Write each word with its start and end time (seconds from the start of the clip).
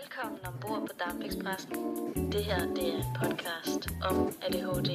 Velkommen 0.00 0.40
ombord 0.46 0.80
på 0.88 0.92
Dampexpressen. 1.04 1.74
Det 2.32 2.44
her 2.44 2.60
det 2.74 2.94
er 2.94 2.96
en 2.96 3.16
podcast 3.22 3.88
om 4.10 4.32
ADHD, 4.42 4.90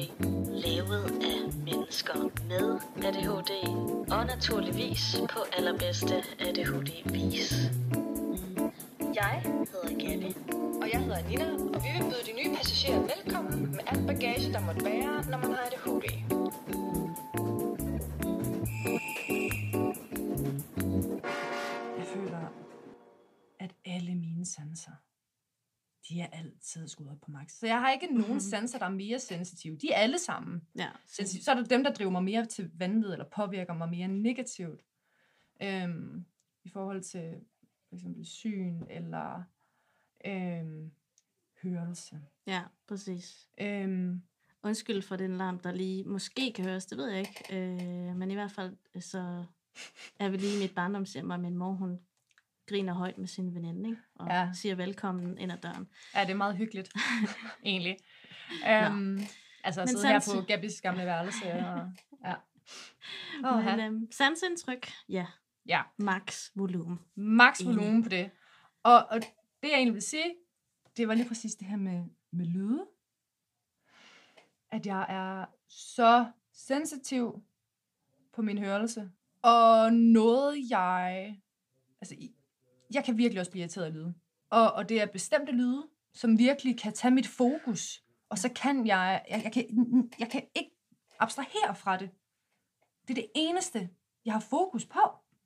lavet 0.64 1.04
af 1.22 1.40
mennesker 1.66 2.18
med 2.48 2.80
ADHD, 3.06 3.52
og 4.12 4.26
naturligvis 4.26 5.16
på 5.32 5.38
allerbedste 5.58 6.14
ADHD-vis. 6.40 7.52
Jeg 9.14 9.42
hedder 9.44 10.08
Gabi. 10.08 10.36
Og 10.82 10.90
jeg 10.92 11.00
hedder 11.00 11.28
Nina, 11.28 11.44
og 11.74 11.80
vi 11.84 11.88
vil 11.96 12.04
byde 12.10 12.24
de 12.26 12.32
nye 12.40 12.56
passagerer 12.56 13.00
velkommen 13.00 13.70
med 13.70 13.84
alt 13.86 14.06
bagage, 14.06 14.52
der 14.52 14.60
måtte 14.60 14.84
være, 14.84 15.30
når 15.30 15.38
man 15.38 15.50
har 15.50 15.62
ADHD. 15.66 16.06
Op 27.10 27.20
på 27.20 27.30
max. 27.30 27.52
Så 27.52 27.66
jeg 27.66 27.80
har 27.80 27.90
ikke 27.92 28.06
nogen 28.14 28.30
Mhm. 28.32 28.40
sanser, 28.40 28.78
der 28.78 28.86
er 28.86 28.90
mere 28.90 29.18
sensitive. 29.18 29.76
De 29.76 29.92
er 29.92 29.96
alle 29.96 30.18
sammen 30.18 30.62
Ja, 30.78 30.88
sensitive. 31.06 31.42
Så 31.44 31.50
er 31.50 31.54
der 31.54 31.64
dem, 31.64 31.84
der 31.84 31.92
driver 31.92 32.10
mig 32.10 32.24
mere 32.24 32.46
til 32.46 32.70
vanvid, 32.74 33.12
eller 33.12 33.24
påvirker 33.24 33.74
mig 33.74 33.88
mere 33.88 34.08
negativt. 34.08 34.80
Øhm, 35.62 36.24
I 36.64 36.68
forhold 36.68 37.02
til 37.02 37.34
for 37.88 37.94
eksempel 37.94 38.26
syn, 38.26 38.82
eller 38.90 39.42
øhm, 40.26 40.90
hørelse. 41.62 42.20
ja, 42.46 42.62
præcis. 42.88 43.48
Øhm, 43.60 44.22
Undskyld 44.62 45.02
for 45.02 45.16
den 45.16 45.36
larm, 45.36 45.58
der 45.58 45.72
lige 45.72 46.04
måske 46.04 46.52
kan 46.52 46.64
høres, 46.64 46.86
det 46.86 46.98
ved 46.98 47.08
jeg 47.08 47.18
ikke. 47.20 47.44
Øh, 47.52 48.16
men 48.16 48.30
i 48.30 48.34
hvert 48.34 48.50
fald, 48.52 48.76
øh, 48.94 49.02
så 49.02 49.44
er 50.18 50.28
vi 50.28 50.36
lige 50.36 50.56
i 50.58 50.62
mit 50.62 50.74
barndomshjem, 50.74 51.30
og 51.30 51.40
min 51.40 51.56
mor, 51.56 51.72
hun 51.72 52.00
griner 52.68 52.92
højt 52.94 53.18
med 53.18 53.26
sin 53.28 53.54
veninde, 53.54 53.90
ikke? 53.90 54.02
og 54.14 54.26
Ja. 54.30 54.50
siger 54.54 54.74
velkommen 54.74 55.38
ind 55.38 55.52
ad 55.52 55.58
døren. 55.58 55.88
ja, 56.14 56.20
det 56.20 56.30
er 56.30 56.34
meget 56.34 56.56
hyggeligt, 56.56 56.92
egentlig. 57.64 57.96
Øhm, 58.70 59.20
altså 59.64 59.80
at 59.82 59.88
sidde 59.88 60.06
her 60.08 60.20
sans- 60.20 60.34
på 60.40 60.46
Gabis 60.46 60.80
gamle 60.80 61.04
værelse. 61.04 61.52
Og, 61.52 61.92
ja. 62.26 62.34
Oh, 63.44 63.64
Men 63.64 63.80
øhm, 63.80 64.12
sansindtryk, 64.12 64.90
ja, 65.08 65.26
ja. 65.66 65.82
max 65.98 66.50
volumen. 66.54 66.98
max 67.14 67.64
volumen 67.64 68.02
på 68.02 68.08
det. 68.08 68.30
Og, 68.82 69.06
og 69.10 69.20
det 69.62 69.68
jeg 69.68 69.74
egentlig 69.74 69.94
vil 69.94 70.02
sige, 70.02 70.34
det 70.96 71.08
var 71.08 71.14
lige 71.14 71.28
præcis 71.28 71.54
det 71.54 71.66
her 71.66 71.76
med, 71.76 72.04
med 72.30 72.46
lyde. 72.46 72.86
At 74.70 74.86
jeg 74.86 75.06
er 75.08 75.44
så 75.68 76.26
sensitiv 76.52 77.42
på 78.32 78.42
min 78.42 78.58
hørelse. 78.58 79.10
Og 79.42 79.92
noget 79.92 80.70
jeg... 80.70 81.36
Altså, 82.00 82.14
jeg 82.94 83.04
kan 83.04 83.18
virkelig 83.18 83.40
også 83.40 83.50
blive 83.50 83.60
irriteret 83.60 83.86
af 83.86 83.92
lyde. 83.92 84.14
Og, 84.50 84.72
og 84.72 84.88
det 84.88 85.00
er 85.00 85.06
bestemte 85.06 85.52
lyde, 85.52 85.88
som 86.14 86.38
virkelig 86.38 86.78
kan 86.78 86.92
tage 86.92 87.14
mit 87.14 87.26
fokus. 87.26 88.04
Og 88.28 88.38
så 88.38 88.48
kan 88.48 88.86
jeg... 88.86 89.24
Jeg, 89.28 89.40
jeg, 89.44 89.52
kan, 89.52 89.64
jeg 90.18 90.30
kan 90.30 90.42
ikke 90.54 90.70
abstrahere 91.18 91.74
fra 91.74 91.96
det. 91.96 92.10
Det 93.08 93.10
er 93.18 93.22
det 93.22 93.30
eneste, 93.34 93.90
jeg 94.24 94.32
har 94.32 94.40
fokus 94.40 94.86
på. 94.86 95.00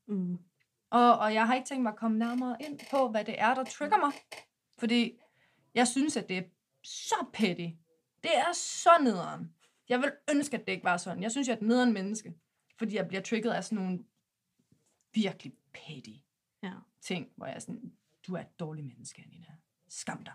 Mm. 0.08 0.38
Og, 0.90 1.18
og 1.18 1.34
jeg 1.34 1.46
har 1.46 1.54
ikke 1.54 1.66
tænkt 1.66 1.82
mig 1.82 1.92
at 1.92 1.98
komme 1.98 2.18
nærmere 2.18 2.56
ind 2.60 2.80
på, 2.90 3.08
hvad 3.08 3.24
det 3.24 3.40
er, 3.40 3.54
der 3.54 3.64
trigger 3.64 3.96
mig. 3.96 4.12
Fordi 4.78 5.18
jeg 5.74 5.88
synes, 5.88 6.16
at 6.16 6.28
det 6.28 6.38
er 6.38 6.42
så 6.82 7.14
petty. 7.32 7.68
Det 8.22 8.36
er 8.36 8.52
så 8.54 8.90
nederen. 9.02 9.54
Jeg 9.88 10.00
vil 10.00 10.12
ønske, 10.30 10.56
at 10.56 10.66
det 10.66 10.72
ikke 10.72 10.84
var 10.84 10.96
sådan. 10.96 11.22
Jeg 11.22 11.30
synes, 11.30 11.48
jeg 11.48 11.54
er 11.54 11.56
et 11.56 11.62
nederen 11.62 11.92
menneske. 11.92 12.34
Fordi 12.78 12.96
jeg 12.96 13.08
bliver 13.08 13.22
trigget 13.22 13.50
af 13.50 13.64
sådan 13.64 13.84
nogle 13.84 14.04
virkelig 15.14 15.52
petty 15.72 16.10
Ja. 16.62 16.72
ting, 17.00 17.28
hvor 17.36 17.46
jeg 17.46 17.54
er 17.54 17.58
sådan, 17.58 17.92
du 18.26 18.34
er 18.34 18.40
et 18.40 18.60
dårligt 18.60 18.86
menneske, 18.86 19.24
Nina. 19.30 19.46
Skam 19.88 20.24
dig. 20.24 20.34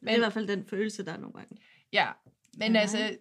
Det 0.00 0.10
er 0.10 0.14
i 0.16 0.18
hvert 0.18 0.32
fald 0.32 0.48
den 0.48 0.66
følelse, 0.66 1.04
der 1.04 1.12
er 1.12 1.16
nogle 1.16 1.34
gange. 1.34 1.56
Ja, 1.92 2.12
men 2.58 2.72
Ja. 2.72 2.80
altså, 2.80 3.16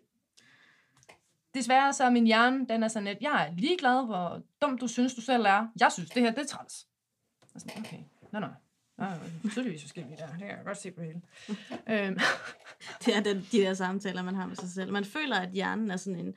desværre 1.54 1.94
så 1.94 2.04
er 2.04 2.10
min 2.10 2.26
hjerne, 2.26 2.68
den 2.68 2.84
er 2.84 2.88
sådan 2.88 3.08
lidt, 3.08 3.22
jeg 3.22 3.48
er 3.48 3.56
ligeglad, 3.56 4.06
hvor 4.06 4.42
dum 4.62 4.78
du 4.78 4.88
synes, 4.88 5.14
du 5.14 5.22
selv 5.22 5.44
er. 5.46 5.68
Jeg 5.80 5.92
synes, 5.92 6.10
det 6.10 6.22
her, 6.24 6.32
det 6.32 6.40
er 6.42 6.46
træls. 6.48 6.88
Og 7.54 7.62
sådan, 7.62 7.80
okay, 7.86 8.00
nå, 8.32 8.40
nå. 8.40 8.48
Nå, 8.98 9.06
jo, 9.06 9.50
tydeligvis 9.50 9.82
forskellige 9.82 10.18
der. 10.18 10.28
Det 10.30 10.38
kan 10.40 10.48
jeg 10.48 10.62
godt 10.66 10.78
se 10.78 10.92
på 10.92 11.02
det 11.02 11.08
hele. 11.08 11.22
øhm, 12.08 12.18
Det 13.06 13.16
er 13.16 13.22
den, 13.24 13.38
de 13.52 13.58
der 13.58 13.74
samtaler, 13.74 14.22
man 14.24 14.36
har 14.36 14.48
med 14.48 14.56
sig 14.56 14.70
selv. 14.70 14.92
Man 14.92 15.06
føler, 15.06 15.36
at 15.40 15.50
hjernen 15.52 15.92
er 15.92 15.98
sådan 15.98 16.20
en, 16.20 16.36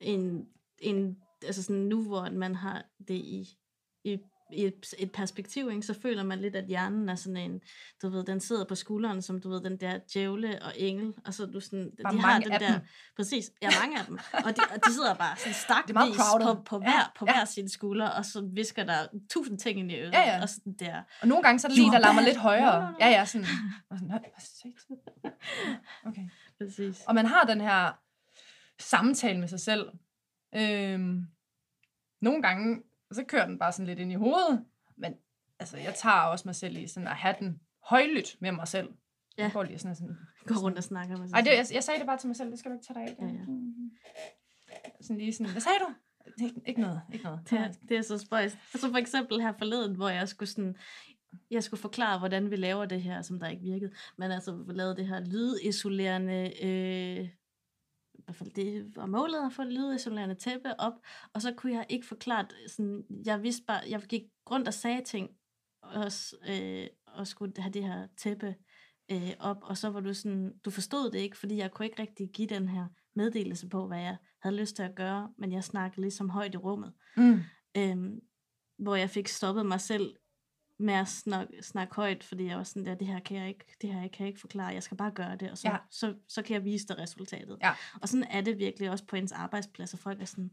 en, 0.00 0.48
en 0.78 1.22
altså 1.44 1.62
sådan 1.62 1.82
nu, 1.82 2.02
hvor 2.04 2.30
man 2.30 2.54
har 2.54 2.84
det 3.08 3.14
i, 3.14 3.58
i, 4.04 4.18
i 4.52 4.64
et, 4.64 4.94
et 4.98 5.12
perspektiv, 5.12 5.70
ikke, 5.70 5.82
så 5.82 5.94
føler 6.02 6.22
man 6.22 6.40
lidt, 6.40 6.56
at 6.56 6.64
hjernen 6.64 7.08
er 7.08 7.14
sådan 7.14 7.36
en, 7.36 7.60
du 8.02 8.08
ved, 8.08 8.24
den 8.24 8.40
sidder 8.40 8.64
på 8.64 8.74
skulderen, 8.74 9.22
som 9.22 9.40
du 9.40 9.48
ved, 9.50 9.60
den 9.60 9.76
der 9.80 9.98
djævle 10.14 10.62
og 10.62 10.72
engel, 10.76 11.14
og 11.26 11.34
så 11.34 11.46
du 11.46 11.60
sådan, 11.60 11.90
Bare 12.02 12.14
de 12.14 12.20
har 12.20 12.38
den 12.40 12.50
der, 12.50 12.58
dem. 12.72 12.80
præcis, 13.16 13.50
ja, 13.62 13.68
mange 13.80 13.98
af 13.98 14.04
dem, 14.06 14.18
og 14.32 14.56
de, 14.56 14.60
og 14.74 14.80
de 14.86 14.92
sidder 14.92 15.14
bare 15.14 15.36
sådan 15.36 15.54
stakvis 15.64 16.16
på, 16.42 16.54
på 16.62 16.76
Ja, 16.76 16.90
hver, 16.90 17.12
på 17.18 17.24
ja. 17.28 17.32
hver 17.32 17.44
sin 17.44 17.68
skulder, 17.68 18.08
og 18.08 18.24
så 18.24 18.48
visker 18.52 18.84
der 18.84 19.06
tusind 19.30 19.58
ting 19.58 19.78
ind 19.80 19.92
i 19.92 19.94
øret, 19.94 20.12
Ja, 20.12 20.20
ja. 20.36 20.42
og 20.42 20.48
sådan 20.48 20.72
der, 20.72 21.02
og 21.22 21.28
nogle 21.28 21.42
gange 21.42 21.58
så 21.58 21.66
er 21.66 21.68
det 21.68 21.78
lige, 21.78 21.92
der 21.92 22.14
bad. 22.14 22.24
lidt 22.24 22.36
højere. 22.36 22.94
Ja, 23.00 23.08
ja, 23.08 23.24
sådan. 23.24 23.46
Og 23.90 23.98
sådan? 23.98 24.12
Okay. 26.04 26.22
præcis. 26.58 27.00
Og 27.06 27.14
man 27.14 27.26
har 27.26 27.44
den 27.44 27.60
her 27.60 27.92
samtale 28.80 29.38
med 29.40 29.48
sig 29.48 29.60
selv. 29.60 29.88
Øhm, 30.54 31.26
nogle 32.20 32.42
gange, 32.42 32.82
så 33.12 33.24
kører 33.24 33.46
den 33.46 33.58
bare 33.58 33.72
sådan 33.72 33.86
lidt 33.86 33.98
ind 33.98 34.12
i 34.12 34.14
hovedet. 34.14 34.64
Men 34.96 35.14
altså, 35.58 35.76
jeg 35.76 35.94
tager 35.94 36.20
også 36.20 36.48
mig 36.48 36.54
selv 36.54 36.76
i 36.76 36.86
sådan 36.86 37.08
at 37.08 37.16
have 37.16 37.34
den 37.40 37.60
højlydt 37.84 38.36
med 38.40 38.52
mig 38.52 38.68
selv. 38.68 38.88
Ja. 39.38 39.42
Jeg 39.42 39.52
går 39.52 39.62
lige 39.62 39.78
sådan, 39.78 39.96
sådan 39.96 40.16
Gå 40.46 40.54
rundt 40.54 40.78
og 40.78 40.84
snakker 40.84 41.16
med 41.16 41.28
sig 41.28 41.34
Ej, 41.34 41.40
det, 41.40 41.50
jeg, 41.50 41.66
jeg 41.74 41.84
sagde 41.84 41.98
det 41.98 42.06
bare 42.06 42.18
til 42.18 42.26
mig 42.26 42.36
selv, 42.36 42.50
det 42.50 42.58
skal 42.58 42.70
du 42.70 42.76
ikke 42.76 42.86
tage 42.86 42.94
dig 42.94 43.02
af. 43.02 43.16
Ja, 43.20 43.32
ja. 43.32 43.44
Sådan 45.00 45.18
lige 45.18 45.32
sådan, 45.32 45.52
hvad 45.52 45.60
sagde 45.60 45.78
du? 45.78 45.94
Ikke, 46.44 46.60
ikke 46.66 46.80
noget, 46.80 47.00
ikke 47.12 47.24
noget. 47.24 47.40
Det 47.50 47.58
er, 47.58 47.72
det 47.88 47.96
er 47.96 48.02
så 48.02 48.18
spøjst. 48.18 48.58
Altså 48.74 48.90
for 48.90 48.98
eksempel 48.98 49.40
her 49.40 49.52
forleden, 49.58 49.96
hvor 49.96 50.08
jeg 50.08 50.28
skulle 50.28 50.48
sådan, 50.48 50.76
jeg 51.50 51.62
skulle 51.62 51.80
forklare, 51.80 52.18
hvordan 52.18 52.50
vi 52.50 52.56
laver 52.56 52.84
det 52.84 53.02
her, 53.02 53.22
som 53.22 53.40
der 53.40 53.48
ikke 53.48 53.62
virkede. 53.62 53.92
Men 54.18 54.30
altså, 54.30 54.52
vi 54.52 54.72
lavede 54.72 54.96
det 54.96 55.06
her 55.06 55.20
lydisolerende, 55.20 56.64
øh, 56.64 57.28
hvert 58.28 58.36
fald 58.36 58.50
det 58.50 58.96
var 58.96 59.06
målet 59.06 59.46
at 59.46 59.52
få 59.52 59.62
et 59.62 59.72
lydisolerende 59.72 60.34
tæppe 60.34 60.80
op, 60.80 60.92
og 61.32 61.42
så 61.42 61.54
kunne 61.56 61.72
jeg 61.72 61.86
ikke 61.88 62.06
forklare, 62.06 62.46
sådan, 62.68 63.04
jeg 63.26 63.42
vidste 63.42 63.64
bare, 63.66 63.80
jeg 63.88 64.02
gik 64.02 64.22
rundt 64.50 64.68
og 64.68 64.74
sagde 64.74 65.04
ting, 65.04 65.30
og, 65.82 66.10
øh, 66.48 66.86
og 67.06 67.26
skulle 67.26 67.52
have 67.58 67.72
det 67.72 67.84
her 67.84 68.06
tæppe 68.16 68.54
øh, 69.10 69.32
op, 69.40 69.56
og 69.62 69.76
så 69.76 69.90
var 69.90 70.00
du 70.00 70.14
sådan, 70.14 70.52
du 70.64 70.70
forstod 70.70 71.10
det 71.10 71.18
ikke, 71.18 71.36
fordi 71.38 71.56
jeg 71.56 71.70
kunne 71.70 71.86
ikke 71.86 72.02
rigtig 72.02 72.30
give 72.30 72.48
den 72.48 72.68
her 72.68 72.86
meddelelse 73.14 73.68
på, 73.68 73.86
hvad 73.86 73.98
jeg 74.00 74.16
havde 74.42 74.56
lyst 74.56 74.76
til 74.76 74.82
at 74.82 74.94
gøre, 74.94 75.32
men 75.38 75.52
jeg 75.52 75.64
snakkede 75.64 76.00
ligesom 76.00 76.30
højt 76.30 76.54
i 76.54 76.56
rummet 76.56 76.92
Mm. 77.16 77.40
øhm, 77.76 78.20
hvor 78.78 78.96
jeg 78.96 79.10
fik 79.10 79.28
stoppet 79.28 79.66
mig 79.66 79.80
selv 79.80 80.16
med 80.78 80.94
at 80.94 81.08
snakke, 81.08 81.62
snakke 81.62 81.94
højt, 81.94 82.24
fordi 82.24 82.44
jeg 82.46 82.56
var 82.56 82.62
sådan 82.62 82.86
der, 82.86 82.94
det 82.94 83.06
her 83.06 83.20
kan 83.20 83.36
jeg 83.36 83.48
ikke, 83.48 83.64
det 83.82 83.92
her 83.94 84.00
kan 84.00 84.10
jeg 84.18 84.28
ikke 84.28 84.40
forklare, 84.40 84.66
jeg 84.74 84.82
skal 84.82 84.96
bare 84.96 85.10
gøre 85.10 85.36
det, 85.36 85.50
og 85.50 85.58
så, 85.58 85.68
Ja. 85.68 85.76
så, 85.90 86.14
så 86.28 86.42
kan 86.42 86.54
jeg 86.54 86.64
vise 86.64 86.86
dig 86.86 86.98
resultatet. 86.98 87.58
Ja. 87.62 87.72
Og 88.02 88.08
sådan 88.08 88.24
er 88.30 88.40
det 88.40 88.58
virkelig 88.58 88.90
også 88.90 89.04
på 89.04 89.16
ens 89.16 89.32
arbejdsplads, 89.32 89.92
og 89.92 89.98
folk 89.98 90.20
er 90.20 90.24
sådan, 90.24 90.50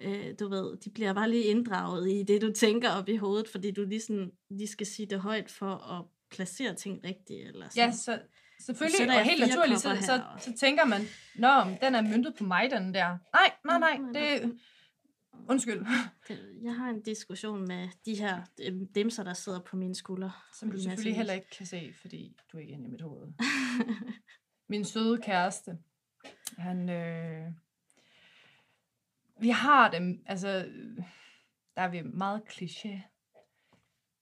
øh, 0.00 0.34
du 0.40 0.48
ved, 0.48 0.76
de 0.76 0.90
bliver 0.90 1.12
bare 1.12 1.30
lige 1.30 1.44
inddraget 1.44 2.10
i 2.10 2.22
det, 2.22 2.42
du 2.42 2.52
tænker 2.52 2.90
op 2.90 3.08
i 3.08 3.16
hovedet, 3.16 3.48
fordi 3.48 3.70
du 3.70 3.84
lige, 3.84 4.00
sådan, 4.00 4.30
lige 4.50 4.68
skal 4.68 4.86
sige 4.86 5.06
det 5.06 5.20
højt 5.20 5.50
for 5.50 5.74
at 5.98 6.04
placere 6.30 6.74
ting 6.74 7.00
rigtigt. 7.04 7.48
Eller 7.48 7.68
sådan. 7.68 7.88
Ja, 7.88 7.92
så 7.96 8.18
selvfølgelig, 8.60 8.98
sætter 8.98 9.18
og 9.18 9.24
helt 9.24 9.40
naturligt, 9.48 9.80
så, 9.80 9.96
så, 10.00 10.22
så 10.38 10.52
tænker 10.60 10.84
man, 10.84 11.00
nå, 11.36 11.76
den 11.82 11.94
er 11.94 12.02
myndet 12.02 12.34
på 12.38 12.44
mig, 12.44 12.70
den 12.70 12.94
der. 12.94 13.08
Nej, 13.34 13.52
nej, 13.64 13.78
nej, 13.78 13.98
Mm, 13.98 14.14
det... 14.14 14.58
Undskyld. 15.48 15.86
Jeg 16.62 16.74
har 16.74 16.90
en 16.90 17.02
diskussion 17.02 17.68
med 17.68 17.88
de 18.04 18.14
her 18.14 18.42
demser, 18.94 19.24
der 19.24 19.32
sidder 19.32 19.60
på 19.60 19.76
mine 19.76 19.94
skuldre. 19.94 20.32
Som 20.54 20.70
du 20.70 20.80
selvfølgelig 20.80 21.16
heller 21.16 21.32
ikke 21.32 21.50
kan 21.50 21.66
se, 21.66 21.92
fordi 22.00 22.36
du 22.52 22.56
er 22.56 22.60
ikke 22.60 22.72
inde 22.72 22.84
i 22.84 22.90
mit 22.90 23.02
hoved. 23.02 23.32
Min 24.68 24.84
søde 24.84 25.18
kæreste, 25.18 25.78
han... 26.58 26.88
Øh, 26.88 27.52
vi 29.40 29.48
har 29.48 29.90
dem, 29.90 30.22
altså... 30.26 30.68
Der 31.76 31.84
er 31.84 31.88
vi 31.88 32.02
meget 32.02 32.42
kliché 32.48 33.00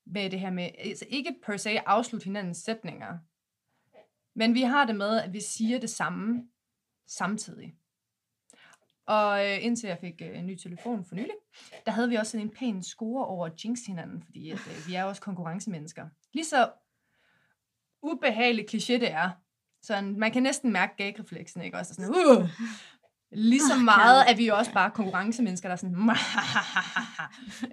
med 0.04 0.30
det 0.30 0.40
her 0.40 0.50
med... 0.50 0.70
Altså 0.78 1.06
ikke 1.08 1.36
per 1.46 1.56
se 1.56 1.88
afslutte 1.88 2.24
hinandens 2.24 2.58
sætninger, 2.58 3.18
men 4.34 4.54
vi 4.54 4.62
har 4.62 4.86
det 4.86 4.96
med, 4.96 5.20
at 5.20 5.32
vi 5.32 5.40
siger 5.40 5.80
det 5.80 5.90
samme 5.90 6.48
samtidig. 7.06 7.74
Og 9.06 9.46
øh, 9.46 9.64
indtil 9.64 9.88
jeg 9.88 9.98
fik 10.00 10.22
øh, 10.22 10.38
en 10.38 10.46
ny 10.46 10.56
telefon 10.56 11.04
for 11.04 11.14
nylig, 11.14 11.34
der 11.86 11.92
havde 11.92 12.08
vi 12.08 12.14
også 12.14 12.32
sådan 12.32 12.46
en 12.46 12.52
pæn 12.52 12.82
score 12.82 13.26
over 13.26 13.48
jinx 13.64 13.78
hinanden, 13.86 14.22
fordi 14.22 14.50
at, 14.50 14.58
øh, 14.58 14.88
vi 14.88 14.94
er 14.94 15.04
også 15.04 15.22
konkurrencemennesker. 15.22 16.08
Lige 16.32 16.44
så 16.44 16.70
ubehageligt 18.02 18.74
kliché 18.74 18.92
det 18.92 19.12
er, 19.12 19.30
sådan, 19.82 20.18
man 20.18 20.32
kan 20.32 20.42
næsten 20.42 20.72
mærke 20.72 20.94
gagrefleksen, 20.96 21.62
ikke? 21.62 21.78
Også 21.78 21.94
sådan, 21.94 22.10
uh, 22.10 22.48
Lige 23.30 23.60
så 23.60 23.78
meget 23.84 24.30
er 24.30 24.36
vi 24.36 24.46
jo 24.46 24.56
også 24.56 24.72
bare 24.72 24.90
konkurrencemennesker, 24.90 25.68
der 25.68 25.72
er 25.72 25.76
sådan... 25.76 25.94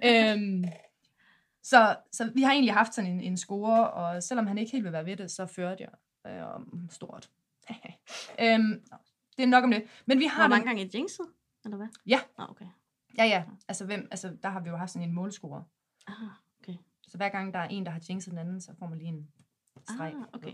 øhm, 0.08 0.64
Så, 1.62 1.96
så 2.12 2.30
vi 2.34 2.42
har 2.42 2.52
egentlig 2.52 2.74
haft 2.74 2.94
sådan 2.94 3.10
en, 3.10 3.20
en 3.20 3.36
score, 3.36 3.90
og 3.90 4.22
selvom 4.22 4.46
han 4.46 4.58
ikke 4.58 4.72
helt 4.72 4.84
vil 4.84 4.92
være 4.92 5.06
ved 5.06 5.16
det, 5.16 5.30
så 5.30 5.46
førte 5.46 5.84
jeg 5.84 6.32
øh, 6.32 6.54
om 6.54 6.88
stort. 6.90 7.30
øhm, 8.40 8.82
det 9.36 9.42
er 9.42 9.46
nok 9.46 9.64
om 9.64 9.70
det. 9.70 9.84
Men 10.06 10.18
vi 10.18 10.24
har 10.26 10.42
Hvor 10.42 10.48
mange 10.48 10.60
den- 10.60 10.76
gange 10.76 10.82
er 10.84 10.90
jinxet? 10.98 11.26
Eller 11.64 11.76
hvad? 11.76 11.86
Ja. 12.06 12.20
Nå, 12.38 12.44
okay. 12.48 12.66
Ja, 13.18 13.24
ja. 13.24 13.44
Altså, 13.68 13.84
hvem, 13.84 14.08
altså, 14.10 14.36
der 14.42 14.48
har 14.48 14.60
vi 14.60 14.68
jo 14.68 14.76
haft 14.76 14.90
sådan 14.90 15.08
en 15.08 15.14
målscore. 15.14 15.64
Ah, 16.06 16.14
okay. 16.60 16.74
Så 17.02 17.16
hver 17.16 17.28
gang 17.28 17.54
der 17.54 17.58
er 17.60 17.68
en, 17.68 17.86
der 17.86 17.90
har 17.92 18.00
jinxet 18.08 18.30
den 18.30 18.38
anden, 18.38 18.60
så 18.60 18.74
får 18.78 18.86
man 18.86 18.98
lige 18.98 19.08
en 19.08 19.28
streg. 19.94 20.14
Ah, 20.14 20.22
okay. 20.32 20.52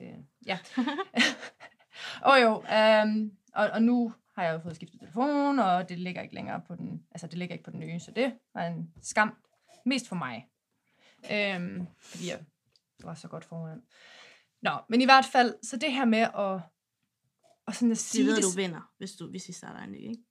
Øh, 0.00 0.18
ja. 0.46 0.58
og 2.30 2.42
jo, 2.42 2.64
øhm, 2.74 3.32
og, 3.54 3.70
og 3.70 3.82
nu 3.82 4.14
har 4.36 4.44
jeg 4.44 4.54
jo 4.54 4.58
fået 4.58 4.76
skiftet 4.76 5.00
telefon, 5.00 5.58
og 5.58 5.88
det 5.88 5.98
ligger 5.98 6.22
ikke 6.22 6.34
længere 6.34 6.60
på 6.66 6.74
den, 6.74 7.04
altså 7.10 7.26
det 7.26 7.38
ligger 7.38 7.52
ikke 7.52 7.64
på 7.64 7.70
den 7.70 7.80
nye, 7.80 8.00
så 8.00 8.10
det 8.10 8.38
var 8.54 8.62
en 8.66 8.92
skam. 9.02 9.36
Mest 9.86 10.08
for 10.08 10.16
mig. 10.16 10.48
Øhm, 11.32 11.86
fordi 12.00 12.28
jeg 12.28 12.38
var 13.04 13.14
så 13.14 13.28
godt 13.28 13.44
foran. 13.44 13.82
Nå, 14.62 14.70
men 14.88 15.00
i 15.00 15.04
hvert 15.04 15.24
fald, 15.24 15.54
så 15.62 15.76
det 15.76 15.92
her 15.92 16.04
med 16.04 16.18
at, 16.18 16.60
og 17.66 17.74
sådan 17.74 17.90
at 17.90 17.96
De 17.96 18.02
sige 18.02 18.26
ved, 18.26 18.36
det, 18.36 18.44
du 18.44 18.56
vinder, 18.56 18.92
hvis, 18.98 19.12
du, 19.12 19.30
hvis 19.30 19.48
I 19.48 19.52
starter 19.52 19.80
en 19.80 19.92
ny, 19.92 19.96
ikke? 19.96 20.22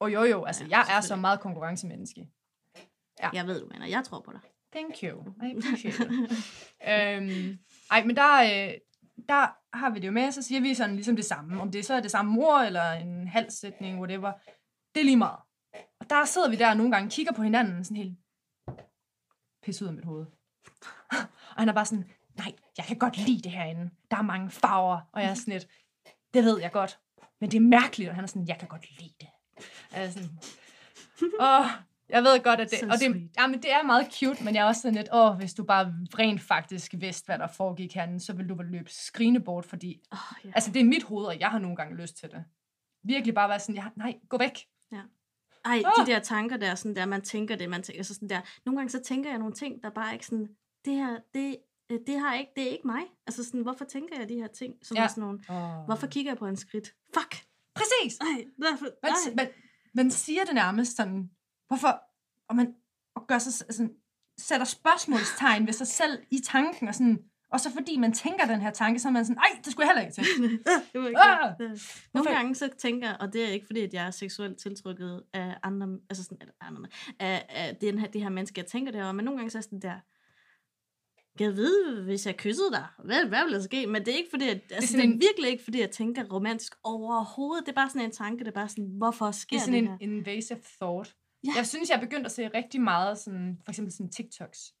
og 0.00 0.12
jo 0.12 0.22
jo, 0.22 0.44
altså 0.44 0.64
Ja, 0.64 0.80
jeg 0.80 0.96
er 0.96 1.00
så 1.00 1.16
meget 1.16 1.40
konkurrencemenneske. 1.40 2.28
Ja. 3.22 3.30
Jeg 3.32 3.46
ved, 3.46 3.60
du 3.60 3.68
vinder. 3.68 3.86
Jeg 3.86 4.04
tror 4.04 4.20
på 4.20 4.32
dig. 4.32 4.40
Thank 4.72 4.94
you. 5.02 5.34
I 5.42 5.56
appreciate 5.56 6.04
it. 6.04 6.10
øhm, 6.90 7.58
ej, 7.90 8.04
men 8.04 8.16
der, 8.16 8.42
øh, 8.42 8.74
der 9.28 9.76
har 9.76 9.90
vi 9.90 10.00
det 10.00 10.06
jo 10.06 10.12
med, 10.12 10.32
så 10.32 10.42
siger 10.42 10.60
vi 10.60 10.74
sådan 10.74 10.94
ligesom 10.94 11.16
det 11.16 11.24
samme. 11.24 11.60
Om 11.60 11.70
det 11.70 11.86
så 11.86 11.94
er 11.94 12.00
det 12.00 12.10
samme 12.10 12.46
ord, 12.46 12.66
eller 12.66 12.92
en 12.92 13.28
halv 13.28 13.50
sætning, 13.50 13.98
whatever. 13.98 14.32
Det 14.94 15.00
er 15.00 15.04
lige 15.04 15.16
meget. 15.16 15.38
Og 16.00 16.10
der 16.10 16.24
sidder 16.24 16.50
vi 16.50 16.56
der 16.56 16.70
og 16.70 16.76
nogle 16.76 16.92
gange 16.92 17.10
kigger 17.10 17.32
på 17.32 17.42
hinanden, 17.42 17.84
sådan 17.84 17.96
helt 17.96 18.18
pisse 19.62 19.84
ud 19.84 19.88
af 19.88 19.94
mit 19.94 20.04
hoved. 20.04 20.26
og 21.56 21.58
han 21.58 21.68
er 21.68 21.72
bare 21.72 21.86
sådan, 21.86 22.10
nej, 22.36 22.52
jeg 22.76 22.84
kan 22.84 22.98
godt 22.98 23.16
lide 23.16 23.42
det 23.42 23.52
herinde. 23.52 23.90
Der 24.10 24.16
er 24.16 24.22
mange 24.22 24.50
farver, 24.50 25.00
og 25.12 25.22
jeg 25.22 25.30
er 25.30 25.34
sådan 25.34 25.52
lidt, 25.52 25.68
det 26.34 26.44
ved 26.44 26.60
jeg 26.60 26.72
godt. 26.72 26.98
Men 27.40 27.50
det 27.50 27.56
er 27.56 27.60
mærkeligt, 27.60 28.08
og 28.08 28.14
han 28.14 28.24
er 28.24 28.28
sådan, 28.28 28.48
jeg 28.48 28.58
kan 28.58 28.68
godt 28.68 29.00
lide 29.00 29.14
det. 29.20 29.28
Sådan, 30.12 30.28
åh, 31.40 31.66
jeg 32.08 32.22
ved 32.22 32.42
godt, 32.42 32.60
at 32.60 32.70
det, 32.70 32.78
Så 32.78 32.86
og 32.86 32.98
det, 33.00 33.30
ja, 33.38 33.46
men 33.46 33.62
det 33.62 33.72
er 33.72 33.82
meget 33.82 34.06
cute, 34.14 34.44
men 34.44 34.54
jeg 34.54 34.60
er 34.60 34.64
også 34.64 34.80
sådan 34.80 34.94
lidt, 34.94 35.08
åh, 35.12 35.36
hvis 35.36 35.54
du 35.54 35.64
bare 35.64 35.94
rent 36.18 36.40
faktisk 36.42 36.94
vidste, 36.98 37.26
hvad 37.26 37.38
der 37.38 37.46
foregik 37.46 37.94
herinde, 37.94 38.20
så 38.20 38.32
ville 38.32 38.48
du 38.48 38.54
vel 38.54 38.66
løbe 38.66 38.90
skrigende 38.90 39.40
bort, 39.40 39.64
fordi, 39.64 40.00
Oh, 40.12 40.18
ja. 40.44 40.50
altså 40.54 40.70
det 40.72 40.80
er 40.80 40.84
mit 40.84 41.02
hoved, 41.02 41.26
og 41.26 41.40
jeg 41.40 41.48
har 41.48 41.58
nogle 41.58 41.76
gange 41.76 41.96
lyst 41.96 42.16
til 42.16 42.30
det. 42.30 42.44
Virkelig 43.04 43.34
bare 43.34 43.48
være 43.48 43.60
sådan, 43.60 43.74
jeg, 43.74 43.82
har- 43.82 43.92
nej, 43.96 44.14
gå 44.28 44.38
væk. 44.38 44.58
Ej, 45.64 45.82
Åh! 45.86 46.06
de 46.06 46.10
der 46.12 46.18
tanker 46.18 46.56
der, 46.56 46.74
sådan 46.74 46.96
der, 46.96 47.06
man 47.06 47.22
tænker 47.22 47.56
det, 47.56 47.70
man 47.70 47.82
tænker 47.82 48.02
så 48.02 48.14
sådan 48.14 48.28
der. 48.28 48.40
Nogle 48.66 48.78
gange 48.78 48.90
så 48.90 49.02
tænker 49.02 49.30
jeg 49.30 49.38
nogle 49.38 49.54
ting, 49.54 49.82
der 49.82 49.90
bare 49.90 50.12
ikke 50.12 50.26
sådan, 50.26 50.48
det 50.84 50.94
her, 50.94 51.18
det, 51.34 51.56
det, 52.06 52.20
har 52.20 52.34
ikke, 52.34 52.52
det 52.56 52.64
er 52.64 52.68
ikke 52.70 52.86
mig. 52.86 53.02
Altså 53.26 53.44
sådan, 53.44 53.60
hvorfor 53.62 53.84
tænker 53.84 54.18
jeg 54.18 54.28
de 54.28 54.34
her 54.34 54.46
ting? 54.46 54.74
Som 54.82 54.96
Ja. 54.96 55.02
ja. 55.02 55.08
sådan 55.08 55.20
nogle, 55.20 55.38
Oh. 55.48 55.84
hvorfor 55.84 56.06
kigger 56.06 56.30
jeg 56.30 56.38
på 56.38 56.46
en 56.46 56.56
skridt? 56.56 56.94
Fuck! 57.14 57.36
Præcis! 57.74 58.18
Nej, 58.20 58.44
derfor, 58.62 58.86
Man, 59.02 59.12
nej. 59.26 59.34
man, 59.36 59.48
man 59.94 60.10
siger 60.10 60.44
det 60.44 60.54
nærmest 60.54 60.96
sådan, 60.96 61.30
hvorfor, 61.68 62.00
og 62.48 62.56
man 62.56 62.74
og 63.14 63.26
gør 63.26 63.38
sig 63.38 63.52
sådan, 63.52 63.94
sætter 64.38 64.66
spørgsmålstegn 64.66 65.66
ved 65.66 65.72
sig 65.72 65.86
selv 65.86 66.18
i 66.30 66.38
tanken, 66.44 66.88
og 66.88 66.94
sådan, 66.94 67.18
og 67.52 67.60
så 67.60 67.70
fordi 67.72 67.96
man 67.96 68.12
tænker 68.12 68.46
den 68.46 68.60
her 68.60 68.70
tanke, 68.70 68.98
så 69.00 69.08
er 69.08 69.12
man 69.12 69.24
sådan, 69.24 69.36
nej, 69.36 69.60
det 69.64 69.72
skulle 69.72 69.86
jeg 69.88 69.94
heller 69.96 70.08
ikke 70.08 70.14
til. 70.14 70.50
det 70.92 71.00
var 71.00 71.08
ikke 71.08 71.20
Ah! 71.20 71.78
Nogle 72.14 72.30
gange 72.30 72.54
så 72.54 72.68
tænker 72.78 73.12
og 73.12 73.32
det 73.32 73.44
er 73.44 73.48
ikke 73.48 73.66
fordi, 73.66 73.80
at 73.80 73.94
jeg 73.94 74.06
er 74.06 74.10
seksuelt 74.10 74.58
tiltrykket 74.58 75.22
af 75.32 75.56
andre, 75.62 75.98
altså 76.10 76.24
sådan, 76.24 76.38
eller 76.40 76.54
andre, 76.60 76.82
af, 77.18 77.46
af 77.48 77.76
den 77.76 77.98
her, 77.98 78.06
det 78.08 78.22
her 78.22 78.28
menneske, 78.28 78.58
jeg 78.60 78.66
tænker 78.66 78.92
det 78.92 79.02
over, 79.02 79.12
men 79.12 79.24
nogle 79.24 79.38
gange 79.38 79.50
så 79.50 79.58
er 79.58 79.62
sådan 79.62 79.80
der, 79.82 80.00
jeg 81.40 81.56
ved, 81.56 82.02
hvis 82.02 82.26
jeg 82.26 82.36
kyssede 82.36 82.70
dig, 82.72 82.86
hvad, 83.04 83.24
hvad 83.28 83.42
ville 83.44 83.56
der 83.56 83.62
ske? 83.62 83.86
Men 83.86 84.04
det 84.04 84.08
er 84.12 84.16
ikke 84.16 84.30
fordi, 84.30 84.48
at, 84.48 84.50
altså, 84.56 84.66
det, 84.70 84.76
er 84.76 84.86
sådan 84.86 85.00
det 85.00 85.08
er 85.10 85.14
en- 85.14 85.20
virkelig 85.20 85.50
ikke 85.50 85.64
fordi, 85.64 85.80
jeg 85.80 85.90
tænker 85.90 86.24
romantisk 86.32 86.74
overhovedet. 86.84 87.66
Det 87.66 87.72
er 87.72 87.76
bare 87.76 87.90
sådan 87.90 88.02
en 88.06 88.10
tanke, 88.12 88.38
det 88.44 88.48
er 88.48 88.54
bare 88.54 88.68
sådan, 88.68 88.90
hvorfor 88.96 89.30
sker 89.30 89.56
Det 89.56 89.62
er 89.68 89.70
det, 89.72 89.84
sådan 89.84 89.86
her? 89.88 89.96
en 90.00 90.12
invasive 90.12 90.60
thought. 90.80 91.16
Ja. 91.44 91.50
Jeg 91.56 91.66
synes, 91.66 91.90
jeg 91.90 91.96
er 91.96 92.00
begyndt 92.00 92.26
at 92.26 92.32
se 92.32 92.48
rigtig 92.48 92.80
meget, 92.80 93.18
sådan, 93.18 93.58
for 93.64 93.70
eksempel 93.72 93.92
sådan 93.92 94.10
TikToks. 94.10 94.74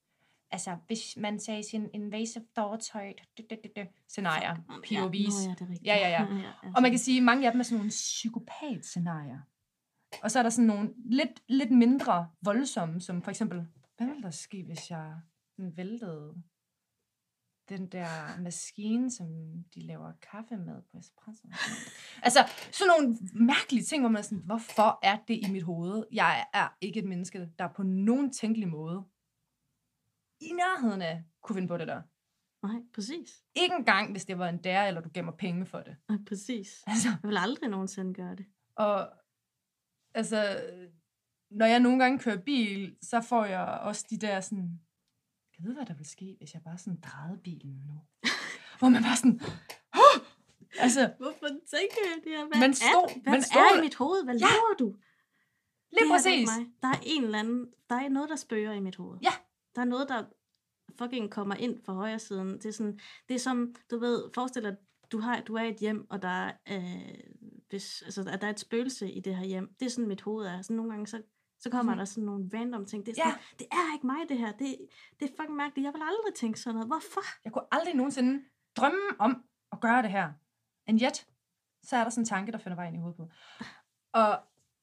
Altså, 0.50 0.76
hvis 0.86 1.16
man 1.16 1.40
sagde 1.40 1.62
sin 1.70 1.88
invasive 1.94 2.44
thoughts 2.56 2.88
højt, 2.88 3.20
det, 3.36 3.50
det, 3.50 3.58
det, 3.62 3.70
det, 3.76 3.86
scenarier, 4.08 4.56
Ja, 4.90 5.06
POV's. 5.06 5.44
nå, 5.44 5.48
ja, 5.48 5.54
det 5.54 5.60
er 5.60 5.68
rigtigt. 5.70 5.84
Ja, 5.86 5.96
ja, 5.96 6.08
ja. 6.08 6.22
ja, 6.34 6.36
ja. 6.64 6.70
Og 6.76 6.82
man 6.82 6.90
kan 6.90 6.98
sige, 6.98 7.16
at 7.18 7.24
mange 7.24 7.46
af 7.46 7.52
dem 7.52 7.60
er 7.60 7.64
sådan 7.64 7.76
nogle 7.78 7.90
psykopat-scenarier. 7.90 9.38
Og 10.22 10.30
så 10.30 10.38
er 10.38 10.42
der 10.42 10.50
sådan 10.50 10.66
nogle 10.66 10.90
lidt, 11.04 11.42
lidt 11.48 11.70
mindre 11.70 12.28
voldsomme, 12.42 13.00
som 13.00 13.22
for 13.22 13.30
eksempel, 13.30 13.66
hvad 13.96 14.06
ville 14.06 14.22
der 14.22 14.30
ske, 14.30 14.64
hvis 14.66 14.90
jeg 14.90 15.12
væltede 15.58 16.42
den 17.68 17.86
der 17.86 18.40
maskine, 18.42 19.10
som 19.10 19.26
de 19.74 19.80
laver 19.80 20.12
kaffe 20.12 20.56
med 20.56 20.82
på 20.82 20.98
espresso? 20.98 21.48
altså, 22.26 22.40
sådan 22.72 22.92
nogle 22.96 23.18
mærkelige 23.32 23.84
ting, 23.84 24.02
hvor 24.02 24.10
man 24.10 24.18
er 24.18 24.22
sådan, 24.22 24.44
hvorfor 24.44 24.98
er 25.02 25.18
det 25.28 25.34
i 25.48 25.50
mit 25.52 25.62
hoved? 25.62 26.04
Jeg 26.12 26.46
er 26.52 26.68
ikke 26.80 27.00
et 27.00 27.06
menneske, 27.06 27.50
der 27.58 27.68
på 27.72 27.82
nogen 27.82 28.32
tænkelig 28.32 28.68
måde 28.68 29.04
i 30.40 30.52
nærheden 30.52 31.02
af 31.02 31.24
kunne 31.42 31.54
finde 31.54 31.68
på 31.68 31.76
det 31.76 31.88
der. 31.88 32.02
Nej, 32.62 32.82
præcis. 32.94 33.44
Ikke 33.54 33.74
engang, 33.74 34.10
hvis 34.10 34.24
det 34.24 34.38
var 34.38 34.48
en 34.48 34.64
der, 34.64 34.82
eller 34.82 35.00
du 35.00 35.10
gemmer 35.14 35.32
penge 35.32 35.66
for 35.66 35.80
det. 35.80 35.96
Nej, 36.08 36.18
præcis. 36.28 36.82
Altså, 36.86 37.08
Jeg 37.08 37.28
vil 37.28 37.36
aldrig 37.36 37.70
nogensinde 37.70 38.14
gøre 38.14 38.36
det. 38.36 38.46
Og 38.74 39.10
altså, 40.14 40.60
når 41.50 41.66
jeg 41.66 41.80
nogle 41.80 41.98
gange 41.98 42.18
kører 42.18 42.42
bil, 42.42 42.96
så 43.02 43.20
får 43.20 43.44
jeg 43.44 43.64
også 43.64 44.06
de 44.10 44.18
der 44.18 44.40
sådan, 44.40 44.80
jeg 45.58 45.66
ved, 45.66 45.74
hvad 45.74 45.86
der 45.86 45.94
vil 45.94 46.06
ske, 46.06 46.36
hvis 46.38 46.54
jeg 46.54 46.62
bare 46.62 46.78
sådan 46.78 47.00
drejede 47.00 47.38
bilen 47.44 47.82
nu. 47.86 48.00
Hvor 48.78 48.88
man 48.88 49.02
bare 49.02 49.16
sådan, 49.16 49.40
altså, 50.78 51.12
Hvorfor 51.18 51.46
tænker 51.48 52.00
jeg 52.08 52.16
det 52.24 52.32
her? 52.32 52.46
Hvad, 52.46 52.60
Man 52.60 52.70
er, 52.70 52.74
stod- 52.74 53.22
hvad 53.22 53.32
man 53.32 53.40
er 53.40 53.44
stod- 53.44 53.78
i 53.78 53.80
mit 53.80 53.94
hoved? 53.94 54.24
Hvad 54.24 54.34
Ja, 54.34 54.40
laver 54.40 54.74
du? 54.78 54.86
lige 55.90 56.00
det 56.04 56.10
er 56.10 56.14
præcis. 56.14 56.48
mig. 56.58 56.66
Der 56.82 56.88
er 56.88 57.00
en 57.02 57.24
eller 57.24 57.38
anden, 57.38 57.66
der 57.90 57.96
er 57.96 58.08
noget, 58.08 58.28
der 58.30 58.36
spørger 58.36 58.72
i 58.72 58.80
mit 58.80 58.96
hoved. 58.96 59.18
Ja. 59.22 59.32
Der 59.74 59.80
er 59.80 59.84
noget, 59.84 60.08
der 60.08 60.24
fucking 60.98 61.30
kommer 61.30 61.54
ind 61.54 61.82
fra 61.84 61.92
højre 61.92 62.18
siden. 62.18 62.48
Det 62.58 62.66
er 62.66 62.72
sådan, 62.72 62.98
det 63.28 63.34
er 63.34 63.38
som, 63.38 63.74
du 63.90 63.98
ved, 63.98 64.24
forestil 64.34 64.62
dig, 64.62 64.76
du, 65.12 65.18
har, 65.20 65.40
du 65.40 65.54
er 65.54 65.62
et 65.62 65.76
hjem, 65.76 66.06
og 66.10 66.22
der 66.22 66.28
er, 66.28 66.52
øh, 66.70 67.20
hvis, 67.68 68.02
altså, 68.02 68.20
at 68.32 68.40
der 68.40 68.46
er 68.46 68.50
et 68.52 68.60
spøgelse 68.60 69.12
i 69.12 69.20
det 69.20 69.36
her 69.36 69.44
hjem. 69.44 69.74
Det 69.80 69.86
er 69.86 69.90
sådan, 69.90 70.08
mit 70.08 70.20
hoved 70.20 70.46
er. 70.46 70.62
Sådan 70.62 70.76
nogle 70.76 70.90
gange, 70.92 71.06
så, 71.06 71.22
så 71.58 71.70
kommer 71.70 71.92
Mhm. 71.92 71.98
der 71.98 72.04
sådan 72.04 72.24
nogle 72.24 72.50
random 72.54 72.86
ting. 72.86 73.06
Det 73.06 73.18
er, 73.18 73.22
sådan, 73.24 73.38
det 73.58 73.66
er 73.72 73.94
ikke 73.94 74.06
mig, 74.06 74.28
det 74.28 74.38
her. 74.38 74.52
Det, 74.52 74.76
det 75.20 75.30
er 75.30 75.32
fucking 75.36 75.56
mærkeligt. 75.56 75.84
Jeg 75.84 75.92
vil 75.94 76.02
aldrig 76.02 76.34
tænke 76.34 76.60
sådan 76.60 76.74
noget. 76.74 76.88
Hvorfor? 76.88 77.20
Jeg 77.44 77.52
kunne 77.52 77.66
aldrig 77.72 77.94
nogensinde 77.94 78.44
drømme 78.76 79.00
om 79.18 79.44
at 79.72 79.80
gøre 79.80 80.02
det 80.02 80.10
her. 80.10 80.32
And 80.86 81.00
yet, 81.02 81.26
så 81.82 81.96
er 81.96 82.02
der 82.02 82.10
sådan 82.10 82.22
en 82.22 82.26
tanke, 82.26 82.52
der 82.52 82.58
finder 82.58 82.76
vej 82.76 82.86
ind 82.86 82.96
i 82.96 82.98
hovedet 82.98 83.16
på. 83.16 83.28
Og 84.12 84.40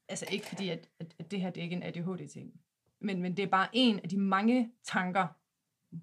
altså 0.08 0.26
ikke 0.32 0.46
fordi, 0.46 0.70
at, 0.70 0.90
at, 1.00 1.32
det 1.32 1.42
her 1.42 1.50
det 1.50 1.62
er 1.62 1.64
ikke 1.64 1.76
en 1.76 1.84
ADHD-ting. 1.84 2.62
Men, 3.00 3.22
men 3.22 3.38
det 3.38 3.44
er 3.44 3.48
bare 3.50 3.68
en 3.74 4.00
af 4.00 4.10
de 4.10 4.18
mange 4.18 4.72
tanker, 4.84 5.28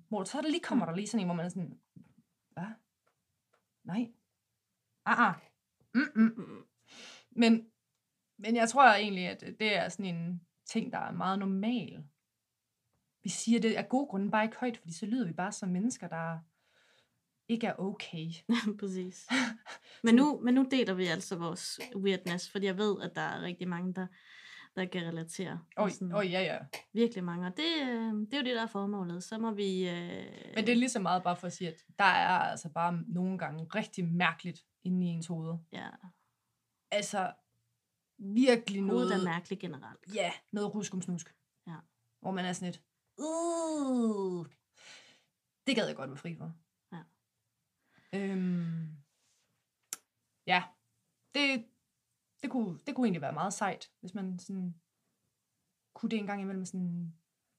hvor 0.09 0.25
så 0.25 0.39
er 0.39 0.43
der 0.43 0.49
lige 0.49 0.61
kommer 0.63 0.87
der 0.87 0.95
lige 0.97 1.07
sådan 1.07 1.21
en, 1.21 1.27
hvor 1.27 1.35
man 1.35 1.45
er 1.47 1.49
sådan, 1.49 1.79
hvad? 2.51 2.65
Nej. 3.85 4.13
Ah, 5.05 5.29
ah. 5.29 5.35
Mm-mm. 5.95 6.35
Mm, 6.37 6.65
Men, 7.31 7.67
men 8.39 8.57
jeg 8.57 8.69
tror 8.69 8.85
egentlig, 8.95 9.27
at 9.29 9.41
det 9.41 9.77
er 9.77 9.89
sådan 9.89 10.15
en 10.15 10.47
ting, 10.73 10.93
der 10.93 10.99
er 10.99 11.13
meget 11.13 11.39
normal. 11.39 12.05
Vi 13.23 13.29
siger 13.29 13.61
det 13.61 13.75
af 13.75 13.89
gode 13.89 14.07
grunde 14.07 14.31
bare 14.31 14.45
ikke 14.45 14.57
højt, 14.57 14.77
fordi 14.77 14.95
så 14.95 15.07
lyder 15.07 15.27
vi 15.27 15.33
bare 15.33 15.53
som 15.53 15.69
mennesker, 15.69 16.09
der 16.09 16.39
ikke 17.49 17.67
er 17.67 17.75
okay. 17.79 18.27
Præcis. 18.81 19.29
Men 20.05 20.15
nu, 20.15 20.41
men 20.41 20.55
nu 20.55 20.67
deler 20.71 20.95
vi 20.95 21.07
altså 21.07 21.37
vores 21.37 21.81
weirdness, 21.97 22.51
fordi 22.51 22.67
jeg 22.67 22.79
ved, 22.79 23.03
at 23.03 23.15
der 23.15 23.21
er 23.21 23.43
rigtig 23.43 23.69
mange, 23.69 23.95
der, 23.95 24.07
der 24.77 24.85
kan 24.85 25.03
relatere. 25.03 25.61
Oj, 25.77 25.89
sådan 25.89 26.15
oj, 26.15 26.29
ja, 26.31 26.43
ja. 26.43 26.59
Virkelig 26.93 27.25
mange. 27.25 27.47
Og 27.47 27.57
det, 27.57 27.83
øh, 27.83 28.13
det 28.13 28.35
er 28.35 28.39
jo 28.39 28.45
det, 28.45 28.57
der 28.57 28.63
er 28.63 28.67
formålet. 28.67 29.25
Så 29.25 29.39
må 29.39 29.51
vi... 29.51 29.89
Øh, 29.89 30.55
Men 30.55 30.67
det 30.67 30.69
er 30.69 30.77
lige 30.77 30.89
så 30.89 31.01
meget 31.01 31.23
bare 31.23 31.37
for 31.37 31.47
at 31.47 31.53
sige, 31.53 31.69
at 31.69 31.77
der 31.99 32.05
er 32.05 32.39
altså 32.39 32.69
bare 32.69 33.03
nogle 33.09 33.39
gange 33.39 33.65
rigtig 33.65 34.05
mærkeligt 34.05 34.61
inde 34.85 35.07
i 35.07 35.09
ens 35.09 35.27
hoved. 35.27 35.59
Ja, 35.73 35.89
Altså, 36.91 37.33
virkelig 38.25 38.81
noget... 38.83 39.01
hovedet 39.03 39.21
er 39.21 39.25
mærkeligt 39.25 39.61
generelt. 39.61 40.15
Ja, 40.15 40.33
noget 40.53 40.75
ruskumsnusk. 40.75 41.35
Ja. 41.67 41.77
Hvor 42.21 42.31
man 42.31 42.45
er 42.45 42.53
sådan 42.53 42.67
lidt, 42.73 42.83
uh, 43.19 44.47
det 45.67 45.77
gad 45.77 45.87
jeg 45.87 45.97
godt 45.97 46.11
være 46.11 46.17
fri 46.19 46.37
for. 46.37 46.53
Ja. 46.93 47.03
Øhm, 48.13 48.97
ja, 50.47 50.63
det, 51.35 51.65
det, 52.43 52.51
kunne, 52.51 52.79
det 52.87 52.95
kunne 52.95 53.07
egentlig 53.07 53.23
være 53.23 53.33
meget 53.33 53.53
sejt, 53.53 53.91
hvis 54.01 54.15
man 54.15 54.39
sådan, 54.39 54.75
kunne 55.95 56.11
det 56.11 56.19
en 56.19 56.27
gang 56.27 56.41
imellem 56.41 56.65
sådan, 56.65 57.15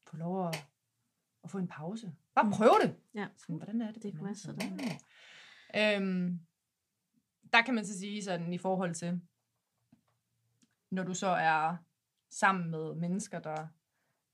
få 0.06 0.16
lov 0.16 0.48
at, 0.48 0.68
at 1.44 1.50
få 1.50 1.58
en 1.58 1.68
pause. 1.68 2.14
Bare 2.34 2.44
Mm. 2.44 2.52
prøve 2.52 2.78
det. 2.82 2.96
Ja. 3.14 3.28
Sådan, 3.36 3.56
hvordan 3.56 3.80
er 3.80 3.92
det? 3.92 4.02
Det 4.02 4.12
kunne 4.14 4.24
være 4.24 4.34
sådan. 4.34 4.80
Øhm, 5.76 6.40
der 7.52 7.62
kan 7.62 7.74
man 7.74 7.86
så 7.86 7.98
sige 7.98 8.24
sådan 8.24 8.52
i 8.52 8.58
forhold 8.58 8.94
til, 8.94 9.20
når 10.94 11.04
du 11.04 11.14
så 11.14 11.26
er 11.26 11.76
sammen 12.30 12.70
med 12.70 12.94
mennesker, 12.94 13.38
der 13.38 13.66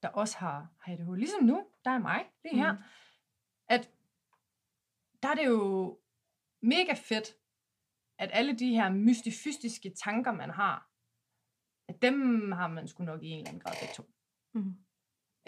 der 0.02 0.08
også 0.08 0.38
har, 0.38 0.68
har 0.78 0.92
ADHD. 0.92 1.16
Ligesom 1.16 1.44
nu, 1.44 1.66
der 1.84 1.90
er 1.90 1.98
mig, 1.98 2.24
lige 2.44 2.56
her. 2.56 2.72
Mm. 2.72 2.78
At 3.68 3.90
der 5.22 5.28
er 5.28 5.34
det 5.34 5.46
jo 5.46 5.98
mega 6.62 6.92
fedt, 6.92 7.36
at 8.18 8.30
alle 8.32 8.58
de 8.58 8.74
her 8.74 8.90
mystifystiske 8.90 9.90
tanker, 9.90 10.32
man 10.32 10.50
har, 10.50 10.90
at 11.88 12.02
dem 12.02 12.52
har 12.52 12.68
man 12.68 12.88
sgu 12.88 13.04
nok 13.04 13.22
i 13.22 13.26
en 13.26 13.38
eller 13.38 13.48
anden 13.48 13.60
grad 13.60 13.74
begge 13.80 13.94
to. 13.94 14.02
Mm. 14.54 14.74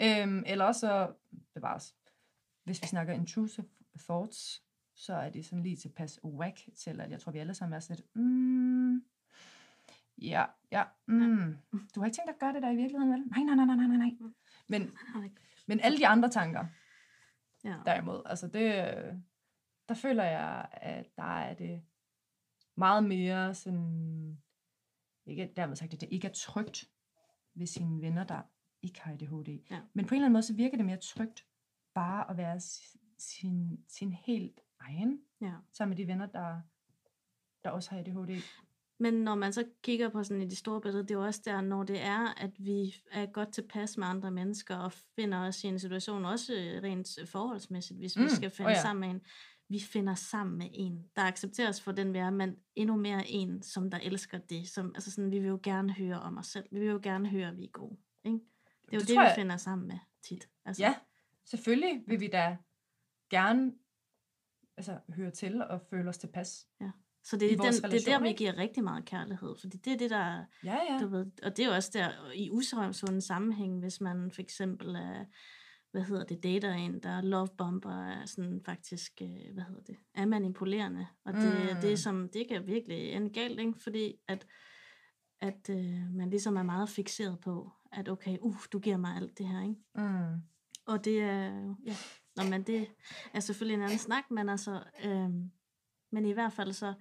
Øhm, 0.01 0.43
eller 0.45 0.65
også 0.65 1.13
bevares. 1.53 1.95
Hvis 2.63 2.81
vi 2.81 2.87
snakker 2.87 3.13
intrusive 3.13 3.69
thoughts, 3.99 4.63
så 4.95 5.13
er 5.13 5.29
det 5.29 5.45
sådan 5.45 5.63
lige 5.63 5.75
tilpas 5.75 6.19
whack 6.23 6.57
til, 6.75 7.01
at 7.01 7.11
jeg 7.11 7.21
tror, 7.21 7.31
vi 7.31 7.39
alle 7.39 7.53
sammen 7.53 7.75
er 7.75 7.79
sådan 7.79 7.95
lidt, 7.95 8.15
mm, 8.15 9.05
ja, 10.21 10.45
ja, 10.71 10.83
mm, 11.07 11.57
du 11.95 11.99
har 11.99 12.05
ikke 12.05 12.15
tænkt 12.15 12.29
at 12.29 12.39
gøre 12.39 12.53
det 12.53 12.61
der 12.61 12.71
i 12.71 12.75
virkeligheden, 12.75 13.11
vel? 13.11 13.19
Nej, 13.19 13.43
nej, 13.43 13.55
nej, 13.65 13.75
nej, 13.75 13.87
nej, 13.87 13.97
nej. 13.97 14.11
Men, 14.69 14.97
men 15.67 15.79
alle 15.79 15.97
de 15.97 16.07
andre 16.07 16.29
tanker, 16.29 16.65
Ja. 17.63 17.77
derimod, 17.85 18.21
altså 18.25 18.47
det, 18.47 18.73
der 19.89 19.95
føler 19.95 20.23
jeg, 20.23 20.67
at 20.71 21.07
der 21.17 21.37
er 21.39 21.53
det 21.53 21.83
meget 22.75 23.03
mere 23.03 23.55
sådan, 23.55 24.37
ikke 25.25 25.53
dermed 25.55 25.75
sagt, 25.75 25.93
at 25.93 26.01
det 26.01 26.09
ikke 26.11 26.27
er 26.27 26.33
trygt 26.33 26.89
ved 27.53 27.67
sine 27.67 28.01
venner, 28.01 28.23
der 28.23 28.41
ikke 28.81 29.01
har 29.01 29.11
ADHD. 29.13 29.59
Ja. 29.71 29.81
Men 29.93 30.05
på 30.05 30.15
en 30.15 30.17
eller 30.17 30.25
anden 30.25 30.33
måde, 30.33 30.43
så 30.43 30.53
virker 30.55 30.77
det 30.77 30.85
mere 30.85 30.97
trygt 30.97 31.45
bare 31.93 32.29
at 32.29 32.37
være 32.37 32.59
si- 32.59 32.99
sin, 33.17 33.85
sin 33.87 34.13
helt 34.13 34.59
egen, 34.79 35.21
ja. 35.41 35.53
sammen 35.73 35.89
med 35.97 35.97
de 36.05 36.07
venner, 36.11 36.25
der, 36.25 36.61
der 37.63 37.69
også 37.69 37.89
har 37.91 37.99
ADHD. 37.99 38.41
Men 38.99 39.13
når 39.13 39.35
man 39.35 39.53
så 39.53 39.65
kigger 39.83 40.09
på 40.09 40.23
sådan 40.23 40.41
i 40.41 40.45
det 40.49 40.57
store 40.57 40.81
billede, 40.81 41.03
det 41.03 41.11
er 41.11 41.15
jo 41.15 41.25
også 41.25 41.41
der, 41.45 41.61
når 41.61 41.83
det 41.83 42.01
er, 42.01 42.33
at 42.41 42.51
vi 42.59 42.95
er 43.11 43.25
godt 43.25 43.53
tilpas 43.53 43.97
med 43.97 44.07
andre 44.07 44.31
mennesker, 44.31 44.75
og 44.77 44.91
finder 44.91 45.37
os 45.47 45.63
i 45.63 45.67
en 45.67 45.79
situation, 45.79 46.25
også 46.25 46.53
øh, 46.53 46.83
rent 46.83 47.09
forholdsmæssigt, 47.29 47.99
hvis 47.99 48.17
vi 48.17 48.23
Mm, 48.23 48.29
skal 48.29 48.45
åh 48.47 48.51
finde 48.51 48.71
ja. 48.71 48.81
sammen 48.81 49.01
med 49.01 49.09
en, 49.15 49.21
vi 49.69 49.79
finder 49.79 50.15
sammen 50.15 50.57
med 50.57 50.69
en, 50.73 51.09
der 51.15 51.21
accepterer 51.21 51.69
os 51.69 51.81
for 51.81 51.91
den 51.91 52.13
vi 52.13 52.17
er, 52.19 52.29
men 52.29 52.55
endnu 52.75 52.95
mere 52.95 53.27
en, 53.27 53.61
som 53.61 53.91
der 53.91 53.97
elsker 53.99 54.37
det. 54.37 54.69
Som, 54.69 54.91
altså 54.95 55.11
sådan, 55.11 55.31
vi 55.31 55.39
vil 55.39 55.47
jo 55.49 55.59
gerne 55.63 55.93
høre 55.93 56.19
om 56.19 56.37
os 56.37 56.47
selv. 56.47 56.65
Vi 56.71 56.79
vil 56.79 56.87
jo 56.87 56.99
gerne 57.03 57.29
høre, 57.29 57.47
at 57.47 57.57
vi 57.57 57.63
er 57.63 57.69
gode. 57.71 57.97
Ikke? 58.23 58.37
Det 58.37 58.93
er 58.93 58.97
jo 58.97 58.99
Det 58.99 59.07
det, 59.07 59.15
tror 59.15 59.23
vi 59.23 59.27
jeg- 59.27 59.35
finder 59.35 59.57
sammen 59.57 59.87
med 59.87 59.97
tit. 60.23 60.49
Altså, 60.65 60.83
Ja, 60.83 60.95
selvfølgelig 61.45 62.03
vil 62.07 62.19
vi 62.19 62.27
da 62.27 62.57
gerne 63.29 63.73
altså, 64.77 64.99
høre 65.09 65.31
til 65.31 65.61
og 65.63 65.81
føle 65.89 66.09
os 66.09 66.17
tilpas. 66.17 66.67
Så 67.23 67.37
det 67.37 67.51
er, 67.51 67.55
den, 67.57 67.59
det 67.59 67.67
er 67.75 67.81
der, 67.81 67.87
relation, 67.87 68.23
vi 68.23 68.27
ikke? 68.27 68.37
giver 68.37 68.57
rigtig 68.57 68.83
meget 68.83 69.05
kærlighed. 69.05 69.55
Fordi 69.59 69.77
det 69.77 69.93
er 69.93 69.97
det, 69.97 70.09
der 70.09 70.45
Ja, 70.63 70.77
ja. 70.89 70.97
Du 71.01 71.07
ved, 71.07 71.25
og 71.43 71.57
det 71.57 71.63
er 71.63 71.67
jo 71.69 71.75
også 71.75 71.89
der 71.93 72.31
i 72.35 72.49
usunde 72.51 73.21
sammenhæng, 73.21 73.79
hvis 73.79 74.01
man 74.01 74.31
for 74.31 74.41
eksempel 74.41 74.95
er, 74.95 75.25
hvad 75.91 76.01
hedder 76.01 76.23
det, 76.23 76.43
dater 76.43 76.73
en, 76.73 76.99
der 77.03 77.09
er 77.09 77.21
love 77.21 77.47
bomber, 77.57 78.05
er 78.07 78.25
sådan 78.25 78.61
faktisk, 78.65 79.21
øh, 79.21 79.53
hvad 79.53 79.63
hedder 79.63 79.81
det, 79.87 79.95
er 80.13 80.25
manipulerende. 80.25 81.07
Og 81.25 81.33
det, 81.33 81.43
Mm. 81.43 81.75
mm. 81.75 81.81
det, 81.81 81.99
som, 81.99 82.29
det 82.33 82.47
kan 82.47 82.67
virkelig 82.67 83.11
ende 83.13 83.29
galt, 83.29 83.59
ikke? 83.59 83.73
fordi 83.83 84.15
at, 84.27 84.47
at 85.41 85.69
øh, 85.69 86.01
man 86.13 86.29
ligesom 86.29 86.55
er 86.57 86.63
meget 86.63 86.89
fixeret 86.89 87.39
på, 87.39 87.71
at 87.91 88.09
okay, 88.09 88.37
uh, 88.41 88.57
du 88.73 88.79
giver 88.79 88.97
mig 88.97 89.15
alt 89.15 89.37
det 89.37 89.47
her, 89.47 89.61
ikke? 89.61 89.75
Mm. 89.95 90.41
Og 90.85 91.05
det 91.05 91.21
er 91.21 91.45
jo, 91.61 91.75
ja, 91.85 91.95
Nå, 92.35 92.43
men 92.43 92.63
det 92.63 92.87
er 93.33 93.39
selvfølgelig 93.39 93.75
en 93.75 93.83
anden 93.83 93.99
snak, 93.99 94.31
men 94.31 94.49
altså, 94.49 94.83
øhm, 95.05 95.51
men 96.11 96.25
i 96.25 96.31
hvert 96.31 96.53
fald 96.53 96.73
så, 96.73 96.93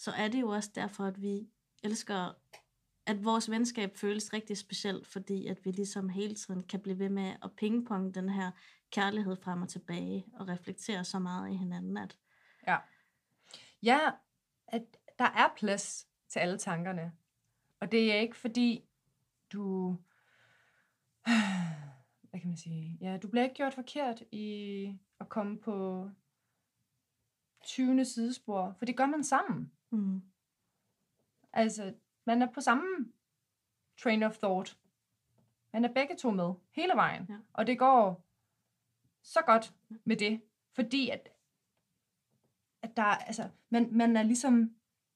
så 0.00 0.10
er 0.10 0.28
det 0.28 0.40
jo 0.40 0.48
også 0.48 0.70
derfor, 0.74 1.04
at 1.04 1.22
vi 1.22 1.48
elsker, 1.82 2.32
at 3.06 3.24
vores 3.24 3.50
venskab 3.50 3.96
føles 3.96 4.32
rigtig 4.32 4.56
specielt, 4.58 5.06
fordi 5.06 5.46
at 5.46 5.64
vi 5.64 5.70
ligesom 5.70 6.08
hele 6.08 6.34
tiden 6.34 6.62
kan 6.62 6.80
blive 6.80 6.98
ved 6.98 7.08
med 7.08 7.36
at 7.42 7.52
pingpong 7.56 8.14
den 8.14 8.28
her 8.28 8.50
kærlighed 8.90 9.36
frem 9.36 9.62
og 9.62 9.68
tilbage, 9.68 10.26
og 10.32 10.48
reflektere 10.48 11.04
så 11.04 11.18
meget 11.18 11.50
i 11.50 11.56
hinanden, 11.56 11.96
at 11.96 12.16
Ja. 12.66 12.78
Ja, 13.82 13.98
at 14.66 14.82
der 15.18 15.24
er 15.24 15.52
plads 15.56 16.08
til 16.28 16.38
alle 16.38 16.58
tankerne. 16.58 17.12
Og 17.80 17.92
det 17.92 18.12
er 18.12 18.16
ikke 18.16 18.36
fordi, 18.36 18.84
du... 19.52 19.96
Hvad 22.30 22.40
kan 22.40 22.48
man 22.48 22.56
sige? 22.56 22.98
Ja, 23.00 23.16
du 23.16 23.28
bliver 23.28 23.44
ikke 23.44 23.54
gjort 23.54 23.74
forkert 23.74 24.22
i 24.32 24.98
at 25.20 25.28
komme 25.28 25.58
på 25.58 26.08
20. 27.64 28.04
sidespor, 28.04 28.74
for 28.78 28.84
det 28.84 28.96
gør 28.96 29.06
man 29.06 29.24
sammen 29.24 29.72
mm, 29.90 30.22
Altså, 31.52 31.94
man 32.26 32.42
er 32.42 32.46
på 32.52 32.60
samme 32.60 33.12
train 34.02 34.22
of 34.22 34.36
thought. 34.38 34.78
Man 35.72 35.84
er 35.84 35.92
begge 35.92 36.16
to 36.16 36.30
med, 36.30 36.54
hele 36.72 36.92
vejen. 36.94 37.26
Ja. 37.28 37.36
Og 37.52 37.66
det 37.66 37.78
går 37.78 38.24
så 39.22 39.40
godt 39.46 39.74
med 40.04 40.16
det, 40.16 40.40
fordi 40.74 41.08
at, 41.08 41.28
at 42.82 42.96
der, 42.96 43.02
altså, 43.02 43.48
man, 43.70 43.88
man 43.92 44.16
er 44.16 44.22
ligesom 44.22 44.74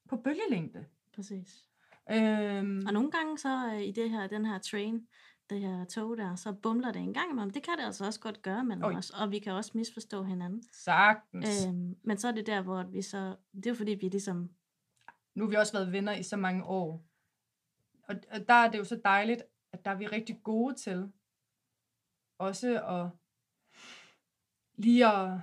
på 0.09 0.16
bølgelængde. 0.16 0.87
præcis. 1.14 1.69
Øhm, 2.11 2.83
Og 2.87 2.93
nogle 2.93 3.11
gange 3.11 3.38
så 3.38 3.66
øh, 3.73 3.83
i 3.83 3.93
det 3.93 4.11
her, 4.11 4.26
den 4.26 4.47
her 4.47 4.59
train, 4.59 5.09
det 5.50 5.61
her 5.61 5.85
tog 5.85 6.16
der, 6.16 6.35
så 6.35 6.52
bumler 6.52 6.93
det 6.93 7.02
en 7.02 7.14
gang 7.14 7.31
imellem. 7.31 7.50
Det 7.50 7.62
kan 7.62 7.78
det 7.78 7.85
altså 7.85 8.07
også 8.07 8.21
godt 8.21 8.43
gøre 8.43 8.64
mellem 8.64 8.85
os, 8.85 9.11
og 9.11 9.31
vi 9.31 9.38
kan 9.38 9.52
også 9.52 9.71
misforstå 9.75 10.23
hinanden. 10.23 10.62
sagtens. 10.73 11.66
Øhm, 11.66 11.97
men 12.02 12.19
så 12.19 12.28
er 12.28 12.33
det 12.33 12.47
der, 12.47 12.62
hvor 12.62 12.83
vi 12.83 13.02
så, 13.02 13.37
det 13.54 13.66
er 13.66 13.71
jo 13.71 13.75
fordi, 13.75 13.90
vi 13.93 14.09
ligesom 14.09 14.50
nu 15.35 15.45
har 15.45 15.50
vi 15.50 15.57
også 15.57 15.73
været 15.73 15.93
venner 15.93 16.12
i 16.12 16.23
så 16.23 16.37
mange 16.37 16.64
år. 16.64 17.05
Og, 18.09 18.14
og 18.31 18.49
der 18.49 18.55
er 18.55 18.71
det 18.71 18.79
jo 18.79 18.85
så 18.85 19.00
dejligt, 19.05 19.43
at 19.73 19.85
der 19.85 19.91
er 19.91 19.95
vi 19.95 20.07
rigtig 20.07 20.41
gode 20.43 20.75
til 20.75 21.12
også 22.38 22.85
at 22.85 23.11
lige 24.75 25.07
at, 25.07 25.41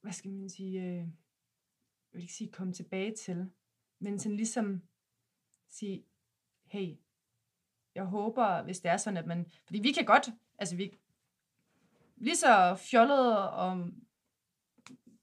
hvad 0.00 0.12
skal 0.12 0.30
man 0.30 0.50
sige, 0.50 0.82
øh, 0.82 0.96
jeg 0.96 1.08
vil 2.12 2.22
ikke 2.22 2.34
sige 2.34 2.52
komme 2.52 2.72
tilbage 2.72 3.14
til, 3.16 3.50
men 3.98 4.18
sådan 4.18 4.36
ligesom 4.36 4.82
sige, 5.68 6.04
hey, 6.64 6.96
jeg 7.94 8.04
håber, 8.04 8.62
hvis 8.62 8.80
det 8.80 8.90
er 8.90 8.96
sådan, 8.96 9.16
at 9.16 9.26
man, 9.26 9.50
fordi 9.64 9.80
vi 9.80 9.92
kan 9.92 10.04
godt, 10.04 10.28
altså 10.58 10.76
vi, 10.76 10.98
lige 12.16 12.36
så 12.36 12.74
fjollet 12.74 13.50
og, 13.50 13.90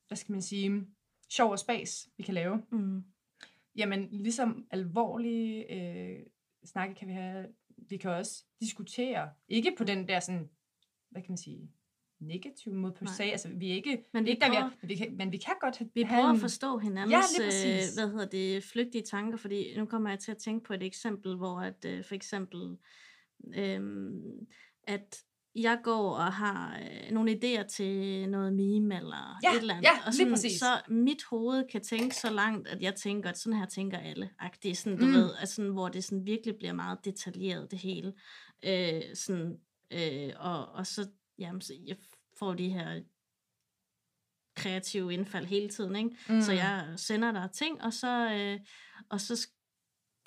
hvad 0.07 0.17
skal 0.17 0.31
man 0.31 0.41
sige, 0.41 0.87
sjov 1.29 1.51
og 1.51 1.59
spas, 1.59 2.09
vi 2.17 2.23
kan 2.23 2.33
lave, 2.33 2.63
Mm. 2.71 3.03
Jamen, 3.75 4.07
ligesom 4.11 4.67
alvorlige 4.71 5.73
øh, 5.73 6.19
snakke 6.65 6.95
kan 6.95 7.07
vi 7.07 7.13
have. 7.13 7.45
Vi 7.77 7.97
kan 7.97 8.11
også 8.11 8.43
diskutere. 8.61 9.29
Ikke 9.47 9.73
på 9.77 9.83
den 9.83 10.07
der 10.07 10.19
sådan, 10.19 10.49
hvad 11.09 11.21
kan 11.21 11.31
man 11.31 11.37
sige, 11.37 11.69
negativ 12.19 12.73
måde 12.73 12.93
på 12.93 13.05
sag. 13.05 13.31
Altså, 13.31 13.49
vi 13.49 13.71
er 13.71 13.75
ikke, 13.75 14.03
Men 14.13 14.25
vi 14.25 14.29
ikke 14.29 14.41
der, 14.41 14.49
vi, 14.49 14.55
er, 14.55 14.59
prøver- 14.59 14.71
men 14.81 14.89
vi, 14.89 14.95
kan, 14.95 15.15
men 15.17 15.31
vi 15.31 15.37
kan 15.37 15.55
godt 15.61 15.77
have 15.77 15.89
Vi 15.93 16.03
prøver 16.05 16.29
en- 16.29 16.35
at 16.35 16.41
forstå 16.41 16.77
hinandens, 16.77 17.39
Ja, 17.39 17.43
øh, 17.45 17.81
hvad 17.97 18.11
hedder 18.11 18.25
det, 18.27 18.63
flygtige 18.63 19.03
tanker, 19.03 19.37
fordi 19.37 19.77
nu 19.77 19.85
kommer 19.85 20.09
jeg 20.09 20.19
til 20.19 20.31
at 20.31 20.37
tænke 20.37 20.63
på 20.63 20.73
et 20.73 20.83
eksempel, 20.83 21.35
hvor 21.37 21.59
at, 21.61 21.85
øh, 21.85 22.03
for 22.03 22.15
eksempel, 22.15 22.77
øh, 23.55 24.11
at 24.83 25.23
jeg 25.55 25.79
går 25.83 26.15
og 26.15 26.33
har 26.33 26.79
øh, 26.79 27.11
nogle 27.11 27.31
idéer 27.31 27.67
til 27.67 28.29
noget 28.29 28.53
meme 28.53 28.95
eller 28.97 29.37
Ja, 29.43 29.51
et 29.53 29.57
eller 29.61 29.73
andet, 29.73 29.85
ja, 29.87 30.05
og 30.07 30.13
sådan, 30.13 30.31
præcis. 30.33 30.59
så 30.59 30.81
mit 30.89 31.23
hoved 31.29 31.63
kan 31.71 31.83
tænke 31.83 32.15
så 32.15 32.29
langt, 32.29 32.67
at 32.67 32.81
jeg 32.81 32.95
tænker, 32.95 33.29
at 33.29 33.37
sådan 33.37 33.59
her 33.59 33.65
tænker 33.65 33.97
alle. 33.97 34.29
Det 34.63 34.71
er 34.71 34.75
sådan, 34.75 34.99
du 34.99 35.05
Mm. 35.05 35.13
ved, 35.13 35.29
at 35.41 35.49
sådan, 35.49 35.71
hvor 35.71 35.89
det 35.89 36.03
sådan 36.03 36.25
virkelig 36.25 36.55
bliver 36.57 36.73
meget 36.73 37.05
detaljeret, 37.05 37.71
det 37.71 37.79
hele. 37.79 38.13
Øh, 38.65 39.01
sådan, 39.15 39.59
øh, 39.91 40.33
og, 40.37 40.65
og 40.71 40.87
så, 40.87 41.09
jamen, 41.39 41.61
så 41.61 41.73
jeg 41.85 41.97
får 42.39 42.53
de 42.53 42.69
her 42.69 43.01
kreative 44.55 45.13
indfald 45.13 45.45
hele 45.45 45.69
tiden, 45.69 45.95
ikke? 45.95 46.09
Mm. 46.29 46.41
Så 46.41 46.51
jeg 46.53 46.93
sender 46.97 47.31
dig 47.31 47.49
ting, 47.53 47.81
og 47.81 47.93
så, 47.93 48.31
øh, 48.33 48.59
og 49.09 49.21
så, 49.21 49.47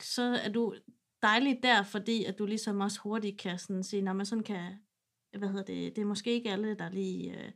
så 0.01 0.23
er 0.23 0.49
du 0.49 0.75
dejlig 1.23 1.59
der, 1.63 1.83
fordi 1.83 2.25
at 2.25 2.39
du 2.39 2.47
ligesom 2.47 2.81
også 2.81 3.01
hurtigt 3.01 3.39
kan 3.39 3.59
sådan 3.59 3.83
sige, 3.85 4.03
når 4.03 4.13
man 4.13 4.27
sådan 4.27 4.45
kan, 4.45 4.73
hvad 5.39 5.49
hedder 5.49 5.65
det, 5.65 5.97
det 5.97 6.03
er 6.03 6.07
måske 6.07 6.31
ikke 6.33 6.51
alle, 6.51 6.75
der 6.75 6.89
lige, 6.89 7.39
øh, 7.45 7.53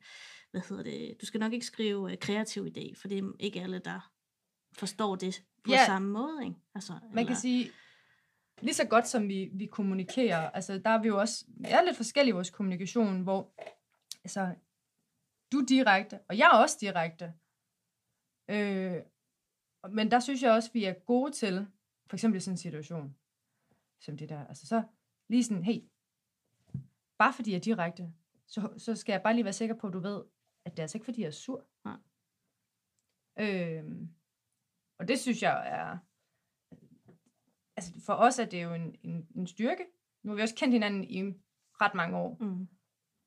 hvad 0.51 0.61
hedder 0.69 0.83
det, 0.83 1.17
du 1.21 1.27
skal 1.27 1.41
nok 1.41 1.53
ikke 1.53 1.67
skrive 1.67 2.13
øh, 2.13 2.19
kreativ 2.19 2.67
idé, 2.67 3.01
for 3.01 3.09
det 3.09 3.19
er 3.19 3.33
ikke 3.41 3.61
alle, 3.61 3.79
der 3.79 4.13
forstår 4.73 5.17
det 5.17 5.45
på 5.65 5.71
Ja. 5.71 5.87
samme 5.87 6.09
måde, 6.09 6.45
ikke? 6.45 6.57
Altså, 6.75 6.99
Man 7.15 7.27
kan 7.27 7.37
sige, 7.37 7.71
lige 8.63 8.75
så 8.75 8.87
godt 8.87 9.09
som 9.09 9.29
vi, 9.29 9.51
vi 9.53 9.67
kommunikerer, 9.67 10.51
altså 10.51 10.79
der 10.79 10.91
er 10.91 11.03
vi 11.03 11.09
jo 11.09 11.21
også, 11.21 11.45
vi 11.49 11.65
er 11.69 11.85
lidt 11.85 11.97
forskellige 11.97 12.31
i 12.31 12.35
vores 12.35 12.51
kommunikation, 12.51 13.21
hvor 13.23 13.55
altså, 14.25 14.55
du 15.53 15.65
direkte, 15.69 16.19
og 16.29 16.39
jeg 16.39 16.45
er 16.53 16.59
også 16.59 16.77
direkte. 16.81 17.33
Øh, 18.49 18.97
men 19.91 20.11
der 20.11 20.21
synes 20.21 20.43
jeg 20.43 20.53
også, 20.53 20.71
vi 20.73 20.85
er 20.85 20.93
gode 21.07 21.33
til, 21.33 21.67
for 22.07 22.17
eksempel 22.17 22.37
i 22.37 22.41
sådan 22.41 22.53
en 22.55 22.59
situation, 22.59 23.17
som 24.01 24.17
det 24.17 24.29
der, 24.29 24.47
altså 24.47 24.67
så 24.67 24.83
lige 25.29 25.45
sådan, 25.45 25.65
hey, 25.65 25.81
bare 27.19 27.33
fordi 27.33 27.51
jeg 27.51 27.57
er 27.57 27.61
direkte, 27.61 28.13
så, 28.47 28.75
så 28.79 28.95
skal 28.95 29.13
jeg 29.13 29.23
bare 29.23 29.35
lige 29.35 29.45
være 29.45 29.53
sikker 29.53 29.75
på, 29.75 29.87
at 29.87 29.93
du 29.93 30.01
ved, 30.01 30.25
at 30.65 30.73
det 30.73 30.79
er 30.79 30.83
altså 30.83 30.99
ikke, 30.99 31.05
fordi 31.05 31.21
jeg 31.21 31.27
er 31.27 31.31
sur. 31.31 31.67
Nej. 31.85 31.97
Øh, 33.39 33.85
og 34.99 35.09
det 35.09 35.19
synes 35.19 35.43
jeg 35.43 35.69
er, 35.69 35.99
altså 37.77 37.93
for 38.07 38.13
os 38.13 38.39
er 38.39 38.45
det 38.45 38.63
jo 38.63 38.75
en, 38.75 38.97
en, 39.03 39.29
en 39.37 39.47
styrke. 39.47 39.85
Nu 40.23 40.31
har 40.31 40.37
vi 40.37 40.43
også 40.43 40.55
kendt 40.55 40.73
hinanden 40.73 41.05
i 41.05 41.23
ret 41.81 41.95
mange 41.95 42.17
år, 42.17 42.37
Mm. 42.41 42.69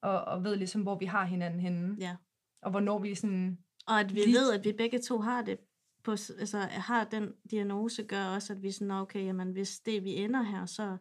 og, 0.01 0.21
og 0.25 0.43
ved 0.43 0.55
ligesom, 0.55 0.81
hvor 0.81 0.97
vi 0.97 1.05
har 1.05 1.25
hinanden 1.25 1.59
henne, 1.59 1.95
Ja. 1.99 2.15
og 2.61 2.71
hvornår 2.71 2.99
vi 2.99 3.15
sådan, 3.15 3.63
Og 3.87 3.99
at 3.99 4.13
vi 4.15 4.19
Lige- 4.19 4.33
ved, 4.33 4.53
at 4.53 4.65
vi 4.65 4.73
begge 4.73 4.99
to 4.99 5.17
har 5.19 5.41
det, 5.41 5.59
på, 6.03 6.11
altså 6.11 6.59
har 6.59 7.03
den 7.03 7.33
diagnose, 7.51 8.03
gør 8.03 8.25
også, 8.25 8.53
at 8.53 8.61
vi 8.61 8.71
sådan, 8.71 8.87
"Nå, 8.87 8.93
okay, 9.01 9.25
jamen, 9.25 9.51
hvis 9.51 9.79
det 9.79 10.03
vi 10.03 10.15
ender 10.15 10.41
her, 10.43 10.65
så, 10.65 10.97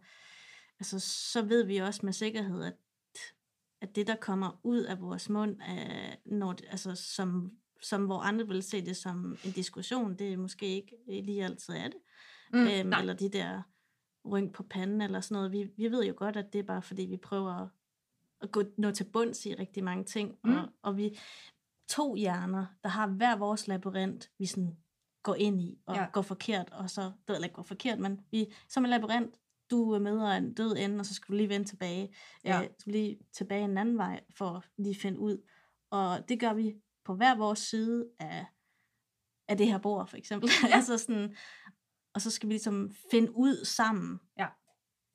altså, 0.81 0.99
så 1.01 1.43
ved 1.43 1.65
vi 1.65 1.77
også 1.77 2.01
med 2.05 2.13
sikkerhed, 2.13 2.65
at, 2.65 2.77
at 3.81 3.97
det, 3.97 4.07
der 4.07 4.17
kommer 4.17 4.61
ud 4.63 4.81
af 4.83 5.01
vores 5.01 5.29
mund, 5.29 5.61
er, 5.61 6.15
når 6.25 6.53
det, 6.53 6.67
altså, 6.71 6.95
som, 6.95 7.53
som 7.83 8.05
hvor 8.07 8.19
andre 8.21 8.49
vil 8.49 8.63
se 8.63 8.85
det 8.87 8.97
som 8.97 9.37
en 9.45 9.53
diskussion, 9.53 10.15
det 10.15 10.33
er 10.33 10.37
måske 10.37 10.67
ikke 10.67 10.97
lige 11.07 11.45
altid 11.45 11.75
er 11.75 11.89
det. 11.89 11.99
mm, 12.53 12.59
øhm, 12.59 12.89
nej, 12.89 13.01
eller 13.01 13.15
de 13.15 13.29
der 13.29 13.63
rynk 14.29 14.53
på 14.55 14.63
panden 14.63 15.01
eller 15.01 15.21
sådan 15.21 15.35
noget. 15.35 15.53
Vi, 15.53 15.71
vi 15.77 15.91
ved 15.91 16.05
jo 16.05 16.15
godt, 16.17 16.37
at 16.37 16.53
det 16.53 16.59
er 16.59 16.63
bare 16.63 16.83
fordi, 16.83 17.03
vi 17.03 17.17
prøver 17.17 17.69
at, 18.41 18.51
gå, 18.53 18.63
nå 18.77 18.91
til 18.91 19.05
bunds 19.05 19.47
i 19.47 19.55
rigtig 19.55 19.85
mange 19.85 20.05
ting. 20.05 20.39
Mm. 20.45 20.57
Og, 20.57 20.69
og 20.83 20.97
vi 20.97 21.19
to 21.89 22.15
hjerner, 22.15 22.67
der 22.83 22.89
har 22.89 23.07
hver 23.07 23.37
vores 23.37 23.69
labyrint, 23.69 24.31
vi 24.39 24.47
sådan 24.47 24.77
går 25.23 25.35
ind 25.35 25.61
i 25.61 25.79
og 25.87 25.95
Ja. 25.95 26.07
går 26.13 26.23
forkert, 26.23 26.71
og 26.71 26.91
så, 26.91 27.03
det 27.03 27.13
ved 27.29 27.43
ikke 27.43 27.55
går 27.55 27.63
forkert, 27.63 27.99
men 27.99 28.21
vi, 28.31 28.55
som 28.69 28.85
en 28.85 28.91
labyrint, 28.91 29.35
du 29.71 29.99
møder 29.99 30.29
en 30.29 30.55
død 30.55 30.77
ende, 30.77 30.99
og 31.01 31.07
så 31.07 31.15
skal 31.15 31.33
du 31.33 31.37
lige 31.37 31.49
vende 31.49 31.67
tilbage. 31.67 32.15
Ja. 32.45 32.63
Øh, 32.63 32.69
skal 32.79 32.93
lige 32.93 33.19
tilbage 33.33 33.65
en 33.65 33.79
anden 33.79 33.99
vej, 33.99 34.21
for 34.31 34.51
at 34.51 34.63
lige 34.77 35.01
finde 35.01 35.19
ud. 35.19 35.43
Og 35.91 36.29
det 36.29 36.41
gør 36.41 36.53
vi 36.55 36.75
på 37.05 37.15
hver 37.15 37.37
vores 37.37 37.59
side 37.59 38.09
af, 38.19 38.47
af 39.49 39.57
det 39.57 39.67
her 39.67 39.79
bord, 39.79 40.07
for 40.07 40.17
eksempel. 40.17 40.51
Ja. 40.63 40.75
altså 40.77 40.99
sådan, 40.99 41.37
og 42.15 42.21
så 42.21 42.31
skal 42.31 42.49
vi 42.49 42.53
ligesom 42.53 42.91
finde 43.11 43.37
ud 43.37 43.65
sammen. 43.65 44.21
ja, 44.39 44.47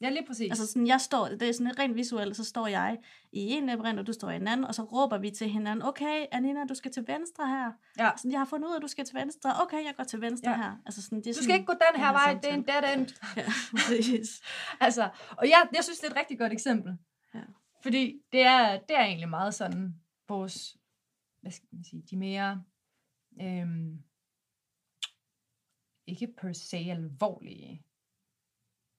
lige 0.10 0.26
præcis. 0.28 0.50
Altså 0.52 0.68
sådan, 0.68 0.88
jeg 0.88 1.02
står, 1.02 1.28
det 1.28 1.42
er 1.50 1.54
sådan 1.54 1.80
rent 1.80 1.96
visuelt, 1.96 2.36
så 2.36 2.44
står 2.44 2.68
jeg 2.68 2.98
i 3.32 3.40
en 3.40 3.66
labyrint, 3.66 4.00
og 4.00 4.08
du 4.08 4.14
står 4.14 4.30
i 4.30 4.36
en 4.36 4.48
anden, 4.48 4.66
og 4.66 4.76
så 4.76 4.84
råber 4.84 5.18
vi 5.18 5.30
til 5.32 5.50
hinanden, 5.50 5.86
okay, 5.86 6.26
Anina, 6.32 6.66
du 6.70 6.76
skal 6.76 6.92
til 6.92 7.08
venstre 7.08 7.48
her. 7.50 7.72
ja. 8.00 8.12
Sådan, 8.18 8.32
jeg 8.32 8.40
har 8.40 8.46
fundet 8.46 8.68
ud 8.68 8.74
af, 8.74 8.76
at 8.78 8.82
du 8.82 8.88
skal 8.88 9.06
til 9.06 9.16
venstre. 9.16 9.62
Okay, 9.62 9.86
jeg 9.86 9.94
går 9.98 10.04
til 10.04 10.22
venstre 10.22 10.52
Ja. 10.52 10.58
ja. 10.58 10.64
her. 10.64 10.78
Altså 10.86 11.02
sådan, 11.02 11.18
det 11.18 11.28
er 11.28 11.32
Du 11.32 11.36
sådan, 11.36 11.44
skal 11.44 11.56
ikke 11.56 11.66
gå 11.66 11.74
den 11.74 12.02
her 12.02 12.12
vej, 12.12 12.34
det 12.34 12.50
er 12.50 12.54
en 12.54 12.66
samtale. 12.66 12.88
dead 12.88 12.98
end. 12.98 13.08
Ja, 13.38 13.46
præcis. 13.72 14.42
Altså, 14.86 15.10
og 15.38 15.50
jeg, 15.50 15.68
jeg 15.76 15.84
synes, 15.84 16.00
det 16.00 16.08
er 16.08 16.12
et 16.12 16.18
rigtig 16.18 16.40
godt 16.40 16.54
eksempel. 16.54 16.98
Ja. 17.36 17.42
Fordi 17.84 18.22
det 18.32 18.42
er, 18.42 18.72
det 18.80 18.96
er 18.98 19.04
egentlig 19.04 19.30
meget 19.30 19.54
sådan, 19.54 19.96
vores, 20.28 20.78
hvad 21.42 21.52
skal 21.52 21.68
man 21.72 21.84
sige, 21.84 22.04
de 22.12 22.18
mere, 22.18 22.64
øhm, 23.42 23.98
ikke 26.08 26.28
per 26.42 26.54
se 26.54 26.78
alvorlige, 26.78 27.84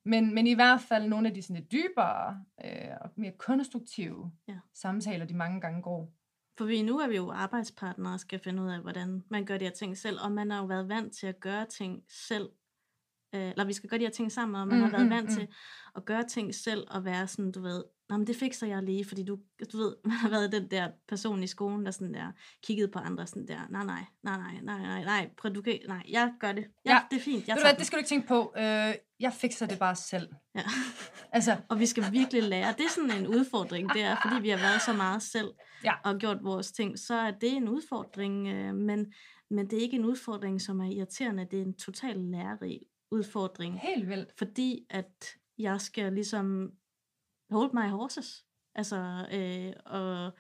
men, 0.05 0.35
men 0.35 0.47
i 0.47 0.55
hvert 0.55 0.81
fald 0.81 1.09
nogle 1.09 1.29
af 1.29 1.35
de 1.35 1.43
sådan 1.43 1.57
lidt 1.57 1.73
dybere 1.73 2.45
øh, 2.65 2.91
og 3.01 3.11
mere 3.17 3.33
konstruktive 3.39 4.33
Ja. 4.49 4.59
samtaler, 4.75 5.25
de 5.27 5.35
mange 5.35 5.61
gange 5.61 5.83
går. 5.83 6.13
For 6.59 6.65
vi, 6.65 6.83
nu 6.83 6.99
er 6.99 7.09
vi 7.09 7.17
jo 7.17 7.31
arbejdspartnere 7.31 8.15
og 8.15 8.21
skal 8.21 8.39
finde 8.39 8.63
ud 8.63 8.69
af, 8.69 8.81
hvordan 8.81 9.25
man 9.29 9.45
gør 9.45 9.59
de 9.59 9.65
her 9.65 9.73
ting 9.73 9.97
selv, 9.99 10.19
og 10.25 10.33
man 10.33 10.51
har 10.51 10.59
jo 10.59 10.65
været 10.65 10.89
vant 10.89 11.13
til 11.13 11.27
at 11.27 11.41
gøre 11.41 11.67
ting 11.67 12.05
selv. 12.09 12.49
Øh, 13.35 13.41
eller 13.51 13.65
vi 13.65 13.73
skal 13.73 13.91
gøre 13.91 13.99
de 14.01 14.05
her 14.05 14.11
ting 14.11 14.33
sammen, 14.33 14.61
og 14.61 14.69
man 14.69 14.77
Mm, 14.77 14.83
har 14.85 14.91
været 14.91 15.05
mm, 15.07 15.11
vant 15.11 15.29
mm. 15.31 15.35
til 15.37 15.49
at 15.97 16.05
gøre 16.05 16.25
ting 16.29 16.55
selv, 16.55 16.85
og 16.91 17.05
være 17.05 17.27
sådan, 17.27 17.53
du 17.53 17.63
ved, 17.63 17.85
Nå, 18.09 18.17
men 18.17 18.27
det 18.27 18.37
fikser 18.37 18.67
jeg 18.67 18.83
lige, 18.83 19.05
fordi 19.05 19.23
du, 19.25 19.39
du 19.73 19.77
ved, 19.79 19.97
man 20.05 20.13
har 20.13 20.29
været 20.29 20.53
den 20.53 20.71
der 20.71 20.89
person 21.09 21.43
i 21.43 21.47
skolen, 21.47 21.85
der 21.85 21.91
sådan 21.91 22.15
der, 22.15 22.33
kiggede 22.67 22.89
på 22.89 22.99
andre 22.99 23.27
sådan 23.27 23.49
der, 23.49 23.61
nej, 23.71 23.85
nej, 23.85 24.05
nej, 24.23 24.37
nej, 24.39 24.61
nej, 24.63 24.79
nej, 24.81 25.05
nej, 25.05 25.31
prøv, 25.39 25.55
du 25.55 25.63
kan, 25.63 25.79
nej, 25.89 26.03
jeg 26.09 26.33
gør 26.41 26.53
det. 26.53 26.65
Ja, 26.85 26.91
Ja. 26.93 26.99
det 27.11 27.17
er 27.17 27.21
fint, 27.21 27.49
jeg 27.49 27.57
du 27.57 27.79
det 27.79 27.87
skal 27.87 27.97
du 27.97 27.99
ikke 28.01 28.09
tænke 28.09 28.29
på. 28.29 28.55
Øh, 28.57 28.95
jeg 29.21 29.33
fikser 29.33 29.67
det 29.67 29.79
bare 29.79 29.97
selv. 29.97 30.29
Ja. 30.55 30.63
Altså, 31.33 31.57
Og 31.69 31.81
vi 31.81 31.87
skal 31.87 32.05
virkelig 32.13 32.43
lære. 32.43 32.73
Det 32.79 32.85
er 32.85 32.91
sådan 32.91 33.11
en 33.11 33.27
udfordring, 33.27 33.93
det 33.93 34.03
er, 34.03 34.17
fordi 34.23 34.43
vi 34.43 34.49
har 34.49 34.57
været 34.59 34.83
så 34.83 34.93
meget 34.93 35.23
selv 35.23 35.49
Ja. 35.85 35.93
og 36.05 36.19
gjort 36.19 36.39
vores 36.43 36.73
ting, 36.73 36.99
så 36.99 37.15
er 37.15 37.31
det 37.31 37.53
en 37.53 37.69
udfordring, 37.69 38.49
øh, 38.49 38.75
men, 38.75 39.13
men 39.51 39.71
det 39.71 39.79
er 39.79 39.83
ikke 39.83 39.97
en 39.97 40.05
udfordring, 40.05 40.61
som 40.61 40.81
er 40.81 40.91
irriterende. 40.91 41.47
Det 41.51 41.59
er 41.59 41.65
en 41.65 41.75
total 41.77 42.17
lærerig 42.17 42.81
udfordring, 43.11 43.81
helt 43.81 44.09
vildt. 44.09 44.33
fordi 44.39 44.87
at 44.91 45.27
jeg 45.59 45.81
skal 45.81 46.13
ligesom 46.13 46.77
hold 47.51 47.73
my 47.73 47.89
horses. 47.91 48.47
Altså, 48.75 49.27
øh, 49.33 49.73
og, 49.87 50.33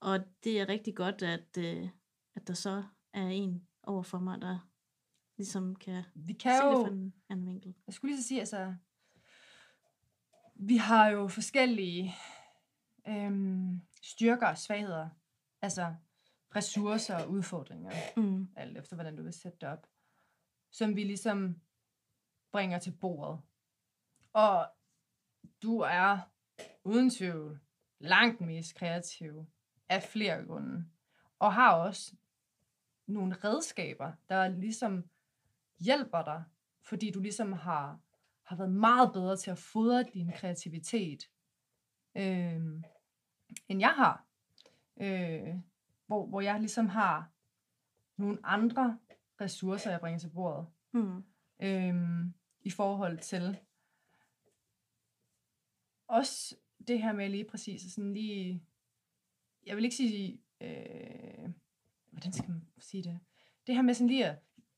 og 0.00 0.20
det 0.44 0.60
er 0.60 0.68
rigtig 0.68 0.96
godt, 0.96 1.22
at, 1.22 1.58
øh, 1.58 1.88
at 2.34 2.46
der 2.48 2.54
så 2.54 2.84
er 3.12 3.26
en 3.26 3.66
over 3.82 4.02
for 4.02 4.18
mig, 4.18 4.40
der 4.40 4.68
ligesom 5.36 5.76
kan 5.76 6.02
Vi 6.14 6.32
se 6.32 6.38
kan 6.38 6.52
det 6.62 6.72
jo... 6.72 6.84
fra 6.84 6.92
en 6.92 7.14
anden 7.28 7.46
vinkel. 7.46 7.74
Jeg 7.86 7.94
skulle 7.94 8.12
lige 8.12 8.22
så 8.22 8.28
sige, 8.28 8.40
altså, 8.40 8.74
vi 10.54 10.76
har 10.76 11.08
jo 11.08 11.28
forskellige 11.28 12.14
øhm, 13.08 13.80
styrker 14.02 14.46
og 14.46 14.58
svagheder. 14.58 15.08
Altså 15.62 15.94
ressourcer 16.56 17.16
og 17.24 17.30
udfordringer, 17.30 17.90
Mm. 18.16 18.48
alt 18.56 18.78
efter 18.78 18.96
hvordan 18.96 19.16
du 19.16 19.22
vil 19.22 19.32
sætte 19.32 19.58
det 19.60 19.68
op, 19.68 19.86
som 20.70 20.96
vi 20.96 21.04
ligesom 21.04 21.56
bringer 22.52 22.78
til 22.78 22.90
bordet. 22.90 23.40
Og 24.32 24.66
du 25.62 25.78
er 25.78 26.18
uden 26.84 27.10
tvivl 27.10 27.60
langt 27.98 28.40
mest 28.40 28.74
kreativ 28.74 29.46
af 29.88 30.02
flere 30.02 30.44
grunde. 30.44 30.84
Og 31.38 31.54
har 31.54 31.74
også 31.74 32.14
nogle 33.06 33.34
redskaber, 33.34 34.12
der 34.28 34.48
ligesom 34.48 35.04
hjælper 35.78 36.22
dig, 36.24 36.44
fordi 36.82 37.10
du 37.10 37.20
ligesom 37.20 37.52
har, 37.52 38.00
har 38.42 38.56
været 38.56 38.72
meget 38.72 39.12
bedre 39.12 39.36
til 39.36 39.50
at 39.50 39.58
fodre 39.58 40.02
din 40.02 40.32
kreativitet, 40.32 41.30
øh, 42.14 42.60
end 43.68 43.80
jeg 43.80 43.94
har. 43.96 44.24
Øh, 44.96 45.54
hvor, 46.06 46.26
hvor 46.26 46.40
jeg 46.40 46.60
ligesom 46.60 46.88
har 46.88 47.30
nogle 48.16 48.38
andre 48.44 48.98
ressourcer, 49.40 49.90
jeg 49.90 50.00
bringer 50.00 50.18
til 50.18 50.30
bordet, 50.30 50.66
Mm. 50.94 51.24
øh, 51.62 52.24
i 52.62 52.70
forhold 52.70 53.18
til 53.18 53.58
også 56.08 56.56
det 56.88 57.02
her 57.02 57.12
med 57.12 57.28
lige 57.28 57.44
præcis 57.44 57.92
sådan 57.92 58.14
lige, 58.14 58.62
jeg 59.66 59.76
vil 59.76 59.84
ikke 59.84 59.96
sige, 59.96 60.40
øh, 60.60 61.50
hvordan 62.10 62.32
skal 62.32 62.50
man 62.50 62.62
sige 62.78 63.02
det? 63.02 63.20
Det 63.66 63.74
her 63.74 63.82
med 63.82 63.94
sådan 63.94 64.08
lige 64.08 64.26
at 64.26 64.36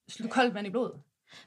slå 0.08 0.28
koldt 0.28 0.54
vand 0.54 0.66
i 0.66 0.70
blodet. 0.70 1.02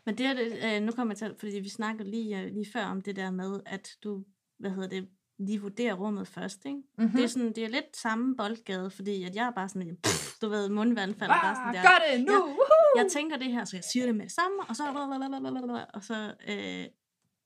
Men 0.05 0.17
det 0.17 0.25
er 0.25 0.33
det, 0.33 0.59
øh, 0.63 0.83
nu 0.83 0.91
kommer 0.91 1.13
jeg 1.13 1.17
til, 1.17 1.35
fordi 1.39 1.59
vi 1.59 1.69
snakkede 1.69 2.09
lige, 2.09 2.41
øh, 2.41 2.53
lige 2.53 2.71
før 2.71 2.85
om 2.85 3.01
det 3.01 3.15
der 3.15 3.31
med, 3.31 3.59
at 3.65 3.97
du, 4.03 4.25
hvad 4.57 4.71
hedder 4.71 4.89
det, 4.89 5.09
lige 5.39 5.61
vurderer 5.61 5.93
rummet 5.93 6.27
først, 6.27 6.65
ikke? 6.65 6.77
Mm-hmm. 6.77 7.05
Mm. 7.05 7.11
Det, 7.11 7.23
er 7.23 7.27
sådan, 7.27 7.53
det 7.53 7.63
er 7.63 7.67
lidt 7.67 7.97
samme 7.97 8.35
boldgade, 8.35 8.89
fordi 8.89 9.23
at 9.23 9.35
jeg 9.35 9.47
er 9.47 9.51
bare 9.51 9.69
sådan, 9.69 9.97
pff, 10.03 10.39
du 10.41 10.49
ved, 10.49 10.69
mundvand 10.69 11.15
falder 11.15 11.41
bare 11.41 11.55
sådan 11.55 11.67
ah, 11.67 11.73
der. 11.75 11.81
gør 11.81 11.97
det 12.11 12.25
nu! 12.25 12.57
Jeg 12.97 13.11
tænker 13.11 13.37
det 13.37 13.51
her, 13.51 13.65
så 13.65 13.77
jeg 13.77 13.83
siger 13.83 14.05
det 14.05 14.15
med 14.15 14.25
det 14.25 14.31
samme, 14.31 14.57
og 14.69 14.75
så, 14.75 14.83
og 15.93 16.03
så, 16.03 16.33
øh, 16.47 16.85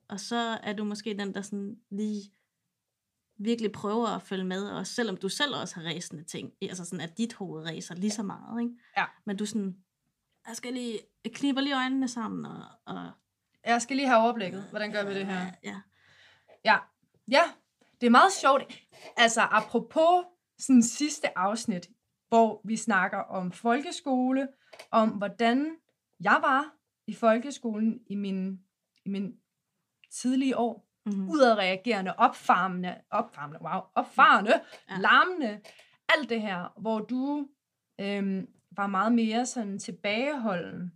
og 0.10 0.20
så 0.20 0.60
er 0.64 0.74
du 0.74 0.84
måske 0.84 1.18
den, 1.18 1.34
der 1.34 1.42
sådan 1.42 1.78
lige 1.90 2.32
virkelig 3.38 3.72
prøver 3.72 4.08
at 4.08 4.22
følge 4.22 4.44
med, 4.44 4.70
og 4.70 4.88
selvom 4.88 5.18
du 5.18 5.30
selv 5.30 5.56
også 5.56 5.76
har 5.76 5.84
ræsende 5.84 6.24
ting, 6.24 6.54
altså 6.62 6.86
sådan, 6.86 7.02
at 7.02 7.18
dit 7.18 7.34
hoved 7.34 7.66
ræser 7.66 7.96
lige 7.96 8.12
så 8.12 8.24
meget, 8.24 8.62
ikke? 8.62 8.74
Ja. 8.98 9.06
Men 9.26 9.38
du 9.38 9.46
sådan, 9.46 9.78
jeg 10.48 10.56
skal 10.56 10.74
lige, 10.74 11.00
jeg 11.24 11.34
kniber 11.34 11.62
lige 11.62 11.76
øjnene 11.76 12.08
sammen, 12.08 12.46
og, 12.46 12.64
og 12.86 13.12
Jeg 13.66 13.82
skal 13.82 13.96
lige 13.96 14.08
have 14.08 14.22
overblikket. 14.22 14.64
Hvordan 14.70 14.92
gør 14.92 15.04
vi 15.04 15.14
det 15.16 15.26
her? 15.26 15.46
Ja, 15.64 15.82
Ja, 16.66 16.78
ja, 17.28 17.42
det 18.02 18.08
er 18.08 18.12
meget 18.12 18.32
sjovt. 18.32 18.64
Altså, 19.18 19.42
apropos 19.42 20.26
sådan 20.58 20.84
sidste 20.84 21.38
afsnit, 21.38 21.90
hvor 22.32 22.62
vi 22.64 22.76
snakker 22.76 23.18
om 23.18 23.52
folkeskole, 23.52 24.48
om 24.92 25.10
hvordan 25.10 25.76
jeg 26.20 26.40
var 26.42 26.76
i 27.08 27.14
folkeskolen 27.14 28.00
i 28.08 28.16
min, 28.16 28.60
i 29.06 29.10
min 29.10 29.38
tidlige 30.12 30.58
år. 30.58 30.88
mm-hmm. 31.06 31.30
Udadreagerende, 31.30 32.16
opfarmende, 32.18 33.02
opfarmende, 33.10 33.60
wow, 33.62 33.82
opfarende, 33.96 34.54
ja. 34.90 34.98
Larmende, 34.98 35.62
alt 36.10 36.30
det 36.30 36.42
her, 36.42 36.80
hvor 36.82 37.00
du 37.00 37.48
øhm, 38.02 38.48
var 38.72 38.88
meget 38.88 39.14
mere 39.14 39.46
sådan 39.46 39.80
tilbageholden, 39.80 40.92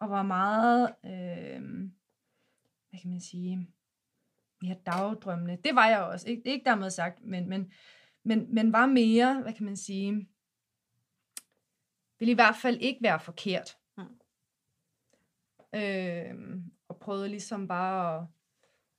og 0.00 0.10
var 0.10 0.22
meget, 0.22 0.94
øhm, 1.04 1.92
hvad 2.90 3.00
kan 3.00 3.10
man 3.10 3.20
sige, 3.20 3.68
mere 4.62 4.76
dagdrømmende. 4.86 5.58
Det 5.64 5.74
var 5.74 5.86
jeg 5.86 6.02
også, 6.02 6.28
ikke, 6.28 6.42
ikke 6.44 6.64
dermed 6.64 6.90
sagt, 6.90 7.24
men, 7.24 7.48
men, 7.48 7.72
men, 8.24 8.54
men 8.54 8.72
var 8.72 8.86
mere, 8.86 9.42
hvad 9.42 9.52
kan 9.52 9.64
man 9.64 9.76
sige, 9.76 10.28
ville 12.20 12.32
i 12.32 12.34
hvert 12.34 12.56
fald 12.62 12.78
ikke 12.80 13.02
være 13.02 13.20
forkert. 13.20 13.78
Ja. 13.98 14.04
Øhm, 16.30 16.72
og 16.88 16.98
prøvede 16.98 17.28
ligesom 17.28 17.68
bare 17.68 18.18
at, 18.18 18.26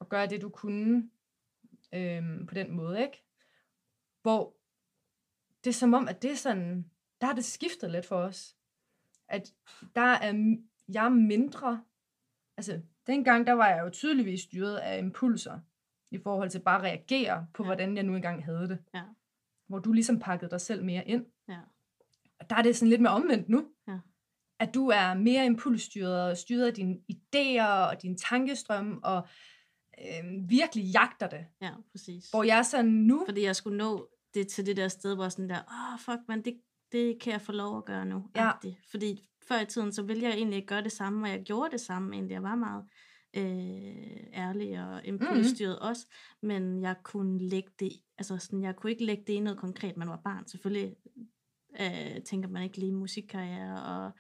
at 0.02 0.10
gøre 0.10 0.28
det, 0.28 0.42
du 0.42 0.50
kunne 0.50 1.10
øhm, 1.94 2.46
på 2.46 2.54
den 2.54 2.72
måde, 2.72 3.02
ikke? 3.02 3.24
Hvor 4.22 4.56
det 5.64 5.70
er 5.70 5.74
som 5.74 5.94
om, 5.94 6.08
at 6.08 6.22
det 6.22 6.32
er 6.32 6.36
sådan, 6.36 6.92
der 7.22 7.28
har 7.28 7.34
det 7.34 7.46
skiftet 7.46 7.92
lidt 7.92 8.06
for 8.06 8.16
os. 8.16 8.58
At 9.28 9.54
der 9.96 10.02
er 10.02 10.58
jeg 10.94 11.06
er 11.06 11.10
mindre, 11.10 11.84
altså 12.58 12.82
dengang, 13.08 13.48
der 13.48 13.54
var 13.54 13.68
jeg 13.70 13.84
jo 13.84 13.90
tydeligvis 13.90 14.42
styret 14.42 14.78
af 14.78 14.98
impulser. 14.98 15.60
i 16.12 16.18
forhold 16.18 16.50
til 16.50 16.60
bare 16.60 16.78
at 16.78 16.84
reagere 16.84 17.48
på, 17.54 17.64
ja. 17.64 17.68
hvordan 17.68 17.96
jeg 17.96 18.04
nu 18.04 18.16
engang 18.16 18.46
havde 18.46 18.70
det. 18.70 18.84
Ja. 18.94 19.04
Hvor 19.68 19.80
du 19.80 19.92
ligesom 19.92 20.20
pakkede 20.20 20.52
dig 20.52 20.62
selv 20.62 20.84
mere 20.84 21.08
ind. 21.08 21.26
Ja. 21.48 21.60
Og 22.42 22.50
der 22.50 22.56
er 22.56 22.62
det 22.62 22.76
sådan 22.76 22.90
lidt 22.90 23.02
mere 23.02 23.14
omvendt 23.14 23.50
nu. 23.50 23.66
Ja. 23.88 23.98
At 24.60 24.74
du 24.74 24.88
er 24.88 25.14
mere 25.14 25.46
impulsstyret 25.46 26.30
og 26.30 26.38
styret 26.38 26.68
af 26.68 26.74
dine 26.74 26.98
idéer 27.12 27.68
og 27.68 28.02
din 28.02 28.18
tankestrøm 28.18 29.00
og 29.04 29.28
øh, 30.00 30.50
virkelig 30.50 30.86
jagter 30.86 31.28
det. 31.28 31.46
Ja, 31.62 31.72
præcis. 31.92 32.30
Hvor 32.30 32.44
jeg 32.44 32.58
er 32.58 32.64
sådan 32.64 32.92
nu... 32.92 33.24
Fordi 33.28 33.44
jeg 33.44 33.56
skulle 33.56 33.78
nå 33.78 34.10
det 34.34 34.48
til 34.48 34.66
det 34.66 34.78
der 34.78 34.88
sted, 34.88 35.16
hvor 35.16 35.30
sådan 35.30 35.50
der, 35.50 35.60
åh, 35.60 35.94
oh, 35.94 36.00
fuck, 36.00 36.28
man, 36.28 36.42
det, 36.46 36.62
det 36.92 37.22
kan 37.22 37.34
jeg 37.34 37.42
få 37.42 37.52
lov 37.52 37.78
at 37.78 37.86
gøre 37.86 38.06
nu. 38.06 38.24
Ja. 38.36 38.50
agtigt. 38.50 38.78
Fordi 38.92 39.24
før 39.48 39.60
i 39.60 39.66
tiden, 39.66 39.92
så 39.92 40.04
ville 40.04 40.24
jeg 40.24 40.34
egentlig 40.34 40.56
ikke 40.56 40.68
gøre 40.68 40.84
det 40.84 40.92
samme, 40.92 41.26
og 41.26 41.32
jeg 41.32 41.44
gjorde 41.44 41.72
det 41.72 41.82
samme 41.82 42.14
egentlig. 42.14 42.34
Jeg 42.34 42.44
var 42.44 42.56
meget 42.56 42.86
øh, 43.34 44.24
ærlig 44.34 44.84
og 44.88 45.06
impulsstyret 45.06 45.78
mm. 45.82 45.88
også, 45.88 46.08
men 46.42 46.82
jeg 46.82 46.96
kunne 47.04 47.40
lægge 47.40 47.70
det, 47.80 47.92
altså 48.18 48.38
sådan, 48.38 48.62
jeg 48.62 48.76
kunne 48.76 48.92
ikke 48.92 49.06
lægge 49.06 49.24
det 49.28 49.34
i 49.34 49.40
noget 49.40 49.60
konkret, 49.60 49.98
man 49.98 50.10
var 50.10 50.22
barn. 50.24 50.48
Selvfølgelig 50.48 50.96
øh, 51.80 52.24
tænker 52.24 52.50
man 52.50 52.64
ikke 52.64 52.78
lige 52.78 52.92
musikkarriere 52.92 53.84
og 53.84 54.12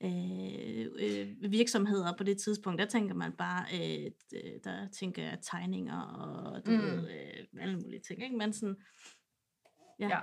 øh, 0.00 0.86
øh, 0.98 1.52
virksomheder 1.52 2.16
på 2.16 2.24
det 2.24 2.38
tidspunkt. 2.38 2.78
Der 2.78 2.86
tænker 2.86 3.14
man 3.14 3.32
bare, 3.32 3.64
øh, 3.74 4.10
der 4.64 4.88
tænker 4.88 5.22
jeg 5.22 5.38
tegninger 5.42 6.00
og 6.00 6.66
du. 6.66 6.70
Mm. 6.70 6.78
ved, 6.78 7.10
øh, 7.10 7.62
alle 7.62 7.76
mulige 7.80 8.00
ting. 8.00 8.22
Ikke? 8.22 8.36
Men 8.36 8.52
sådan, 8.52 8.76
ja. 9.98 10.08
Ja. 10.08 10.20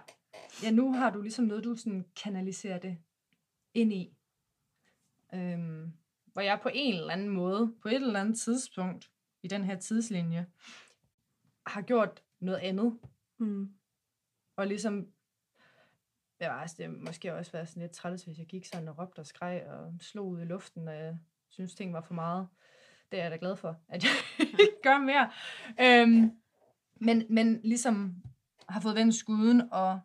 ja, 0.64 0.72
nu 0.72 0.94
har 0.94 1.10
du 1.10 1.22
ligesom 1.22 1.46
noget, 1.46 1.64
du 1.64 1.76
sådan 1.76 2.06
kanaliserer 2.24 2.80
det 2.80 2.98
ind 3.74 3.94
i. 3.94 4.14
Øhm, 5.34 5.94
hvor 6.34 6.42
jeg 6.42 6.60
på 6.64 6.70
en 6.74 6.96
eller 6.96 7.14
anden 7.14 7.30
måde, 7.30 7.74
på 7.82 7.88
et 7.88 7.96
eller 7.96 8.20
andet 8.20 8.40
tidspunkt 8.40 9.12
i 9.44 9.48
den 9.48 9.64
her 9.64 9.80
tidslinje, 9.80 10.46
har 11.68 11.82
gjort 11.82 12.24
noget 12.40 12.58
andet. 12.58 13.00
Mm. 13.38 13.70
Og 14.56 14.68
ligesom, 14.68 15.08
altså 16.48 16.76
det 16.80 16.90
måske 16.90 17.34
også 17.34 17.52
været 17.52 17.70
sådan 17.70 17.82
lidt 17.82 17.92
træls, 17.92 18.24
hvis 18.24 18.38
jeg 18.38 18.46
gik 18.46 18.66
sådan 18.66 18.88
og 18.88 18.98
råbte 19.00 19.20
og 19.20 19.26
skreg 19.26 19.64
og 19.68 19.94
slog 20.02 20.28
ud 20.28 20.42
i 20.42 20.46
luften, 20.46 20.88
og 20.88 20.96
jeg 20.96 21.18
synes, 21.50 21.76
ting 21.76 21.94
var 21.94 22.02
for 22.02 22.14
meget. 22.14 22.48
Det 23.12 23.20
er 23.20 23.24
jeg 23.24 23.32
da 23.32 23.38
glad 23.40 23.56
for, 23.56 23.80
at 23.90 24.04
jeg 24.04 24.12
ikke 24.60 24.82
gør 24.84 24.98
mere. 24.98 25.32
Øhm, 25.82 26.32
men, 26.96 27.26
men 27.30 27.62
ligesom 27.64 28.24
har 28.70 28.80
fået 28.82 28.96
vendt 28.96 29.16
skuden 29.16 29.70
og 29.72 30.00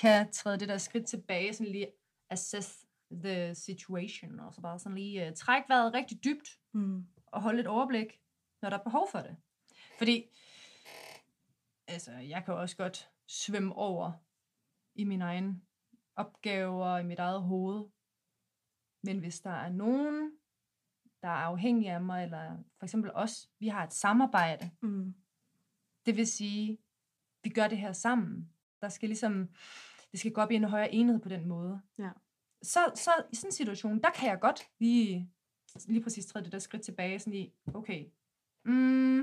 kan 0.00 0.32
træde 0.32 0.60
det 0.60 0.68
der 0.68 0.78
skridt 0.78 1.06
tilbage, 1.06 1.54
sådan 1.54 1.72
lige 1.72 1.86
assess 2.30 2.86
the 3.10 3.54
situation, 3.54 4.40
og 4.40 4.54
så 4.54 4.60
bare 4.60 4.78
sådan 4.78 4.98
lige 4.98 5.28
uh, 5.28 5.34
trække 5.34 5.68
vejret 5.68 5.94
rigtig 5.94 6.24
dybt, 6.24 6.58
Mm. 6.72 7.06
og 7.26 7.42
holde 7.42 7.60
et 7.60 7.66
overblik, 7.66 8.20
når 8.62 8.70
der 8.70 8.78
er 8.78 8.82
behov 8.82 9.08
for 9.10 9.18
det. 9.18 9.36
Fordi, 9.98 10.24
altså, 11.86 12.12
jeg 12.12 12.44
kan 12.44 12.54
også 12.54 12.76
godt 12.76 13.10
svømme 13.26 13.74
over 13.74 14.12
i 14.94 15.04
mine 15.04 15.24
egne 15.24 15.60
opgaver, 16.16 16.98
i 16.98 17.04
mit 17.04 17.18
eget 17.18 17.42
hoved. 17.42 17.84
Men 19.02 19.18
hvis 19.18 19.40
der 19.40 19.50
er 19.50 19.68
nogen, 19.68 20.32
der 21.22 21.28
er 21.28 21.32
afhængige 21.32 21.92
af 21.92 22.00
mig, 22.02 22.24
eller 22.24 22.56
for 22.78 22.86
eksempel 22.86 23.10
os, 23.14 23.50
vi 23.58 23.68
har 23.68 23.84
et 23.84 23.92
samarbejde, 23.92 24.70
Mm. 24.82 25.14
det 26.06 26.16
vil 26.16 26.26
sige, 26.26 26.78
vi 27.42 27.50
gør 27.50 27.68
det 27.68 27.78
her 27.78 27.92
sammen. 27.92 28.52
Der 28.80 28.88
skal 28.88 29.08
ligesom, 29.08 29.48
det 30.12 30.20
skal 30.20 30.32
gå 30.32 30.40
op 30.40 30.50
i 30.50 30.54
en 30.54 30.64
højere 30.64 30.92
enhed 30.92 31.20
på 31.20 31.28
den 31.28 31.48
måde. 31.48 31.80
Ja. 31.98 32.10
Så, 32.62 32.92
så 32.94 33.10
i 33.32 33.36
sådan 33.36 33.48
en 33.48 33.52
situation, 33.52 34.00
der 34.02 34.10
kan 34.10 34.28
jeg 34.28 34.40
godt 34.40 34.70
lige, 34.78 35.30
lige 35.88 36.02
præcis 36.02 36.26
træde 36.26 36.44
det 36.44 36.52
der 36.52 36.58
skridt 36.58 36.82
tilbage, 36.82 37.18
sådan 37.18 37.32
lige, 37.32 37.54
okay, 37.74 38.06
mm, 38.64 39.20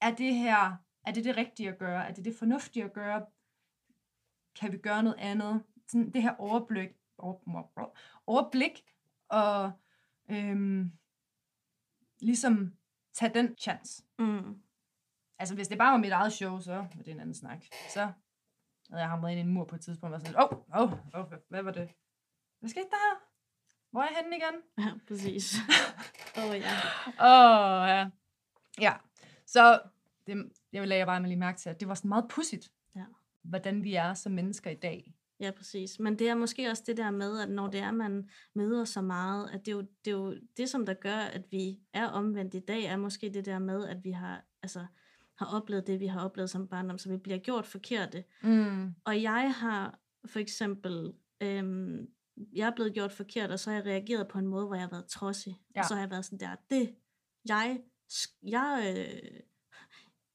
er 0.00 0.14
det 0.18 0.34
her, 0.34 0.76
er 1.04 1.12
det 1.12 1.24
det 1.24 1.36
rigtige 1.36 1.68
at 1.68 1.78
gøre? 1.78 2.08
Er 2.08 2.12
det 2.14 2.24
det 2.24 2.34
fornuftige 2.36 2.84
at 2.84 2.92
gøre? 2.92 3.26
Kan 4.60 4.72
vi 4.72 4.78
gøre 4.78 5.02
noget 5.02 5.18
andet? 5.18 5.62
Sådan 5.86 6.10
det 6.10 6.22
her 6.22 6.34
overblik, 6.38 6.88
over, 7.18 7.90
overblik 8.26 8.84
og 9.28 9.72
øhm, 10.30 10.92
ligesom 12.20 12.74
tage 13.12 13.34
den 13.34 13.56
chance. 13.58 14.02
Mm. 14.18 14.62
Altså, 15.38 15.54
hvis 15.54 15.68
det 15.68 15.78
bare 15.78 15.92
var 15.92 15.98
mit 15.98 16.12
eget 16.12 16.32
show, 16.32 16.60
så 16.60 16.74
var 16.74 16.88
det 17.04 17.08
en 17.08 17.20
anden 17.20 17.34
snak. 17.34 17.64
Så 17.88 18.00
havde 18.90 19.02
jeg 19.02 19.08
hamret 19.08 19.30
ind 19.30 19.38
i 19.38 19.42
en 19.42 19.48
mur 19.48 19.64
på 19.64 19.74
et 19.74 19.80
tidspunkt, 19.80 20.14
og 20.14 20.20
var 20.20 20.26
sådan 20.26 20.42
åh, 20.42 20.58
oh, 20.82 20.92
åh, 20.92 21.20
oh, 21.20 21.32
hvad 21.48 21.62
var 21.62 21.70
det? 21.70 21.90
Hvad 22.60 22.70
skete 22.70 22.86
der 22.90 22.96
her? 22.96 23.20
Hvor 23.90 24.00
er 24.00 24.06
jeg 24.06 24.16
henne 24.22 24.36
igen? 24.36 24.54
Ja, 24.86 24.98
præcis. 25.08 25.54
Åh 26.38 26.44
oh, 26.44 26.56
ja. 26.56 26.70
Åh, 27.06 27.82
oh, 27.82 27.88
ja. 27.88 28.10
Ja, 28.80 28.92
så 29.46 29.80
det, 30.26 30.52
jeg 30.72 30.80
vil 30.80 30.88
lade 30.88 31.06
bare 31.06 31.20
med 31.20 31.28
lige 31.28 31.38
mærke 31.38 31.58
til, 31.58 31.70
at 31.70 31.80
det 31.80 31.88
var 31.88 31.94
sådan 31.94 32.08
meget 32.08 32.28
pudsigt, 32.28 32.72
Ja. 32.96 33.04
hvordan 33.42 33.84
vi 33.84 33.94
er 33.94 34.14
som 34.14 34.32
mennesker 34.32 34.70
i 34.70 34.74
dag. 34.74 35.14
Ja, 35.40 35.50
præcis. 35.50 35.98
Men 35.98 36.18
det 36.18 36.28
er 36.28 36.34
måske 36.34 36.70
også 36.70 36.82
det 36.86 36.96
der 36.96 37.10
med, 37.10 37.40
at 37.40 37.50
når 37.50 37.68
det 37.68 37.80
er, 37.80 37.90
man 37.90 38.28
møder 38.54 38.84
så 38.84 39.02
meget, 39.02 39.50
at 39.52 39.66
det 39.66 39.72
er 39.72 39.76
jo 39.76 39.80
det, 40.04 40.10
er 40.10 40.16
jo 40.16 40.34
det 40.56 40.68
som 40.68 40.86
der 40.86 40.94
gør, 40.94 41.16
at 41.16 41.42
vi 41.50 41.78
er 41.92 42.06
omvendt 42.06 42.54
i 42.54 42.60
dag, 42.60 42.84
er 42.84 42.96
måske 42.96 43.30
det 43.30 43.44
der 43.44 43.58
med, 43.58 43.86
at 43.86 44.04
vi 44.04 44.10
har, 44.10 44.44
altså, 44.62 44.86
har 45.38 45.46
oplevet 45.46 45.86
det, 45.86 46.00
vi 46.00 46.06
har 46.06 46.24
oplevet 46.24 46.50
som 46.50 46.68
barndom, 46.68 46.98
så 46.98 47.08
vi 47.08 47.16
bliver 47.16 47.38
gjort 47.38 47.66
forkerte. 47.66 48.24
Mm. 48.42 48.94
Og 49.04 49.22
jeg 49.22 49.54
har 49.54 50.00
for 50.26 50.38
eksempel, 50.38 51.12
øhm, 51.40 52.06
jeg 52.52 52.66
er 52.66 52.74
blevet 52.74 52.94
gjort 52.94 53.12
forkert, 53.12 53.50
og 53.50 53.60
så 53.60 53.70
har 53.70 53.76
jeg 53.76 53.86
reageret 53.86 54.28
på 54.28 54.38
en 54.38 54.46
måde, 54.46 54.66
hvor 54.66 54.74
jeg 54.74 54.82
har 54.82 54.90
været 54.90 55.06
trodsig. 55.06 55.60
Ja. 55.76 55.80
Og 55.80 55.86
så 55.88 55.94
har 55.94 56.02
jeg 56.02 56.10
været 56.10 56.24
sådan 56.24 56.38
der, 56.38 56.56
det, 56.70 56.94
jeg, 57.48 57.80
jeg, 58.42 58.94
øh, 58.96 59.40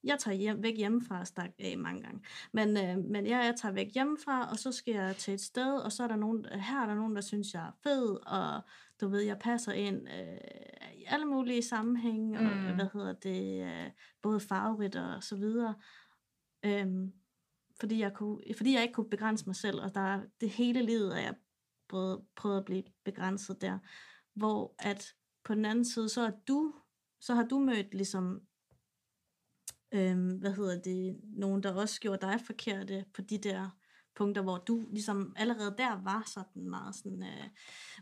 jeg 0.04 0.20
tager 0.20 0.38
hjem, 0.38 0.64
væk 0.64 0.78
hjemmefra, 0.78 1.26
stak 1.26 1.50
af 1.60 1.78
mange 1.78 2.02
gange. 2.02 2.22
Men, 2.52 2.70
øh, 2.78 2.98
men 3.12 3.26
jeg, 3.26 3.46
jeg 3.46 3.54
tager 3.58 3.74
væk 3.74 3.94
hjemmefra, 3.94 4.50
og 4.52 4.58
så 4.58 4.72
skal 4.72 4.94
jeg 4.94 5.16
til 5.16 5.34
et 5.34 5.42
sted, 5.42 5.78
og 5.80 5.92
så 5.92 6.04
er 6.04 6.08
der 6.08 6.16
nogen, 6.16 6.46
her 6.46 6.82
er 6.82 6.86
der 6.86 6.96
nogen, 6.96 7.16
der 7.16 7.22
synes, 7.22 7.54
jeg 7.54 7.68
er 7.68 7.72
fed, 7.84 8.28
og 8.28 8.62
du 9.02 9.08
ved, 9.08 9.22
jeg 9.22 9.40
passer 9.40 9.72
ind 9.72 10.08
øh, 10.10 10.38
i 10.98 11.04
alle 11.08 11.26
mulige 11.26 11.62
sammenhænge, 11.64 12.38
og 12.40 12.44
Mm. 12.44 12.76
hvad 12.76 12.88
hedder 12.94 13.14
det, 13.14 13.64
øh, 13.66 13.92
både 14.22 14.40
farverigt 14.40 14.96
og 14.96 15.24
så 15.24 15.36
videre. 15.36 15.76
Øhm, 16.66 17.14
fordi, 17.80 18.00
jeg 18.00 18.14
kunne, 18.14 18.40
fordi 18.58 18.74
jeg 18.74 18.82
ikke 18.82 18.94
kunne 18.94 19.10
begrænse 19.10 19.46
mig 19.46 19.56
selv, 19.56 19.82
og 19.82 19.96
der 19.96 20.02
er- 20.02 20.24
det 20.42 20.50
hele 20.50 20.82
livet 20.82 21.18
er 21.18 21.22
jeg 21.22 21.36
prøvet, 21.90 22.22
prøvet 22.36 22.58
at 22.58 22.66
blive 22.66 22.84
begrænset 23.06 23.62
der. 23.62 23.80
Hvor 24.34 24.76
at 24.80 25.14
på 25.44 25.56
den 25.56 25.66
anden 25.66 25.86
side, 25.86 26.10
så 26.10 26.22
er 26.22 26.32
du, 26.48 26.74
så 27.20 27.36
har 27.36 27.44
du 27.44 27.60
mødt 27.60 27.94
ligesom, 27.94 28.42
øhm, 29.91 30.38
hvad 30.39 30.54
hedder 30.54 30.82
det, 30.82 31.19
nogen, 31.23 31.63
der 31.63 31.73
også 31.73 32.02
gjorde 32.02 32.28
dig 32.28 32.41
forkerte 32.41 33.06
på 33.13 33.21
de 33.21 33.38
der 33.38 33.69
punkter, 34.15 34.41
hvor 34.41 34.58
du 34.58 34.88
ligesom 34.91 35.34
allerede 35.38 35.75
der 35.78 36.02
var 36.02 36.23
sådan 36.28 36.69
meget 36.69 36.95
sådan 36.95 37.23
øh, 37.23 37.49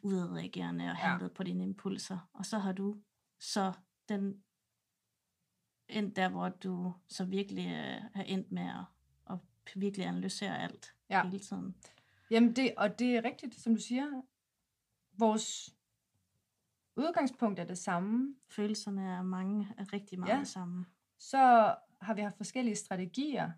udadreagerende 0.04 0.84
og 0.84 0.88
Ja. 0.88 0.94
handlede 0.94 1.34
på 1.34 1.44
dine 1.44 1.64
impulser. 1.64 2.30
Og 2.34 2.46
så 2.46 2.58
har 2.58 2.72
du 2.72 3.02
så 3.40 3.74
den 4.10 4.44
endt 5.90 6.16
der, 6.16 6.30
hvor 6.30 6.50
du 6.50 6.94
så 7.08 7.26
virkelig 7.26 7.66
øh, 7.66 8.22
er 8.22 8.24
endt 8.24 8.52
med 8.52 8.64
at, 8.64 8.86
at 9.30 9.38
virkelig 9.76 10.06
analysere 10.08 10.60
alt 10.60 10.94
Ja. 11.10 11.24
hele 11.24 11.40
tiden. 11.40 11.76
Jamen, 12.32 12.56
det, 12.56 12.74
og 12.78 13.00
det 13.00 13.16
er 13.16 13.24
rigtigt, 13.24 13.56
som 13.56 13.76
du 13.76 13.82
siger. 13.82 14.22
Vores 15.20 15.76
udgangspunkt 16.96 17.60
er 17.60 17.64
det 17.66 17.78
samme. 17.78 18.36
Følelserne 18.50 19.02
er 19.02 19.22
mange, 19.22 19.74
er 19.78 19.94
rigtig 19.94 20.20
meget 20.20 20.30
Ja. 20.30 20.36
ja. 20.36 20.40
det 20.40 20.48
samme. 20.48 20.86
Så 21.20 21.76
har 22.02 22.14
vi 22.14 22.22
haft 22.22 22.38
forskellige 22.38 22.76
strategier. 22.76 23.52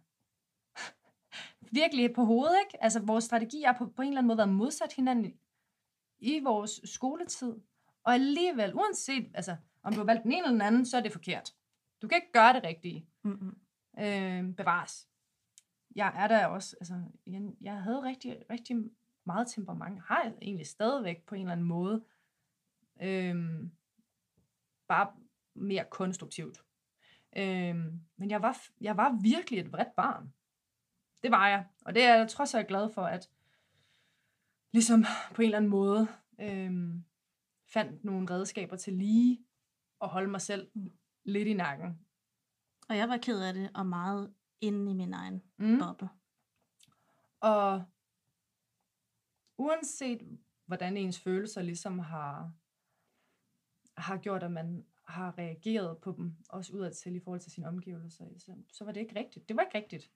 Virkelig 1.81 2.13
på 2.13 2.23
hovedet, 2.23 2.55
ikke? 2.65 2.83
Altså, 2.83 2.99
vores 2.99 3.23
strategier 3.23 3.67
har 3.71 3.77
på, 3.77 3.85
på 3.85 4.01
en 4.01 4.07
eller 4.07 4.19
anden 4.19 4.27
måde 4.27 4.37
været 4.37 4.49
modsat 4.49 4.93
hinanden 4.93 5.39
i, 6.19 6.39
vores 6.43 6.81
skoletid. 6.83 7.55
Og 8.03 8.13
alligevel, 8.13 8.75
uanset 8.75 9.31
altså, 9.33 9.55
om 9.83 9.93
du 9.93 9.99
har 9.99 10.05
valgt 10.05 10.23
den 10.23 10.31
ene 10.31 10.41
eller 10.41 10.51
den 10.51 10.61
anden, 10.61 10.85
så 10.85 10.97
er 10.97 11.01
det 11.01 11.11
forkert. 11.11 11.55
Du 12.01 12.07
kan 12.07 12.15
ikke 12.15 12.31
gøre 12.31 12.53
det 12.53 12.63
rigtige. 12.63 13.07
Mm-mm. 13.23 13.59
Øh, 13.99 14.55
bevares. 14.55 15.07
Jeg 15.95 16.13
er 16.15 16.27
der 16.27 16.45
også, 16.45 16.75
altså, 16.79 17.03
jeg, 17.27 17.41
jeg 17.61 17.81
havde 17.83 18.03
rigtig, 18.03 18.43
rigtig 18.49 18.77
meget 19.23 19.47
temperament. 19.47 20.01
Har 20.01 20.23
jeg 20.23 20.33
egentlig 20.41 20.67
stadigvæk 20.67 21.25
på 21.25 21.35
en 21.35 21.41
eller 21.41 21.51
anden 21.51 21.67
måde. 21.67 22.05
Øh, 23.01 23.35
bare 24.87 25.13
mere 25.53 25.85
konstruktivt. 25.89 26.63
Øhm, 27.37 28.01
men 28.17 28.29
jeg 28.29 28.41
var, 28.41 28.57
jeg 28.81 28.97
var 28.97 29.19
virkelig 29.21 29.59
et 29.59 29.71
vredt 29.71 29.95
barn. 29.95 30.33
Det 31.23 31.31
var 31.31 31.47
jeg. 31.47 31.67
Og 31.85 31.95
det 31.95 32.03
er 32.03 32.15
jeg 32.15 32.29
trods 32.29 32.53
alt 32.53 32.67
glad 32.67 32.93
for, 32.93 33.01
at 33.05 33.29
ligesom 34.71 35.05
på 35.35 35.41
en 35.41 35.45
eller 35.45 35.57
anden 35.57 35.71
måde 35.71 36.07
øhm, 36.39 37.03
fandt 37.65 38.03
nogle 38.03 38.29
redskaber 38.29 38.75
til 38.75 38.93
lige 38.93 39.45
at 40.01 40.09
holde 40.09 40.31
mig 40.31 40.41
selv 40.41 40.71
lidt 41.23 41.47
i 41.47 41.53
nakken. 41.53 41.99
Og 42.89 42.97
jeg 42.97 43.09
var 43.09 43.17
ked 43.17 43.41
af 43.41 43.53
det, 43.53 43.71
og 43.75 43.85
meget 43.85 44.33
inde 44.61 44.91
i 44.91 44.93
min 44.93 45.13
egen 45.13 45.43
Mm. 45.57 45.79
boble. 45.79 46.09
Og 47.39 47.83
uanset 49.57 50.39
hvordan 50.65 50.97
ens 50.97 51.19
følelser 51.19 51.61
ligesom 51.61 51.99
har, 51.99 52.53
har 53.97 54.17
gjort, 54.17 54.43
at 54.43 54.51
man 54.51 54.85
har 55.09 55.37
reageret 55.37 55.97
på 55.97 56.13
dem, 56.17 56.35
også 56.49 56.73
udad 56.73 56.93
til 56.93 57.15
i 57.15 57.19
forhold 57.19 57.39
til 57.41 57.51
sine 57.51 57.67
omgivelser, 57.67 58.25
så, 58.37 58.51
så 58.73 58.85
var 58.85 58.91
det 58.91 58.99
ikke 58.99 59.19
rigtigt. 59.19 59.49
Det 59.49 59.57
var 59.57 59.63
ikke 59.63 59.77
rigtigt. 59.77 60.11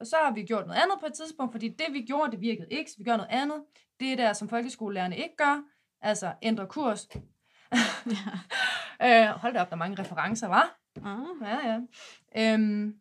Og 0.00 0.06
så 0.06 0.16
har 0.16 0.32
vi 0.32 0.42
gjort 0.42 0.66
noget 0.66 0.80
andet 0.80 0.96
på 1.00 1.06
et 1.06 1.14
tidspunkt, 1.14 1.52
fordi 1.52 1.68
det 1.68 1.86
vi 1.92 2.02
gjorde, 2.02 2.32
det 2.32 2.40
virkede 2.40 2.68
ikke, 2.70 2.90
så 2.90 2.98
vi 2.98 3.04
gør 3.04 3.16
noget 3.16 3.30
andet. 3.30 3.64
Det 4.00 4.12
er 4.12 4.16
der, 4.16 4.32
som 4.32 4.48
folkeskolelærerne 4.48 5.16
ikke 5.16 5.36
gør, 5.36 5.62
altså 6.00 6.34
ændre 6.42 6.66
kurs. 6.66 7.08
ja. 9.02 9.28
øh, 9.30 9.38
hold 9.38 9.54
da 9.54 9.60
op, 9.60 9.66
der 9.66 9.74
er 9.74 9.78
mange 9.78 10.02
referencer, 10.02 10.48
var? 10.48 10.78
Ah. 11.04 11.48
Ja, 11.48 11.68
ja. 11.68 11.80
Øhm, 12.54 13.00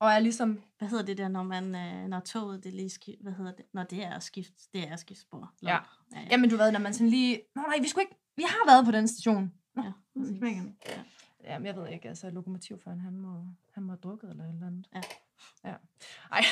og 0.00 0.10
er 0.10 0.18
ligesom, 0.18 0.62
Hvad 0.78 0.88
hedder 0.88 1.04
det 1.04 1.18
der, 1.18 1.28
når 1.28 1.42
man, 1.42 1.74
øh, 1.74 2.08
når 2.08 2.20
toget, 2.20 2.64
det 2.64 2.72
lige 2.72 2.90
skift, 2.90 3.22
hvad 3.22 3.32
hedder 3.32 3.52
det? 3.52 3.64
Når 3.72 3.82
det 3.82 4.04
er 4.04 4.18
skift, 4.18 4.52
det 4.74 4.88
er 4.88 4.96
skiftspor. 4.96 5.54
Ja. 5.62 5.68
ja, 5.68 5.78
ja. 6.12 6.26
jamen 6.30 6.50
du 6.50 6.56
ved, 6.56 6.72
når 6.72 6.80
man 6.80 6.94
sådan 6.94 7.08
lige, 7.08 7.40
nå 7.54 7.62
nej, 7.62 7.78
vi 7.80 7.88
skulle 7.88 8.02
ikke, 8.02 8.16
vi 8.36 8.42
har 8.42 8.70
været 8.70 8.84
på 8.84 8.90
den 8.90 9.08
station. 9.08 9.52
Nå, 9.74 9.82
ja. 9.82 9.92
den. 10.14 10.78
Ja. 10.88 11.04
Jamen, 11.44 11.66
jeg 11.66 11.76
ved 11.76 11.88
ikke, 11.88 12.08
altså 12.08 12.30
lokomotivføren, 12.30 13.00
han 13.00 13.16
må, 13.16 13.46
han 13.72 13.82
må 13.82 13.92
have 13.92 14.00
drukket 14.00 14.30
eller 14.30 14.44
et 14.44 14.54
eller 14.54 14.66
andet. 14.66 14.88
Ja. 14.94 15.02
Ja. 15.64 15.76
Ej. 16.32 16.42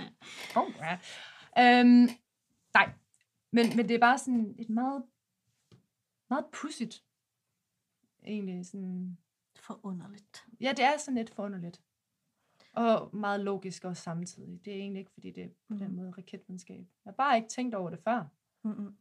oh, 0.56 0.72
ja. 0.78 0.98
Øhm, 1.80 2.08
nej, 2.74 2.92
men, 3.52 3.76
men 3.76 3.88
det 3.88 3.90
er 3.94 3.98
bare 4.00 4.18
sådan 4.18 4.54
et 4.58 4.68
meget, 4.68 5.04
meget 6.30 6.46
pudsigt, 6.52 7.04
egentlig 8.24 8.66
sådan, 8.66 9.18
Forunderligt. 9.56 10.46
ja, 10.60 10.72
det 10.76 10.84
er 10.84 10.96
sådan 10.96 11.14
lidt 11.18 11.30
forunderligt. 11.34 11.82
Og 12.72 13.16
meget 13.16 13.40
logisk 13.40 13.84
også 13.84 14.02
samtidig. 14.02 14.64
Det 14.64 14.72
er 14.72 14.76
egentlig 14.76 15.00
ikke, 15.00 15.10
fordi 15.12 15.30
det 15.30 15.44
er 15.44 15.48
på 15.68 15.74
den 15.74 15.86
Mhm. 15.86 15.96
måde 15.96 16.10
raketvidenskab. 16.18 16.78
Jeg 17.04 17.10
har 17.10 17.12
bare 17.12 17.36
ikke 17.36 17.48
tænkt 17.48 17.74
over 17.74 17.90
det 17.90 17.98
før. 18.04 18.24
Mm-mm. 18.62 18.96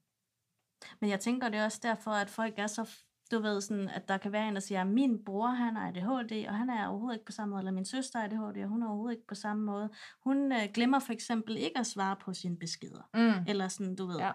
Men 0.99 1.09
jeg 1.09 1.19
tænker, 1.19 1.49
det 1.49 1.59
er 1.59 1.65
også 1.65 1.79
derfor, 1.83 2.11
at 2.11 2.29
folk 2.29 2.53
er 2.57 2.67
så, 2.67 2.89
du 3.31 3.39
ved, 3.39 3.61
sådan, 3.61 3.89
at 3.89 4.07
der 4.07 4.17
kan 4.17 4.31
være 4.31 4.47
en, 4.47 4.53
der 4.53 4.59
siger, 4.59 4.81
at 4.81 4.87
min 4.87 5.23
bror, 5.25 5.47
han 5.47 5.77
er 5.77 5.81
ADHD, 5.87 6.47
og 6.47 6.55
han 6.55 6.69
er 6.69 6.87
overhovedet 6.87 7.15
ikke 7.15 7.25
på 7.25 7.31
samme 7.31 7.49
måde, 7.51 7.61
eller 7.61 7.71
min 7.71 7.85
søster 7.85 8.19
er 8.19 8.23
ADHD, 8.23 8.63
og 8.63 8.69
hun 8.69 8.83
er 8.83 8.87
overhovedet 8.87 9.15
ikke 9.15 9.27
på 9.27 9.35
samme 9.35 9.63
måde. 9.63 9.89
Hun 10.23 10.51
øh, 10.51 10.69
glemmer 10.73 10.99
for 10.99 11.13
eksempel 11.13 11.57
ikke 11.57 11.77
at 11.79 11.87
svare 11.87 12.15
på 12.15 12.33
sine 12.33 12.57
beskeder, 12.57 13.09
Mm. 13.13 13.45
eller 13.47 13.67
sådan, 13.67 13.95
du 13.95 14.05
ved. 14.05 14.17
Ja. 14.17 14.31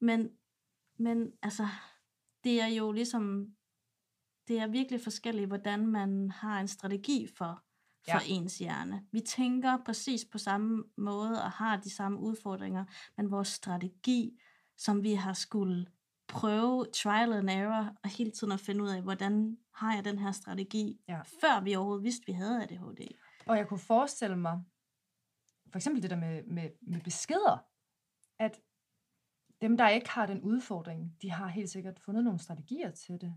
Men, 0.00 0.30
men 0.98 1.32
altså, 1.42 1.68
det 2.44 2.60
er 2.62 2.66
jo 2.66 2.92
ligesom, 2.92 3.46
det 4.48 4.58
er 4.58 4.66
virkelig 4.66 5.00
forskelligt, 5.00 5.46
hvordan 5.48 5.86
man 5.86 6.30
har 6.30 6.60
en 6.60 6.68
strategi 6.68 7.28
for, 7.36 7.62
for 8.04 8.12
ja. 8.12 8.20
ens 8.26 8.58
hjerne. 8.58 9.06
Vi 9.12 9.20
tænker 9.20 9.78
præcis 9.84 10.24
på 10.32 10.38
samme 10.38 10.84
måde 10.96 11.42
og 11.42 11.50
har 11.50 11.76
de 11.76 11.90
samme 11.94 12.18
udfordringer, 12.18 12.84
men 13.16 13.30
vores 13.30 13.48
strategi, 13.48 14.40
som 14.80 15.02
vi 15.02 15.14
har 15.14 15.32
skulle 15.32 15.86
prøve 16.28 16.86
trial 16.94 17.32
and 17.32 17.50
error, 17.50 17.94
og 18.04 18.10
hele 18.10 18.30
tiden 18.30 18.52
at 18.52 18.60
finde 18.60 18.82
ud 18.84 18.88
af, 18.88 19.02
hvordan 19.02 19.58
har 19.74 19.94
jeg 19.94 20.04
den 20.04 20.18
her 20.18 20.32
strategi, 20.32 21.00
Ja. 21.08 21.20
før 21.40 21.60
vi 21.60 21.74
overhovedet 21.74 22.04
vidste, 22.04 22.26
vi 22.26 22.32
havde 22.32 22.62
ADHD. 22.62 23.00
Og 23.46 23.56
jeg 23.56 23.68
kunne 23.68 23.78
forestille 23.80 24.36
mig, 24.36 24.62
for 25.70 25.76
eksempel 25.78 26.02
det 26.02 26.10
der 26.10 26.16
med, 26.16 26.42
med, 26.42 26.70
med 26.82 27.00
beskeder, 27.00 27.64
at 28.38 28.60
dem, 29.60 29.76
der 29.76 29.88
ikke 29.88 30.08
har 30.10 30.26
den 30.26 30.40
udfordring, 30.42 31.16
de 31.22 31.30
har 31.30 31.48
helt 31.48 31.70
sikkert 31.70 32.00
fundet 32.00 32.24
nogle 32.24 32.38
strategier 32.40 32.90
til 32.90 33.20
det. 33.20 33.34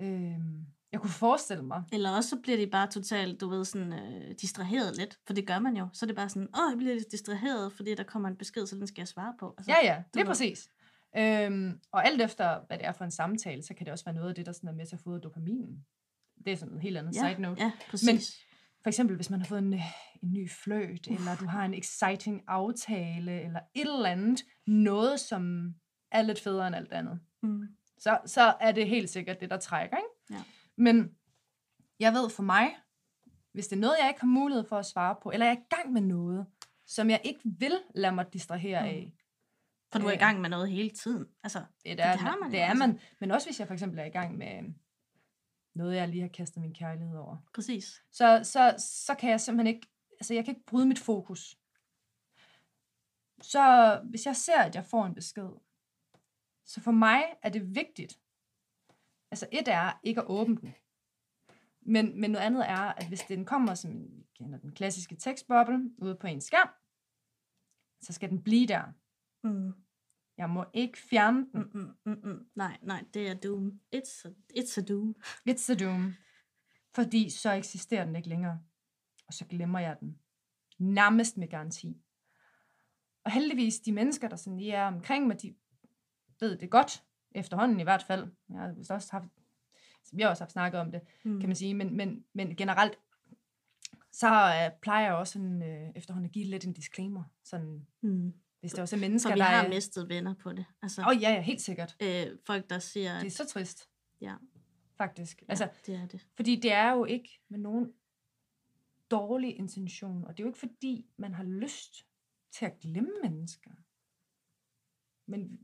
Øhm, 0.00 0.66
jeg 0.92 1.00
kunne 1.00 1.10
forestille 1.10 1.62
mig. 1.64 1.82
Eller 1.92 2.10
også 2.16 2.30
så 2.30 2.40
bliver 2.42 2.58
de 2.58 2.66
bare 2.66 2.86
totalt, 2.90 3.40
du 3.40 3.48
ved, 3.48 3.64
sådan 3.64 3.92
øh, 3.92 4.34
distraheret 4.40 4.96
lidt, 4.96 5.18
for 5.26 5.32
det 5.32 5.46
gør 5.46 5.58
man 5.58 5.76
jo. 5.76 5.88
Så 5.92 6.04
er 6.04 6.06
det 6.06 6.16
bare 6.16 6.28
sådan, 6.28 6.48
åh, 6.54 6.70
jeg 6.70 6.78
bliver 6.78 6.94
lidt 6.94 7.12
distraheret, 7.12 7.72
fordi 7.72 7.94
der 7.94 8.04
kommer 8.04 8.28
en 8.28 8.36
besked, 8.36 8.66
så 8.66 8.76
den 8.76 8.86
skal 8.86 9.00
jeg 9.00 9.08
svare 9.08 9.34
på. 9.38 9.54
Altså, 9.58 9.72
Ja, 9.72 9.76
ja, 9.94 10.02
det 10.14 10.20
er 10.20 10.24
præcis. 10.24 10.68
Øhm, 11.16 11.80
og 11.92 12.06
alt 12.06 12.22
efter, 12.22 12.60
hvad 12.66 12.78
det 12.78 12.86
er 12.86 12.92
for 12.92 13.04
en 13.04 13.10
samtale, 13.10 13.62
så 13.62 13.74
kan 13.74 13.86
det 13.86 13.92
også 13.92 14.04
være 14.04 14.14
noget 14.14 14.28
af 14.28 14.34
det, 14.34 14.46
der 14.46 14.52
sådan 14.52 14.68
er 14.68 14.72
med 14.72 14.86
til 14.86 14.96
at 14.96 15.00
fodre 15.00 15.20
dopaminen. 15.20 15.84
Det 16.44 16.52
er 16.52 16.56
sådan 16.56 16.74
en 16.74 16.80
helt 16.80 16.96
andet 16.96 17.16
ja, 17.16 17.28
side 17.30 17.42
note. 17.42 17.62
Ja, 17.62 17.72
præcis. 17.90 18.34
For 18.82 18.88
eksempel, 18.88 19.16
hvis 19.16 19.30
man 19.30 19.40
har 19.40 19.46
fået 19.46 19.58
en, 19.58 19.74
en 20.22 20.32
ny 20.32 20.50
fløjt, 20.50 21.06
eller 21.06 21.36
du 21.40 21.46
har 21.46 21.64
en 21.64 21.74
exciting 21.74 22.42
aftale, 22.46 23.42
eller 23.42 23.60
et 23.74 23.80
eller 23.80 24.08
andet, 24.10 24.44
noget, 24.66 25.20
som 25.20 25.74
er 26.10 26.22
lidt 26.22 26.40
federe 26.40 26.66
end 26.66 26.76
alt 26.76 26.92
andet. 26.92 27.20
mm. 27.42 27.62
så, 27.98 28.18
så 28.26 28.54
er 28.60 28.72
det 28.72 28.88
helt 28.88 29.10
sikkert 29.10 29.40
det, 29.40 29.50
der 29.50 29.56
trækker. 29.56 29.96
Ikke? 29.96 30.08
Ja. 30.38 30.44
Men 30.76 31.10
jeg 32.00 32.12
ved 32.12 32.30
for 32.30 32.42
mig, 32.42 32.76
hvis 33.52 33.66
det 33.68 33.76
er 33.76 33.80
noget, 33.80 33.96
jeg 34.00 34.08
ikke 34.08 34.20
har 34.20 34.26
mulighed 34.28 34.64
for 34.68 34.76
at 34.78 34.86
svare 34.86 35.16
på, 35.22 35.30
eller 35.30 35.46
jeg 35.46 35.54
er 35.54 35.58
i 35.60 35.76
gang 35.76 35.92
med 35.92 36.00
noget, 36.02 36.46
som 36.86 37.10
jeg 37.10 37.20
ikke 37.24 37.40
vil 37.44 37.78
lade 37.94 38.14
mig 38.14 38.32
distrahere 38.32 38.80
Mm. 38.82 38.86
af. 38.88 39.12
For 39.92 39.98
du 39.98 40.06
er 40.06 40.12
i 40.12 40.16
gang 40.16 40.40
med 40.40 40.50
noget 40.50 40.70
hele 40.70 40.90
tiden. 40.90 41.26
Altså, 41.42 41.58
Det 41.58 41.98
det 41.98 42.00
er, 42.00 42.16
har 42.16 42.36
man 42.36 42.50
det 42.50 42.60
er 42.60 42.66
altså. 42.66 42.86
man. 42.86 43.00
Men 43.20 43.30
også 43.30 43.46
hvis 43.48 43.58
jeg 43.60 43.66
for 43.66 43.74
eksempel 43.74 43.98
er 43.98 44.04
i 44.04 44.08
gang 44.10 44.38
med 44.38 44.74
noget, 45.74 45.96
jeg 45.96 46.08
lige 46.08 46.20
har 46.20 46.28
kastet 46.28 46.60
min 46.62 46.74
kærlighed 46.74 47.18
over. 47.18 47.36
præcis. 47.54 48.02
Så, 48.10 48.40
så, 48.44 48.74
så 48.78 49.14
kan 49.14 49.30
jeg 49.30 49.40
simpelthen 49.40 49.74
ikke, 49.76 49.88
altså 50.20 50.34
jeg 50.34 50.44
kan 50.44 50.54
ikke 50.54 50.66
bryde 50.66 50.86
mit 50.86 50.98
fokus. 50.98 51.56
Så 53.42 54.00
hvis 54.04 54.26
jeg 54.26 54.36
ser, 54.36 54.58
at 54.62 54.74
jeg 54.74 54.84
får 54.84 55.06
en 55.06 55.14
besked, 55.14 55.48
så 56.64 56.80
for 56.80 56.90
mig 56.92 57.24
er 57.42 57.48
det 57.48 57.74
vigtigt, 57.74 58.18
altså 59.30 59.46
et 59.52 59.68
er 59.68 60.00
ikke 60.02 60.20
at 60.20 60.26
åbne 60.26 60.56
den, 60.56 60.74
men, 61.80 62.20
men 62.20 62.30
noget 62.30 62.46
andet 62.46 62.68
er, 62.70 62.76
at 62.78 63.08
hvis 63.08 63.20
den 63.20 63.44
kommer 63.44 63.74
som 63.74 63.90
en- 63.90 64.26
kender 64.34 64.58
den 64.58 64.72
klassiske 64.72 65.16
tekstboble 65.16 65.90
ude 65.98 66.16
på 66.16 66.26
en 66.26 66.40
skærm, 66.40 66.68
så 68.02 68.12
skal 68.12 68.30
den 68.30 68.42
blive 68.42 68.66
der. 68.66 68.82
Mm. 69.44 69.72
Jeg 70.36 70.50
må 70.50 70.64
ikke 70.74 70.98
fjerne 70.98 71.46
den. 71.52 71.60
Mm, 71.74 71.80
mm, 71.80 72.12
mm, 72.12 72.28
mm. 72.30 72.46
Nej, 72.54 72.78
nej, 72.82 73.04
det 73.14 73.28
er 73.28 73.34
doom. 73.34 73.80
It's 73.96 74.28
a, 74.28 74.30
it's 74.58 74.80
a 74.80 74.84
doom. 74.84 75.16
It's 75.50 75.72
a 75.72 75.74
doom. 75.74 76.14
Fordi 76.94 77.30
så 77.30 77.52
eksisterer 77.52 78.04
den 78.04 78.16
ikke 78.16 78.28
længere. 78.28 78.60
Og 79.26 79.32
så 79.34 79.44
glemmer 79.46 79.78
jeg 79.78 79.96
den. 80.00 80.18
Nærmest 80.78 81.36
med 81.36 81.48
garanti. 81.48 81.96
Og 83.24 83.32
heldigvis, 83.32 83.80
de 83.80 83.92
mennesker, 83.92 84.28
der 84.28 84.36
sådan 84.36 84.56
lige 84.56 84.72
er 84.72 84.86
omkring 84.86 85.26
mig, 85.26 85.42
de 85.42 85.54
ved 86.40 86.58
det 86.58 86.70
godt. 86.70 87.04
Efterhånden 87.34 87.80
i 87.80 87.82
hvert 87.82 88.02
fald. 88.02 88.32
Jeg 88.48 88.58
har 88.60 88.74
også 88.90 89.08
haft, 89.10 89.24
vi 90.12 90.22
har 90.22 90.28
også 90.28 90.42
haft 90.44 90.52
snakket 90.52 90.80
om 90.80 90.92
det, 90.92 91.00
Mm. 91.24 91.40
kan 91.40 91.48
man 91.48 91.56
sige. 91.56 91.74
Men, 91.74 91.96
men, 91.96 92.24
men 92.32 92.56
generelt, 92.56 92.98
så 94.12 94.26
uh, 94.28 94.80
plejer 94.80 95.04
jeg 95.04 95.14
også 95.14 95.32
sådan, 95.32 95.62
uh, 95.62 95.96
efterhånden 95.96 96.26
at 96.28 96.32
give 96.32 96.44
lidt 96.44 96.64
en 96.64 96.72
disclaimer. 96.72 97.24
Sådan, 97.44 97.86
Mm. 98.00 98.32
Hvis 98.62 98.72
der 98.72 98.82
også 98.82 98.96
er 98.96 99.00
mennesker, 99.00 99.30
For 99.30 99.34
vi 99.34 99.38
der 99.38 99.44
har 99.44 99.64
er... 99.64 99.68
mistet 99.68 100.08
venner 100.08 100.34
på 100.34 100.52
det. 100.52 100.64
Altså, 100.82 101.00
Åh 101.00 101.06
oh, 101.08 101.22
ja, 101.22 101.30
ja, 101.30 101.40
helt 101.40 101.60
sikkert. 101.60 101.96
øh, 102.02 102.26
folk, 102.46 102.70
der 102.70 102.78
siger, 102.78 103.18
Det 103.18 103.26
er 103.26 103.30
så 103.30 103.46
trist, 103.46 103.88
ja, 104.20 104.34
faktisk. 104.96 105.42
ja, 105.42 105.46
Altså, 105.48 105.68
det 105.86 105.94
er 105.94 106.06
det. 106.06 106.26
Fordi 106.36 106.56
det 106.56 106.72
er 106.72 106.90
jo 106.92 107.04
ikke 107.04 107.40
med 107.48 107.58
nogen 107.58 107.92
dårlig 109.10 109.56
intention, 109.58 110.24
og 110.24 110.36
det 110.36 110.42
er 110.42 110.44
jo 110.44 110.48
ikke 110.50 110.58
fordi, 110.58 111.06
man 111.16 111.34
har 111.34 111.44
lyst 111.44 112.06
til 112.52 112.64
at 112.64 112.80
glemme 112.80 113.10
mennesker. 113.22 113.70
Men 115.26 115.60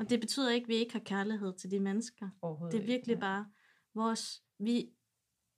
Og 0.00 0.10
det 0.10 0.20
betyder 0.20 0.50
ikke, 0.50 0.64
at 0.64 0.68
vi 0.68 0.74
ikke 0.74 0.92
har 0.92 1.00
kærlighed 1.04 1.56
til 1.56 1.70
de 1.70 1.80
mennesker. 1.80 2.30
Det 2.72 2.80
er 2.80 2.86
virkelig 2.86 3.12
ikke. 3.12 3.20
bare 3.20 3.46
vores... 3.94 4.42
Vi 4.58 4.90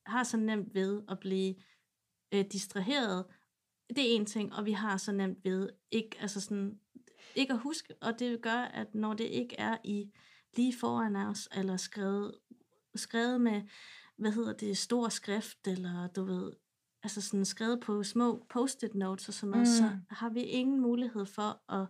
har 0.07 0.25
så 0.25 0.37
nemt 0.37 0.75
ved 0.75 1.03
at 1.09 1.21
blive 1.21 1.55
øh, 2.33 2.45
distraheret. 2.53 3.27
Det 3.97 4.13
er 4.13 4.17
en 4.17 4.27
ting, 4.27 4.55
og 4.55 4.67
vi 4.67 4.73
har 4.73 4.97
så 4.97 5.13
nemt 5.13 5.45
ved 5.45 5.69
ikke, 5.91 6.17
altså 6.21 6.41
sådan, 6.41 6.79
ikke 7.35 7.53
at 7.53 7.59
huske, 7.59 7.95
og 8.01 8.19
det 8.19 8.43
gør, 8.43 8.59
at 8.59 8.95
når 8.95 9.15
det 9.15 9.25
ikke 9.25 9.57
er 9.59 9.77
i 9.85 10.11
lige 10.57 10.77
foran 10.77 11.17
os, 11.17 11.49
eller 11.55 11.77
skrevet, 11.77 12.35
skrevet 12.95 13.41
med, 13.41 13.63
hvad 14.19 14.33
hedder 14.33 14.53
det, 14.53 14.79
stor 14.79 15.09
skrift, 15.09 15.67
eller 15.67 16.07
du 16.07 16.25
ved, 16.25 16.53
altså 17.03 17.21
sådan 17.21 17.45
skrevet 17.45 17.81
på 17.81 18.03
små 18.03 18.47
post-it 18.49 18.95
notes 18.95 19.29
og 19.29 19.35
sådan 19.35 19.51
noget, 19.51 19.69
mm. 19.69 19.75
så 19.75 19.99
har 20.11 20.29
vi 20.29 20.41
ingen 20.41 20.81
mulighed 20.81 21.27
for 21.27 21.73
at, 21.73 21.89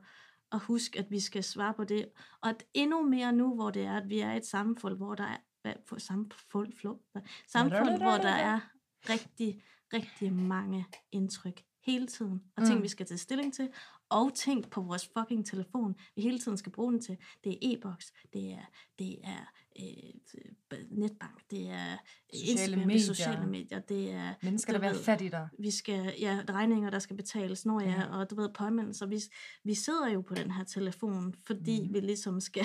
at 0.53 0.61
huske, 0.61 0.99
at 0.99 1.11
vi 1.11 1.21
skal 1.21 1.45
svare 1.45 1.75
på 1.75 1.85
det. 1.85 2.09
Og 2.41 2.49
at 2.49 2.65
endnu 2.75 3.03
mere 3.03 3.33
nu, 3.33 3.55
hvor 3.55 3.71
det 3.71 3.83
er, 3.83 3.97
at 3.97 4.09
vi 4.09 4.21
er 4.21 4.33
et 4.33 4.47
samfund, 4.47 4.97
hvor 4.97 5.15
der 5.15 5.25
er 5.65 5.75
for, 5.87 5.99
samfund, 5.99 6.73
hvad, 7.13 7.23
samfund, 7.49 7.99
hvor 7.99 8.17
der 8.17 8.29
er 8.29 8.61
rigtig, 9.09 9.63
rigtig 9.93 10.33
mange 10.33 10.87
indtryk 11.13 11.63
hele 11.83 12.07
tiden, 12.07 12.43
og 12.57 12.65
ting, 12.67 12.77
Mm. 12.77 12.83
vi 12.83 12.89
skal 12.89 13.07
tage 13.07 13.19
stilling 13.19 13.55
til, 13.55 13.69
og 14.09 14.35
ting 14.35 14.71
på 14.71 14.81
vores 14.81 15.11
fucking 15.19 15.47
telefon, 15.47 15.95
vi 16.17 16.23
hele 16.23 16.39
tiden 16.39 16.57
skal 16.59 16.73
bruge 16.73 16.93
den 16.93 17.01
til. 17.01 17.17
Det 17.45 17.53
er 17.53 17.57
e-boks, 17.63 18.13
det 18.33 18.53
er, 18.53 18.65
det 18.99 19.19
er 19.25 19.53
øh, 19.81 20.79
netbank, 20.91 21.43
det 21.51 21.71
er 21.71 21.97
Sociale 22.35 22.53
Instagram, 22.53 22.79
det 22.79 22.87
medier. 22.87 23.01
er 23.01 23.15
sociale 23.15 23.47
medier, 23.47 23.79
det 23.79 24.11
er 24.13 24.35
Mennesker, 24.43 24.73
der 24.73 24.81
vil 24.81 24.91
ved, 24.91 25.03
fat 25.05 25.21
i 25.21 25.29
dig. 25.29 25.49
vi 25.59 25.71
skal, 25.71 26.15
ja, 26.21 26.43
regninger, 26.51 26.91
der 26.91 26.99
skal 26.99 27.17
betales, 27.17 27.67
når 27.67 27.81
ja, 27.81 27.91
Ja. 27.91 28.17
og 28.19 28.31
du 28.31 28.35
ved, 28.35 28.49
påmindelser. 28.55 29.07
Vi, 29.07 29.21
vi 29.65 29.75
sidder 29.75 30.09
jo 30.09 30.21
på 30.21 30.35
den 30.35 30.51
her 30.51 30.65
telefon, 30.65 31.35
fordi 31.47 31.87
mm. 31.89 31.95
vi 31.95 32.01
ligesom 32.01 32.41
skal, 32.41 32.65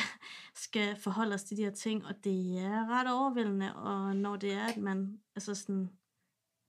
skal 0.55 0.95
forholde 0.95 1.33
os 1.33 1.43
til 1.43 1.57
de 1.57 1.63
her 1.63 1.71
ting, 1.71 2.05
og 2.05 2.15
det 2.23 2.57
er 2.59 2.89
ret 2.89 3.11
overvældende, 3.13 3.75
og 3.75 4.15
når 4.15 4.35
det 4.35 4.53
er, 4.53 4.65
at 4.65 4.77
man, 4.77 5.19
altså 5.35 5.55
sådan, 5.55 5.89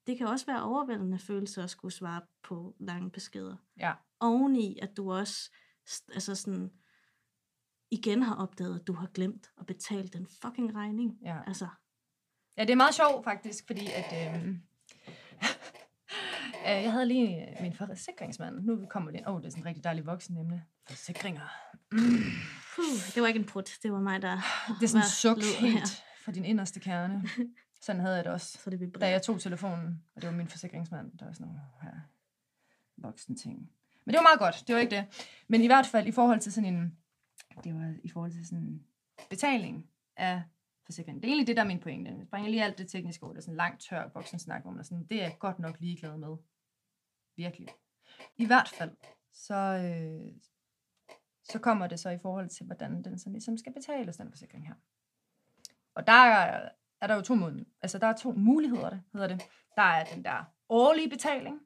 det 0.06 0.18
kan 0.18 0.26
også 0.26 0.46
være 0.46 0.62
overvældende 0.62 1.18
følelse 1.18 1.62
at 1.62 1.70
skulle 1.70 1.94
svare 1.94 2.22
på 2.42 2.76
lange 2.80 3.10
beskeder. 3.10 3.56
Ja. 3.80 3.92
Oveni, 4.20 4.78
at 4.82 4.96
du 4.96 5.12
også, 5.12 5.50
altså 6.14 6.34
sådan, 6.34 6.70
igen 7.90 8.22
har 8.22 8.36
opdaget, 8.36 8.80
at 8.80 8.86
du 8.86 8.92
har 8.92 9.06
glemt 9.06 9.50
at 9.60 9.66
betale 9.66 10.08
den 10.08 10.26
fucking 10.42 10.74
regning. 10.74 11.18
Ja. 11.24 11.38
Altså, 11.46 11.68
Ja, 12.56 12.62
det 12.62 12.70
er 12.70 12.76
meget 12.76 12.94
sjovt 12.94 13.24
faktisk, 13.24 13.66
fordi 13.66 13.86
at... 13.86 14.34
Øh, 14.34 14.48
øh, 14.48 14.54
jeg 16.64 16.92
havde 16.92 17.06
lige 17.06 17.50
øh, 17.50 17.62
min 17.62 17.72
forsikringsmand. 17.72 18.60
Nu 18.64 18.86
kommer 18.90 19.10
det 19.10 19.18
ind. 19.18 19.26
Åh, 19.26 19.34
oh, 19.34 19.40
det 19.40 19.46
er 19.46 19.50
sådan 19.50 19.62
en 19.62 19.66
rigtig 19.66 19.84
dejlig 19.84 20.06
voksen 20.06 20.38
emne. 20.38 20.64
Forsikringer. 20.88 21.48
Mm. 21.92 21.98
puh, 22.74 23.14
det 23.14 23.22
var 23.22 23.28
ikke 23.28 23.40
en 23.40 23.46
prut, 23.46 23.70
det 23.82 23.92
var 23.92 24.00
mig, 24.00 24.22
der 24.22 24.36
Det 24.80 24.82
er 24.82 24.88
sådan 24.88 25.04
en 25.04 25.10
suk 25.10 25.38
helt 25.60 26.02
fra 26.24 26.32
din 26.32 26.44
inderste 26.44 26.80
kerne. 26.80 27.22
Sådan 27.80 28.00
havde 28.00 28.16
jeg 28.16 28.24
det 28.24 28.32
også. 28.32 28.58
Så 28.58 28.70
det 28.70 28.80
Da 28.80 28.84
vibrerer. 28.84 29.10
jeg 29.10 29.22
tog 29.22 29.40
telefonen, 29.40 30.04
og 30.14 30.22
det 30.22 30.30
var 30.30 30.36
min 30.36 30.48
forsikringsmand, 30.48 31.18
der 31.18 31.24
var 31.24 31.32
sådan 31.32 31.46
nogle 31.46 31.60
her 31.82 32.00
voksne 32.96 33.36
ting. 33.36 33.70
Men 34.04 34.12
det 34.12 34.18
var 34.18 34.22
meget 34.22 34.38
godt, 34.38 34.64
det 34.66 34.74
var 34.74 34.80
ikke 34.80 34.96
det. 34.96 35.32
Men 35.48 35.60
i 35.62 35.66
hvert 35.66 35.86
fald 35.86 36.06
i 36.06 36.12
forhold 36.12 36.40
til 36.40 36.52
sådan 36.52 36.74
en, 36.74 36.98
det 37.64 37.74
var 37.74 37.94
i 38.04 38.08
forhold 38.08 38.32
til 38.32 38.46
sådan 38.46 38.64
en 38.64 38.86
betaling 39.30 39.90
af 40.16 40.42
forsikringen. 40.84 41.22
Det 41.22 41.28
er 41.28 41.32
egentlig 41.32 41.46
det, 41.46 41.56
der 41.56 41.62
er 41.62 41.66
min 41.66 41.80
pointe. 41.80 42.10
Jeg 42.10 42.26
springer 42.26 42.50
lige 42.50 42.64
alt 42.64 42.78
det 42.78 42.88
tekniske 42.88 43.24
over. 43.24 43.32
Det 43.32 43.38
er 43.38 43.42
sådan 43.42 43.52
en 43.52 43.56
lang, 43.56 43.80
tør 43.80 44.08
voksensnak, 44.14 44.62
hvor 44.62 44.70
man 44.70 44.80
er 44.80 44.84
sådan, 44.84 45.06
det 45.06 45.18
er 45.18 45.22
jeg 45.22 45.36
godt 45.38 45.58
nok 45.58 45.80
ligeglad 45.80 46.16
med. 46.16 46.36
Virkelig. 47.36 47.68
I 48.36 48.46
hvert 48.46 48.68
fald, 48.68 48.90
så, 49.32 49.54
øh, 49.54 50.32
så 51.42 51.58
kommer 51.58 51.86
det 51.86 52.00
så 52.00 52.10
i 52.10 52.18
forhold 52.18 52.48
til, 52.48 52.66
hvordan 52.66 53.04
den 53.04 53.18
så 53.18 53.30
ligesom 53.30 53.58
skal 53.58 53.72
betales, 53.72 54.16
den 54.16 54.30
forsikring 54.30 54.66
her. 54.66 54.74
Og 55.94 56.06
der 56.06 56.68
er, 57.00 57.04
er 57.04 57.06
der 57.06 57.14
jo 57.14 57.20
to 57.22 57.34
måder. 57.34 57.64
Altså, 57.82 57.98
der 57.98 58.06
er 58.06 58.16
to 58.16 58.32
muligheder, 58.32 58.90
det 58.90 59.02
hedder 59.12 59.26
det. 59.28 59.42
Der 59.76 59.82
er 59.82 60.04
den 60.04 60.24
der 60.24 60.44
årlige 60.68 61.08
betaling, 61.10 61.60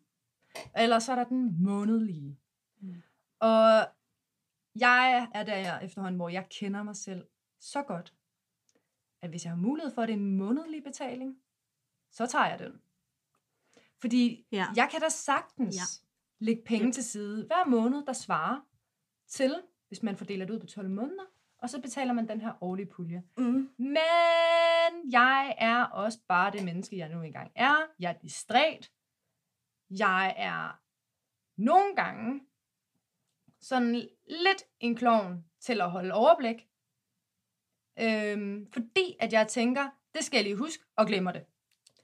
eller 0.77 0.99
så 0.99 1.12
er 1.12 1.16
der 1.16 1.25
den 1.25 1.62
månedlige. 1.64 2.38
Mm. 2.81 2.95
Og 3.40 3.88
jeg 4.75 5.29
er 5.35 5.43
der 5.43 5.79
efterhånden, 5.79 6.16
hvor 6.16 6.29
jeg 6.29 6.49
kender 6.49 6.83
mig 6.83 6.97
selv 6.97 7.27
så 7.61 7.83
godt, 7.83 8.14
at 9.23 9.31
hvis 9.31 9.45
jeg 9.45 9.53
har 9.53 9.57
mulighed 9.57 9.90
for, 9.95 10.03
at 10.03 10.09
det 10.09 10.14
er 10.14 10.19
en 10.19 10.37
månedlig 10.37 10.83
betaling, 10.85 11.37
så 12.11 12.27
tager 12.27 12.47
jeg 12.47 12.59
den. 12.59 12.81
Fordi 14.01 14.47
Ja. 14.53 14.66
jeg 14.77 14.88
kan 14.90 15.01
da 15.01 15.09
sagtens 15.09 15.77
Ja. 15.77 15.81
ja. 15.81 16.45
lægge 16.45 16.62
penge 16.66 16.93
til 16.93 17.05
side 17.05 17.47
hver 17.47 17.64
måned, 17.66 18.07
der 18.07 18.12
svarer 18.12 18.61
til, 19.29 19.62
hvis 19.88 20.03
man 20.03 20.16
fordeler 20.16 20.47
det 20.47 20.55
ud 20.55 20.59
på 20.61 20.66
12 20.66 20.90
måneder, 20.90 21.25
og 21.62 21.70
så 21.70 21.81
betaler 21.81 22.12
man 22.12 22.29
den 22.29 22.40
her 22.40 22.53
årlige 22.61 22.87
pulje. 22.87 23.23
Mm. 23.38 23.70
Men 23.79 25.12
jeg 25.12 25.55
er 25.59 25.85
også 25.85 26.18
bare 26.29 26.53
det 26.53 26.64
menneske, 26.64 26.99
jeg 26.99 27.09
nu 27.09 27.23
engang 27.23 27.53
er. 27.55 27.77
Jeg 27.99 28.11
er 28.11 28.18
distræt. 28.18 28.90
Jeg 29.90 30.35
er 30.37 30.81
nogle 31.57 31.96
gange 31.96 32.40
sådan 33.61 33.94
lidt 34.29 34.64
en 34.81 34.96
klovn 34.96 35.44
til 35.61 35.81
at 35.81 35.90
holde 35.90 36.14
overblik. 36.14 36.68
Øhm, 37.99 38.73
fordi 38.73 39.16
at 39.20 39.33
jeg 39.33 39.49
tænker, 39.49 39.90
det 40.14 40.25
skal 40.25 40.37
jeg 40.37 40.44
lige 40.44 40.57
huske, 40.57 40.85
og 40.96 41.07
glemmer 41.07 41.33
det. 41.33 41.44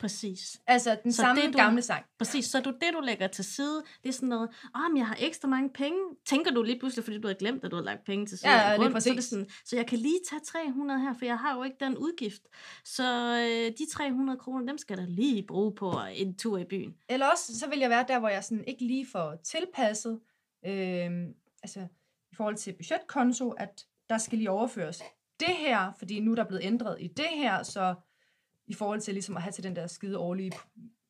Præcis. 0.01 0.61
Altså 0.67 0.99
den 1.03 1.13
Så 1.13 1.23
samme 1.23 1.43
det, 1.43 1.53
du- 1.53 1.59
gamle 1.59 1.83
sang. 1.83 2.05
Præcis, 2.19 2.45
så 2.45 2.59
er 2.59 2.63
du 2.63 2.71
det, 2.71 2.89
du 2.95 3.01
lægger 3.01 3.27
til 3.27 3.45
side, 3.45 3.83
det 4.03 4.09
er 4.09 4.13
sådan 4.13 4.29
noget, 4.29 4.49
åh, 4.77 4.91
men 4.93 4.97
jeg 4.99 5.07
har 5.07 5.17
ekstra 5.21 5.49
mange 5.49 5.71
penge. 5.71 5.99
Tænker 6.27 6.51
du 6.51 6.63
lige 6.63 6.79
pludselig, 6.79 7.05
fordi 7.05 7.19
du 7.21 7.29
havde 7.29 7.39
glemt, 7.39 7.65
at 7.65 7.71
du 7.71 7.77
havde 7.77 7.85
lagt 7.87 8.05
penge 8.05 8.27
til 8.27 8.39
side. 8.39 8.51
Ja, 8.53 8.71
ja, 8.71 8.77
grund, 8.77 8.93
så, 8.93 8.97
er 8.97 9.01
det 9.01 9.17
præcis. 9.17 9.25
sådan, 9.31 9.49
så 9.65 9.77
jeg 9.77 9.87
kan 9.87 9.99
lige 9.99 10.19
tage 10.31 10.41
300 10.41 11.01
her, 11.01 11.15
for 11.19 11.25
jeg 11.25 11.39
har 11.39 11.57
jo 11.57 11.63
ikke 11.63 11.77
den 11.81 11.97
udgift. 11.97 12.43
Så 12.85 13.05
øh, 13.41 13.73
de 13.79 13.87
300 13.93 14.39
kroner, 14.39 14.67
dem 14.67 14.79
skal 14.79 14.97
da 14.99 15.05
lige 15.09 15.43
bruge 15.43 15.75
på 15.75 15.95
en 16.15 16.35
tur 16.39 16.59
i 16.59 16.65
byen. 16.65 16.95
Eller 17.09 17.27
også, 17.27 17.59
så 17.59 17.69
vil 17.69 17.79
jeg 17.79 17.91
være 17.91 18.05
der, 18.09 18.19
hvor 18.19 18.29
jeg 18.29 18.45
sådan 18.45 18.65
ikke 18.65 18.85
lige 18.85 19.07
får 19.13 19.35
tilpasset, 19.45 20.21
øhm, 20.67 21.35
altså 21.63 21.81
i 22.33 22.35
forhold 22.35 22.57
til 22.57 22.73
budgetkonto, 22.73 23.51
at 23.51 23.87
der 24.09 24.19
skal 24.19 24.39
lige 24.39 24.51
overføres 24.51 25.03
det 25.41 25.49
her, 25.59 25.93
fordi 25.99 26.21
nu 26.21 26.31
er 26.31 26.35
der 26.35 26.45
blevet 26.45 26.65
ændret 26.65 26.97
i 27.01 27.09
det 27.09 27.27
her, 27.35 27.63
så 27.63 27.95
i 28.67 28.75
forhold 28.75 29.01
til 29.01 29.15
ligesom 29.15 29.37
at 29.37 29.43
have 29.43 29.53
til 29.53 29.65
den 29.65 29.77
der 29.77 29.87
skide 29.87 30.19
årlige 30.19 30.53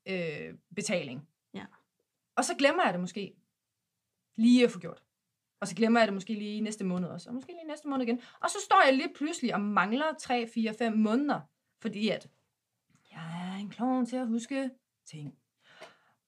øh, 0.07 0.55
betaling. 0.75 1.29
Ja. 1.55 1.65
Og 2.37 2.45
så 2.45 2.55
glemmer 2.55 2.85
jeg 2.85 2.93
det 2.93 3.01
måske 3.01 3.35
lige 4.37 4.65
at 4.65 4.71
få 4.71 4.79
gjort. 4.79 5.03
Og 5.61 5.69
så 5.69 5.75
glemmer 5.77 6.01
jeg 6.01 6.07
det 6.09 6.15
måske 6.15 6.35
lige 6.35 6.61
næste 6.61 6.85
måned 6.85 7.09
også, 7.09 7.29
og 7.29 7.35
måske 7.35 7.53
lige 7.53 7.65
næste 7.67 7.89
måned 7.89 8.07
igen. 8.07 8.21
Og 8.41 8.51
så 8.51 8.57
står 8.65 8.85
jeg 8.85 8.95
lige 8.95 9.15
pludselig 9.15 9.55
og 9.55 9.61
mangler 9.61 10.15
3, 10.21 10.47
4, 10.55 10.75
5 10.75 10.93
måneder, 10.99 11.41
fordi 11.81 12.09
at 12.09 12.29
jeg 13.13 13.53
er 13.53 13.57
en 13.57 13.71
klovn 13.71 14.07
til 14.07 14.17
at 14.17 14.27
huske 14.29 14.71
ting. 15.05 15.39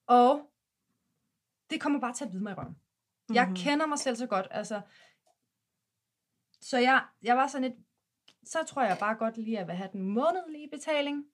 Og 0.06 0.50
det 1.70 1.80
kommer 1.80 2.00
bare 2.00 2.12
til 2.14 2.24
at 2.24 2.30
bide 2.30 2.42
mig 2.42 2.50
i 2.50 2.54
røven. 2.54 2.68
Mm-hmm. 2.68 3.34
Jeg 3.34 3.46
Mhm. 3.46 3.56
kender 3.56 3.86
mig 3.86 3.98
selv 3.98 4.16
så 4.16 4.26
godt, 4.26 4.46
altså. 4.50 4.80
Så 6.60 6.78
jeg, 6.78 7.06
jeg 7.22 7.36
var 7.36 7.46
sådan 7.46 7.70
lidt, 7.70 7.80
så 8.52 8.58
tror 8.68 8.82
jeg 8.82 8.96
bare 9.00 9.14
godt 9.14 9.36
lige, 9.36 9.56
at 9.56 9.60
jeg 9.60 9.66
vil 9.66 9.74
have 9.76 9.88
den 9.92 10.02
månedlige 10.02 10.68
betaling. 10.72 11.24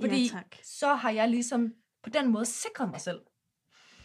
Fordi 0.00 0.22
Ja, 0.22 0.28
tak. 0.28 0.56
så 0.62 0.94
har 0.94 1.10
jeg 1.10 1.28
ligesom 1.28 1.72
på 2.02 2.10
den 2.10 2.28
måde 2.32 2.44
sikret 2.44 2.90
mig 2.90 3.00
selv. 3.00 3.20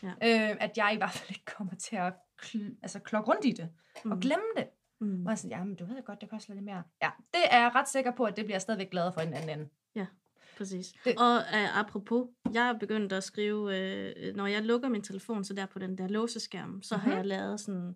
Ja. 0.04 0.08
Øh, 0.10 0.58
at 0.60 0.72
jeg 0.78 0.92
i 0.94 0.98
hvert 0.98 1.12
fald 1.12 1.30
ikke 1.30 1.46
kommer 1.46 1.76
til 1.76 1.96
at 1.96 2.14
kl- 2.44 2.80
altså, 2.84 3.00
klokke 3.00 3.32
rundt 3.32 3.46
i 3.46 3.52
det 3.52 3.70
mm. 4.06 4.12
og 4.12 4.20
glemme 4.20 4.46
det. 4.58 4.68
Mm. 5.02 5.26
Og 5.26 5.30
jeg 5.30 5.38
sådan, 5.38 5.58
jamen 5.58 5.76
du 5.76 5.86
ved 5.86 6.04
godt, 6.06 6.22
det 6.22 6.30
koster 6.30 6.54
lidt 6.54 6.66
mere. 6.66 6.84
Ja, 7.04 7.10
det 7.34 7.42
er 7.50 7.62
jeg 7.62 7.72
ret 7.76 7.90
sikker 7.90 8.12
på, 8.12 8.24
at 8.24 8.36
det 8.38 8.46
bliver 8.46 8.56
jeg 8.56 8.62
stadigvæk 8.62 8.90
glad 8.92 9.12
for 9.14 9.22
i 9.22 9.26
den 9.26 9.34
anden 9.34 9.50
ende. 9.60 9.70
Præcis. 10.58 10.94
Det-. 11.06 11.16
Og 11.20 11.36
uh, 11.38 11.80
apropos, 11.80 12.28
jeg 12.54 12.70
er 12.70 12.74
begyndt 12.80 13.14
at 13.14 13.24
skrive, 13.24 13.60
uh, 13.62 14.36
når 14.36 14.48
jeg 14.48 14.64
lukker 14.64 14.90
min 14.90 15.02
telefon, 15.02 15.44
så 15.44 15.54
der 15.54 15.66
på 15.66 15.80
den 15.80 15.98
der 15.98 16.08
låseskærm, 16.08 16.82
så 16.84 16.96
mm-hmm. 16.96 17.12
har 17.12 17.18
Mhm. 17.18 17.18
jeg 17.18 17.26
lavet 17.40 17.60
sådan 17.60 17.96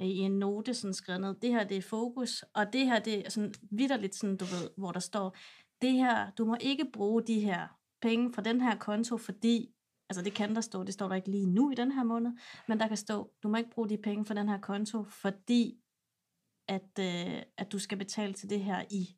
i 0.00 0.18
en 0.18 0.38
note 0.38 0.74
sådan 0.74 0.94
skrevet 0.94 1.20
ned, 1.20 1.34
det 1.34 1.50
her 1.50 1.64
det 1.64 1.76
er 1.76 1.82
fokus, 1.82 2.44
og 2.54 2.72
det 2.72 2.86
her 2.86 2.98
det 2.98 3.26
er 3.26 3.30
sådan 3.30 3.54
vidderligt 3.70 4.14
sådan, 4.14 4.36
du 4.36 4.44
ved, 4.44 4.70
hvor 4.76 4.92
der 4.92 5.00
står, 5.00 5.36
det 5.82 5.92
her, 5.92 6.30
du 6.30 6.44
må 6.44 6.56
ikke 6.60 6.90
bruge 6.92 7.22
de 7.22 7.40
her 7.40 7.68
penge 8.02 8.32
fra 8.32 8.42
den 8.42 8.60
her 8.60 8.78
konto, 8.78 9.16
fordi, 9.16 9.74
altså 10.10 10.22
det 10.22 10.34
kan 10.34 10.54
der 10.54 10.60
stå, 10.60 10.84
det 10.84 10.94
står 10.94 11.08
der 11.08 11.14
ikke 11.14 11.30
lige 11.30 11.46
nu 11.46 11.70
i 11.70 11.74
den 11.74 11.92
her 11.92 12.04
måned, 12.04 12.32
men 12.68 12.80
der 12.80 12.88
kan 12.88 12.96
stå, 12.96 13.30
du 13.42 13.48
må 13.48 13.56
ikke 13.56 13.70
bruge 13.70 13.88
de 13.88 13.98
penge 13.98 14.24
fra 14.24 14.34
den 14.34 14.48
her 14.48 14.60
konto, 14.60 15.04
fordi 15.04 15.80
at, 16.68 16.98
uh, 16.98 17.42
at 17.56 17.72
du 17.72 17.78
skal 17.78 17.98
betale 17.98 18.32
til 18.32 18.50
det 18.50 18.60
her 18.60 18.84
i 18.90 19.16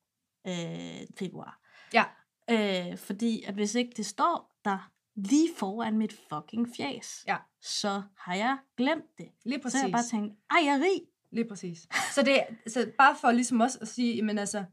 uh, 0.48 1.16
februar. 1.18 1.60
Ja. 1.94 2.04
Øh, 2.50 2.98
fordi 2.98 3.42
at 3.42 3.54
hvis 3.54 3.74
ikke 3.74 3.92
det 3.96 4.06
står 4.06 4.58
der 4.64 4.92
lige 5.26 5.48
foran 5.56 5.98
mit 5.98 6.12
fucking 6.28 6.68
fjæs, 6.76 7.24
Ja. 7.28 7.36
så 7.60 8.02
har 8.16 8.34
jeg 8.34 8.58
glemt 8.76 9.18
det. 9.18 9.28
Lige 9.44 9.70
Så 9.70 9.78
har 9.78 9.84
jeg 9.84 9.92
bare 9.92 9.98
præcis. 9.98 10.10
tænkt, 10.10 10.34
ej, 10.50 10.58
jeg 10.64 10.74
er 10.74 10.80
rig. 10.80 11.02
Lige 11.30 11.48
præcis. 11.48 11.88
Så 12.14 12.22
det 12.22 12.46
så 12.72 12.92
bare 12.98 13.16
for 13.20 13.30
ligesom 13.32 13.60
også 13.60 13.78
at 13.80 13.88
sige, 13.88 14.22
men 14.22 14.38
altså, 14.38 14.64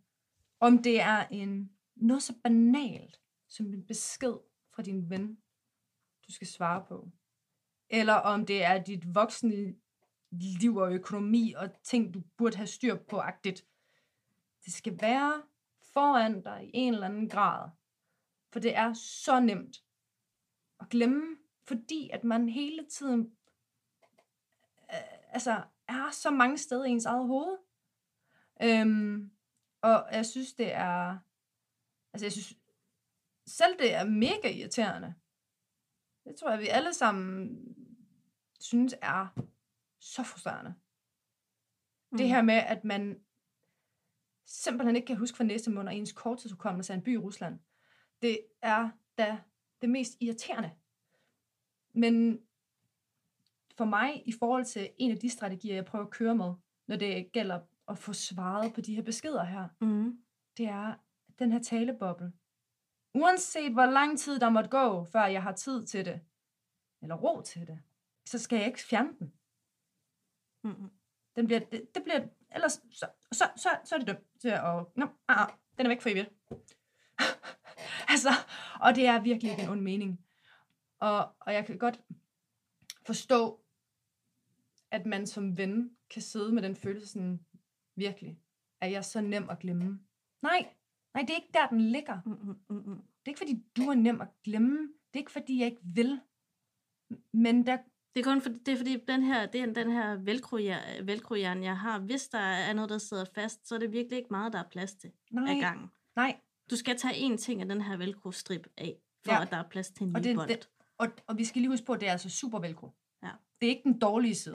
om 0.60 0.84
det 0.84 1.02
er 1.02 1.28
en 1.32 1.72
noget 1.96 2.24
så 2.24 2.34
banalt 2.44 3.20
som 3.50 3.66
en 3.66 3.86
besked 3.86 4.34
fra 4.76 4.84
din 4.84 5.10
ven, 5.10 5.38
du 6.28 6.32
skal 6.34 6.48
svare 6.48 6.86
på, 6.88 7.10
eller 7.90 8.14
om 8.14 8.46
det 8.46 8.64
er 8.64 8.84
dit 8.84 9.16
voksne 9.16 9.76
liv 10.32 10.76
og 10.76 10.92
økonomi 10.94 11.54
og 11.58 11.70
ting, 11.84 12.14
du 12.14 12.22
burde 12.38 12.58
have 12.58 12.68
styr 12.68 12.96
på 12.96 13.18
agtigt. 13.20 13.66
Det 14.66 14.74
skal 14.74 14.98
være 15.02 15.42
foran 15.94 16.42
dig 16.42 16.64
i 16.66 16.72
en 16.74 16.94
eller 16.94 17.08
anden 17.08 17.30
grad. 17.30 17.70
For 18.54 18.60
det 18.60 18.76
er 18.76 18.94
så 18.94 19.40
nemt 19.40 19.78
at 20.80 20.90
glemme, 20.90 21.38
fordi 21.64 22.10
at 22.14 22.24
man 22.24 22.50
hele 22.50 22.86
tiden 22.86 23.32
øh, 24.94 25.34
altså, 25.34 25.64
er 25.88 26.12
så 26.12 26.32
mange 26.32 26.58
steder 26.58 26.86
i 26.86 26.90
ens 26.90 27.06
eget 27.06 27.28
hoved. 27.28 27.58
Øhm, 28.62 29.32
og 29.82 30.08
jeg 30.12 30.26
synes, 30.26 30.54
det 30.54 30.74
er... 30.74 31.18
Altså, 32.14 32.26
jeg 32.26 32.32
synes 32.32 32.58
selv 33.48 33.80
det 33.80 33.94
er 33.94 34.04
mega 34.04 34.52
irriterende. 34.52 35.14
Det 36.24 36.36
tror 36.36 36.50
jeg, 36.50 36.60
vi 36.60 36.68
alle 36.68 36.94
sammen 36.94 37.58
synes 38.60 38.96
er 39.02 39.28
så 40.00 40.24
frustrerende. 40.24 40.76
Mm. 42.12 42.18
Det 42.18 42.28
her 42.28 42.42
med, 42.42 42.56
at 42.56 42.84
man 42.84 43.22
simpelthen 44.46 44.96
ikke 44.96 45.06
kan 45.06 45.18
huske 45.18 45.38
fra 45.38 45.44
næste 45.44 45.72
måned, 45.72 45.90
og 45.90 45.96
ens 45.96 46.12
korttidshukommelse 46.12 46.94
af 46.94 46.98
en 46.98 47.04
by 47.04 47.14
i 47.14 47.18
Rusland. 47.18 47.60
Det 48.22 48.40
er 48.62 48.90
da 49.18 49.42
det 49.82 49.90
mest 49.90 50.18
irriterende. 50.20 50.72
Men 51.94 52.42
for 53.78 53.86
mig, 53.86 54.28
i 54.28 54.32
forhold 54.40 54.66
til 54.66 54.90
en 54.98 55.12
af 55.12 55.18
de 55.18 55.30
strategier, 55.30 55.76
jeg 55.76 55.86
prøver 55.86 56.06
at 56.06 56.12
køre 56.12 56.36
med, 56.36 56.54
når 56.88 56.96
det 56.96 57.32
gælder 57.32 57.60
at 57.88 57.98
få 57.98 58.14
svaret 58.14 58.74
på 58.74 58.82
de 58.82 58.96
her 58.96 59.02
beskeder 59.02 59.44
her, 59.44 59.68
Mm. 59.82 60.24
det 60.58 60.66
er 60.66 60.94
den 61.40 61.52
her 61.52 61.60
taleboble. 61.60 62.34
Uanset 63.14 63.74
hvor 63.74 63.86
lang 63.86 64.20
tid 64.20 64.40
der 64.40 64.50
måtte 64.50 64.70
gå, 64.70 65.04
før 65.06 65.26
jeg 65.26 65.44
har 65.44 65.52
tid 65.52 65.86
til 65.86 66.06
det, 66.06 66.22
eller 67.02 67.16
ro 67.16 67.42
til 67.42 67.68
det, 67.68 67.80
så 68.26 68.40
skal 68.40 68.58
jeg 68.58 68.68
ikke 68.68 68.80
fjerne 68.80 69.14
den. 69.20 69.34
Mm. 70.64 70.90
Den 71.36 71.48
bliver, 71.48 71.60
det, 71.60 71.96
det 71.96 72.04
bliver, 72.04 72.28
ellers 72.56 72.82
så, 72.92 73.08
så, 73.32 73.52
så, 73.56 73.70
så 73.86 73.96
er 73.96 74.00
det 74.00 74.08
dømt 74.08 74.42
til 74.42 74.50
at, 74.50 74.86
nå, 74.96 75.06
ah, 75.28 75.42
ah, 75.42 75.48
den 75.78 75.86
er 75.86 75.90
væk 75.90 76.02
for 76.02 76.10
evigt. 76.10 76.30
altså, 78.14 78.30
og 78.82 78.96
det 78.96 79.06
er 79.06 79.22
virkelig 79.22 79.52
ikke 79.52 79.64
en 79.64 79.70
ond 79.70 79.82
mening. 79.82 80.26
Og, 81.00 81.36
og 81.40 81.54
jeg 81.54 81.66
kan 81.66 81.78
godt 81.78 82.02
forstå, 83.06 83.62
at 84.92 85.06
man 85.06 85.28
som 85.28 85.58
ven 85.58 85.92
kan 86.10 86.22
sidde 86.22 86.52
med 86.52 86.64
den 86.64 86.76
følelse 86.76 87.08
sådan, 87.08 87.40
virkelig, 87.96 88.40
er 88.82 88.88
jeg 88.88 89.06
så 89.06 89.22
nem 89.22 89.50
at 89.50 89.60
glemme. 89.60 90.00
Nej, 90.42 90.74
nej, 91.14 91.22
det 91.22 91.30
er 91.30 91.36
ikke 91.36 91.54
der, 91.54 91.68
den 91.68 91.82
ligger. 91.82 92.22
Mm, 92.26 92.32
mm, 92.70 92.90
mm. 92.92 92.96
Det 92.96 93.26
er 93.26 93.30
ikke, 93.30 93.38
fordi 93.38 93.64
du 93.78 93.82
er 93.82 93.96
nem 93.96 94.22
at 94.22 94.28
glemme. 94.44 94.78
Det 94.82 95.14
er 95.14 95.18
ikke, 95.20 95.32
fordi 95.32 95.60
jeg 95.60 95.66
ikke 95.66 95.82
vil. 95.84 96.22
Men 97.34 97.68
der, 97.68 97.78
Det 98.16 98.20
er 98.20 98.24
kun 98.24 98.42
fordi, 98.42 98.60
det 98.60 98.74
er 98.74 98.78
fordi 98.78 98.98
den 99.08 99.24
her, 99.24 99.46
det 99.46 99.62
er 99.62 99.74
den 99.74 99.92
her 99.92 100.18
velcro- 100.18 101.38
jeg 101.64 101.80
har, 101.80 102.00
hvis 102.00 102.28
der 102.28 102.40
er 102.40 102.74
noget, 102.74 102.90
der 102.90 102.98
sidder 102.98 103.26
fast, 103.36 103.68
så 103.68 103.76
er 103.76 103.80
det 103.80 103.92
virkelig 103.92 104.18
ikke 104.18 104.30
meget, 104.32 104.54
der 104.54 104.60
er 104.60 104.70
plads 104.70 104.96
til 104.96 105.12
nej, 105.32 105.56
ad 105.56 105.60
gangen. 105.60 105.88
nej. 106.16 106.40
Du 106.70 106.76
skal 106.76 106.98
tage 106.98 107.14
én 107.34 107.38
ting 107.38 107.62
af 107.62 107.68
den 107.68 107.82
her 107.82 107.98
velcro-strip 107.98 108.68
af, 108.78 109.02
for 109.26 109.32
Ja. 109.32 109.38
ja. 109.38 109.42
at 109.46 109.52
der 109.52 109.58
er 109.58 109.70
plads 109.70 109.90
til 109.92 110.04
en 110.08 110.16
Og 110.16 110.22
ny 110.22 110.28
det- 110.28 110.36
bold. 110.36 110.48
det- 110.48 110.70
Og, 110.98 111.08
og 111.28 111.38
vi 111.38 111.46
skal 111.46 111.62
lige 111.62 111.70
huske 111.72 111.86
på, 111.86 111.94
at 111.94 112.00
det 112.00 112.08
er 112.08 112.12
altså 112.12 112.30
super 112.30 112.60
velcro. 112.60 112.92
Ja. 113.24 113.32
Det 113.62 113.68
er 113.68 113.72
ikke 113.72 113.84
den 113.84 114.00
dårlige 114.00 114.36
side. 114.36 114.54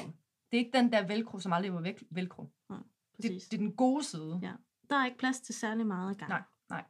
Det 0.50 0.56
er 0.56 0.58
ikke 0.58 0.78
den 0.78 0.92
der 0.92 1.06
velcro, 1.06 1.38
som 1.38 1.52
aldrig 1.52 1.74
var 1.74 1.94
velcro. 2.10 2.42
Det, 2.42 2.84
Præcis. 3.16 3.48
det 3.48 3.56
er 3.56 3.58
den 3.62 3.76
gode 3.76 4.04
side. 4.04 4.40
Ja. 4.42 4.52
Der 4.90 4.96
er 4.96 5.04
ikke 5.06 5.18
plads 5.18 5.40
til 5.40 5.54
særlig 5.54 5.86
meget 5.86 6.10
ad 6.10 6.14
gangen. 6.14 6.30
Nej, 6.30 6.42
nej. 6.70 6.84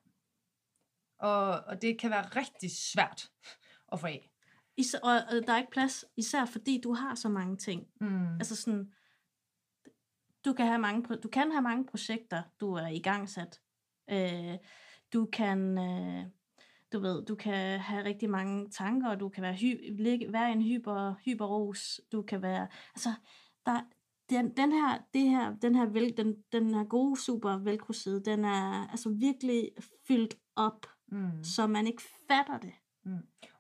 Og, 1.18 1.60
og 1.66 1.82
det 1.82 1.98
kan 1.98 2.10
være 2.10 2.22
rigtig 2.22 2.70
svært 2.76 3.30
at 3.92 4.00
få 4.00 4.06
af. 4.06 4.30
Især, 4.76 4.98
og, 5.02 5.10
og 5.12 5.46
der 5.46 5.52
er 5.52 5.58
ikke 5.58 5.70
plads, 5.70 6.04
især 6.16 6.44
fordi 6.44 6.80
du 6.84 6.92
har 6.94 7.14
så 7.14 7.28
mange 7.28 7.56
ting. 7.56 7.86
Mm. 8.00 8.34
Altså 8.34 8.56
sådan, 8.56 8.92
du 10.44 10.52
kan 10.52 10.66
have 10.66 10.78
mange, 10.78 11.16
du 11.16 11.28
kan 11.28 11.50
have 11.50 11.62
mange 11.62 11.86
projekter, 11.86 12.42
du 12.60 12.72
er 12.74 12.86
i 12.86 12.98
gang 12.98 13.28
sat. 13.28 13.60
Øh, 14.10 14.58
du 15.12 15.28
kan, 15.32 15.78
øh, 15.78 16.24
du 16.92 17.00
ved, 17.00 17.24
du 17.24 17.34
kan 17.34 17.80
have 17.80 18.04
rigtig 18.04 18.30
mange 18.30 18.70
tanker, 18.70 19.10
og 19.10 19.20
du 19.20 19.28
kan 19.28 19.42
være, 19.42 19.54
hy, 19.54 19.96
ligge, 20.02 20.32
være 20.32 20.52
en 20.52 20.62
hyper, 20.62 21.14
hyperros, 21.24 22.00
du 22.12 22.22
kan 22.22 22.42
være, 22.42 22.68
altså, 22.94 23.08
der, 23.66 23.80
den, 24.30 24.56
den 24.56 24.72
her, 24.72 24.98
det 25.14 25.30
her, 25.30 25.54
den 25.56 25.74
her, 25.74 25.86
vel, 25.86 26.16
den, 26.16 26.36
den 26.52 26.74
her 26.74 26.84
gode 26.84 27.20
super 27.20 27.56
velcro 27.58 27.92
side, 27.92 28.24
den 28.24 28.44
er 28.44 28.88
altså 28.90 29.10
virkelig 29.10 29.70
fyldt 30.08 30.34
op, 30.56 30.86
Mm. 31.06 31.44
så 31.44 31.66
man 31.66 31.86
ikke 31.86 32.02
fatter 32.28 32.58
det. 32.58 32.72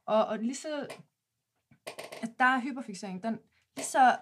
Og, 0.06 0.26
og 0.26 0.38
lige 0.38 0.54
så... 0.54 0.86
At 2.22 2.30
der 2.38 2.44
er 2.44 2.60
hyperfixering, 2.60 3.22
den 3.22 3.38
lige 3.76 3.86
så 3.86 4.16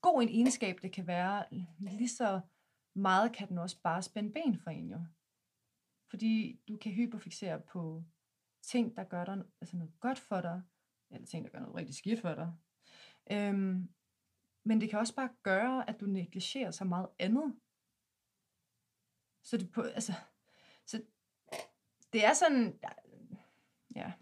god 0.00 0.22
en 0.22 0.28
egenskab, 0.28 0.78
det 0.82 0.92
kan 0.92 1.06
være, 1.06 1.44
lige 1.78 2.08
så 2.08 2.40
meget 2.94 3.32
kan 3.32 3.48
den 3.48 3.58
også 3.58 3.76
bare 3.82 4.02
spænde 4.02 4.32
ben 4.32 4.58
for 4.58 4.70
en 4.70 4.90
jo. 4.90 4.98
Fordi 6.10 6.60
du 6.68 6.76
kan 6.76 6.92
hyperfixere 6.92 7.60
på 7.60 8.04
ting, 8.62 8.96
der 8.96 9.04
gør 9.04 9.24
dig 9.24 9.42
altså 9.60 9.76
noget 9.76 9.92
godt 10.00 10.18
for 10.18 10.40
dig, 10.40 10.62
eller 11.10 11.26
ting, 11.26 11.44
der 11.44 11.50
gør 11.50 11.58
noget 11.58 11.74
rigtig 11.74 11.94
skidt 11.94 12.20
for 12.20 12.34
dig. 12.34 12.52
Øhm, 13.30 13.88
men 14.64 14.80
det 14.80 14.90
kan 14.90 14.98
også 14.98 15.14
bare 15.14 15.30
gøre, 15.42 15.88
at 15.88 16.00
du 16.00 16.06
negligerer 16.06 16.70
så 16.70 16.84
meget 16.84 17.08
andet. 17.18 17.56
Så 19.42 19.56
det 19.56 19.72
på, 19.72 19.82
altså, 19.82 20.12
så 20.86 21.02
det 22.12 22.24
er 22.24 22.32
sådan, 22.32 22.78
ja, 23.94 24.12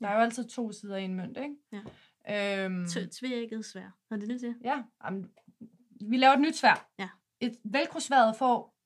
der 0.00 0.08
er 0.08 0.14
jo 0.14 0.20
altid 0.20 0.48
to 0.48 0.72
sider 0.72 0.96
i 0.96 1.04
en 1.04 1.14
mønt, 1.14 1.36
ikke? 1.36 1.56
Ja. 1.72 2.64
Øhm. 2.64 2.86
Tvækket 3.10 3.64
svær. 3.64 3.90
Er 4.10 4.16
det 4.16 4.28
det, 4.28 4.40
til? 4.40 4.56
ja, 4.64 4.84
jamen, 5.04 5.34
vi 6.00 6.16
laver 6.16 6.34
et 6.34 6.40
nyt 6.40 6.56
svær. 6.56 6.90
Ja. 6.98 7.08
Et 7.40 7.58
velcro-sværet 7.64 8.36
får 8.36 8.76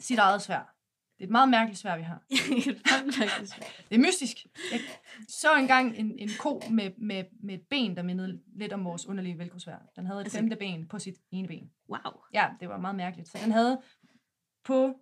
sit 0.00 0.18
eget 0.18 0.42
svær. 0.42 0.75
Det 1.18 1.22
er 1.22 1.26
et 1.26 1.30
meget 1.30 1.48
mærkeligt 1.48 1.78
svær, 1.80 1.96
vi 1.96 2.02
har. 2.02 2.22
Det 3.88 3.94
er 3.94 3.98
mystisk. 3.98 4.36
Jeg 4.72 4.80
så 5.28 5.54
engang 5.58 5.96
en, 5.96 6.18
en 6.18 6.28
ko 6.40 6.62
med, 6.70 6.90
med, 6.98 7.24
med 7.40 7.54
et 7.54 7.66
ben, 7.70 7.96
der 7.96 8.02
mindede 8.02 8.42
lidt 8.46 8.72
om 8.72 8.84
vores 8.84 9.06
underlige 9.06 9.38
velcro-svær. 9.38 9.78
Den 9.96 10.06
havde 10.06 10.20
et 10.20 10.24
Altså- 10.24 10.38
femte 10.38 10.56
ben 10.56 10.88
på 10.88 10.98
sit 10.98 11.14
ene 11.30 11.48
ben. 11.48 11.70
Wow. 11.88 12.12
Ja, 12.34 12.50
det 12.60 12.68
var 12.68 12.78
meget 12.78 12.96
mærkeligt. 12.96 13.28
Så 13.28 13.38
den 13.44 13.52
havde 13.52 13.82
på 14.64 15.00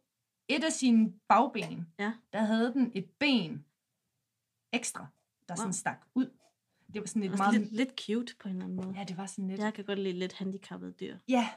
et 0.49 0.65
af 0.65 0.73
sine 0.73 1.12
bagben, 1.29 1.87
Ja. 1.99 2.12
der 2.33 2.39
havde 2.43 2.73
den 2.73 2.93
et 2.95 3.11
ben 3.21 3.65
ekstra, 4.73 5.07
der 5.49 5.55
sådan 5.55 5.67
Wow. 5.67 5.73
stak 5.73 6.07
ud. 6.15 6.31
Det 6.95 7.01
var 7.01 7.07
sådan 7.07 7.23
et 7.23 7.39
meget... 7.39 7.61
lidt, 7.61 7.73
lidt 7.73 8.01
cute 8.07 8.35
på 8.41 8.49
en 8.49 8.55
eller 8.55 8.65
anden 8.65 8.77
måde. 8.77 8.95
Ja, 8.99 9.05
det 9.05 9.17
var 9.17 9.27
sådan 9.27 9.49
lidt... 9.49 9.61
Jeg 9.61 9.75
kan 9.75 9.85
godt 9.85 9.99
lide 9.99 10.19
lidt 10.19 10.33
handicappede 10.33 10.93
dyr. 10.93 11.19
Ja, 11.29 11.49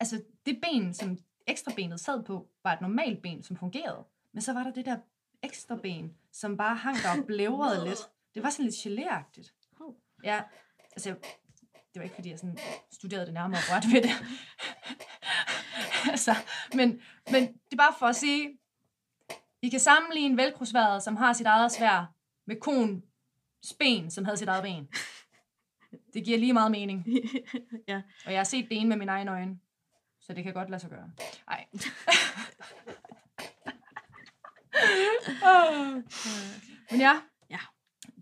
altså 0.00 0.22
det 0.46 0.60
ben, 0.62 0.94
som 0.94 1.18
ekstra 1.46 1.72
benet 1.76 2.00
sad 2.00 2.24
på, 2.24 2.48
var 2.64 2.72
et 2.72 2.80
normalt 2.80 3.22
ben, 3.22 3.42
som 3.42 3.56
fungerede. 3.56 4.04
Men 4.32 4.42
så 4.42 4.52
var 4.52 4.62
der 4.62 4.72
det 4.72 4.86
der 4.86 4.98
ekstra 5.42 5.76
ben, 5.76 6.14
som 6.32 6.56
bare 6.56 6.76
hang 6.76 6.96
der 6.96 7.20
og 7.20 7.26
blævrede 7.26 7.84
lidt. 7.84 7.98
Det 8.34 8.42
var 8.42 8.50
sådan 8.50 8.64
lidt 8.64 8.74
geléagtigt. 8.74 9.54
Ja, 10.24 10.42
altså 10.92 11.14
det 11.94 12.00
var 12.00 12.02
ikke 12.02 12.14
fordi, 12.14 12.30
jeg 12.30 12.38
sådan 12.38 12.58
studerede 12.92 13.26
det 13.26 13.34
nærmere 13.34 13.58
og 13.58 13.74
rørte 13.74 13.88
ved 13.92 14.02
det. 14.02 14.10
altså, 16.12 16.34
men, 16.74 17.00
men 17.30 17.42
det 17.42 17.72
er 17.72 17.76
bare 17.76 17.94
for 17.98 18.06
at 18.06 18.16
sige, 18.16 18.58
I 19.62 19.68
kan 19.68 19.80
sammenligne 19.80 20.36
velcro 20.36 20.64
som 21.00 21.16
har 21.16 21.32
sit 21.32 21.46
eget 21.46 21.72
svær, 21.72 22.14
med 22.46 22.56
kon 22.60 23.02
ben, 23.78 24.10
som 24.10 24.24
havde 24.24 24.36
sit 24.36 24.48
eget 24.48 24.62
ben. 24.62 24.88
Det 26.14 26.24
giver 26.24 26.38
lige 26.38 26.52
meget 26.52 26.70
mening. 26.70 27.06
ja. 27.88 28.02
Og 28.26 28.32
jeg 28.32 28.38
har 28.38 28.44
set 28.44 28.68
det 28.68 28.78
ene 28.78 28.88
med 28.88 28.96
mine 28.96 29.12
egne 29.12 29.30
øjne. 29.30 29.58
Så 30.26 30.32
det 30.32 30.44
kan 30.44 30.54
godt 30.54 30.70
lade 30.70 30.80
sig 30.80 30.90
gøre. 30.90 31.10
Nej. 31.46 31.66
Men 36.90 37.00
ja. 37.00 37.20
Ja. 37.50 37.58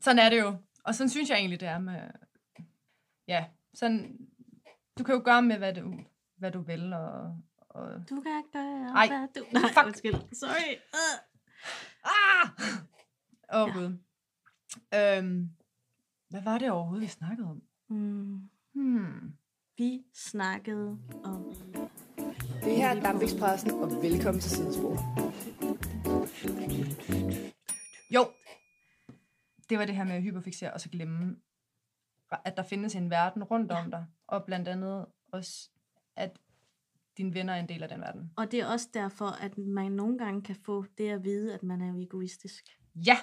Sådan 0.00 0.18
er 0.18 0.30
det 0.30 0.40
jo. 0.40 0.57
Og 0.84 0.94
sådan 0.94 1.11
synes 1.11 1.30
jeg 1.30 1.38
egentlig, 1.38 1.61
det 1.61 1.68
er 1.68 1.78
med... 1.78 2.00
Ja, 3.28 3.46
sådan... 3.74 4.18
Du 4.98 5.05
kan 5.05 5.14
jo 5.14 5.22
gøre 5.24 5.42
med, 5.42 5.59
hvad 5.59 5.74
du, 5.74 5.94
hvad 6.36 6.50
du 6.50 6.61
vil, 6.61 6.92
og... 6.92 7.38
og 7.59 8.05
Du 8.11 8.20
kan 8.20 8.42
gøre, 8.53 8.88
Ej, 8.96 9.09
hvad 9.09 9.28
du... 9.36 9.44
fuck. 9.44 9.53
Nej, 9.76 9.84
undskyld. 9.86 10.14
Sorry. 10.14 10.76
Uh. 10.94 11.18
ah! 12.05 12.48
Åh, 13.53 13.62
oh, 13.62 13.68
Ja. 13.68 13.74
Gud. 13.74 13.98
Øhm, 14.94 15.50
hvad 16.28 16.42
var 16.42 16.59
det 16.59 16.70
overhovedet, 16.70 17.03
vi 17.03 17.07
snakkede 17.09 17.48
om? 17.48 17.62
Mm. 17.88 18.50
Hmm. 18.72 19.36
Vi 19.79 20.03
snakkede 20.14 20.99
om... 21.25 21.55
Det 22.64 22.77
her 22.77 22.89
er 22.89 23.01
Dampexpressen, 23.01 23.70
og 23.70 23.91
velkommen 24.03 24.41
til 24.41 24.51
Sidespor. 24.51 24.95
Jo, 28.11 28.25
det 29.70 29.79
var 29.79 29.85
det 29.85 29.97
her 29.97 30.05
med 30.05 30.12
at 30.14 30.23
hyperfixere 30.23 30.73
og 30.73 30.81
så 30.81 30.89
glemme, 30.91 31.37
at 32.45 32.57
der 32.57 32.62
findes 32.62 32.95
en 32.95 33.11
verden 33.11 33.45
rundt 33.45 33.73
om 33.73 33.91
dig, 33.91 34.07
og 34.27 34.45
blandt 34.45 34.68
andet 34.68 35.07
også, 35.33 35.70
at 36.16 36.39
dine 37.16 37.35
venner 37.35 37.53
er 37.55 37.61
en 37.61 37.68
del 37.68 37.83
af 37.83 37.89
den 37.89 38.01
verden. 38.01 38.31
Og 38.37 38.51
det 38.51 38.61
er 38.61 38.66
også 38.66 38.89
derfor, 38.95 39.27
at 39.27 39.59
man 39.59 39.93
nogle 39.93 40.18
gange 40.18 40.43
kan 40.43 40.57
få 40.57 40.85
det 40.99 41.09
at 41.09 41.25
vide, 41.25 41.55
at 41.55 41.62
man 41.62 41.81
er 41.81 42.03
egoistisk. 42.03 42.64
Ja, 42.95 43.16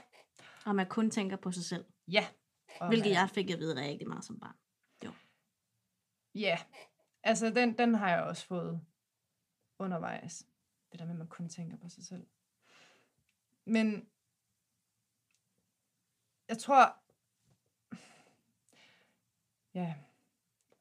Og 0.65 0.75
man 0.75 0.87
kun 0.87 1.11
tænker 1.11 1.37
på 1.37 1.51
sig 1.51 1.63
selv. 1.63 1.85
ja. 2.07 2.25
Og 2.81 2.87
Hvilket 2.87 3.05
man- 3.05 3.13
jeg 3.13 3.29
fik 3.29 3.49
at 3.51 3.59
vide 3.59 3.81
rigtig 3.81 4.07
meget 4.07 4.25
som 4.25 4.39
barn. 4.39 4.55
Ja, 6.39 6.57
altså 7.23 7.49
den, 7.49 7.77
den 7.77 7.95
har 7.95 8.09
jeg 8.09 8.23
også 8.23 8.45
fået 8.45 8.81
undervejs. 9.79 10.45
Det 10.91 10.99
der 10.99 11.05
med, 11.05 11.13
at 11.13 11.17
man 11.17 11.27
kun 11.27 11.49
tænker 11.49 11.77
på 11.77 11.89
sig 11.89 12.05
selv. 12.05 12.27
Men 13.65 14.09
jeg 16.47 16.57
tror, 16.57 16.95
ja, 19.73 19.95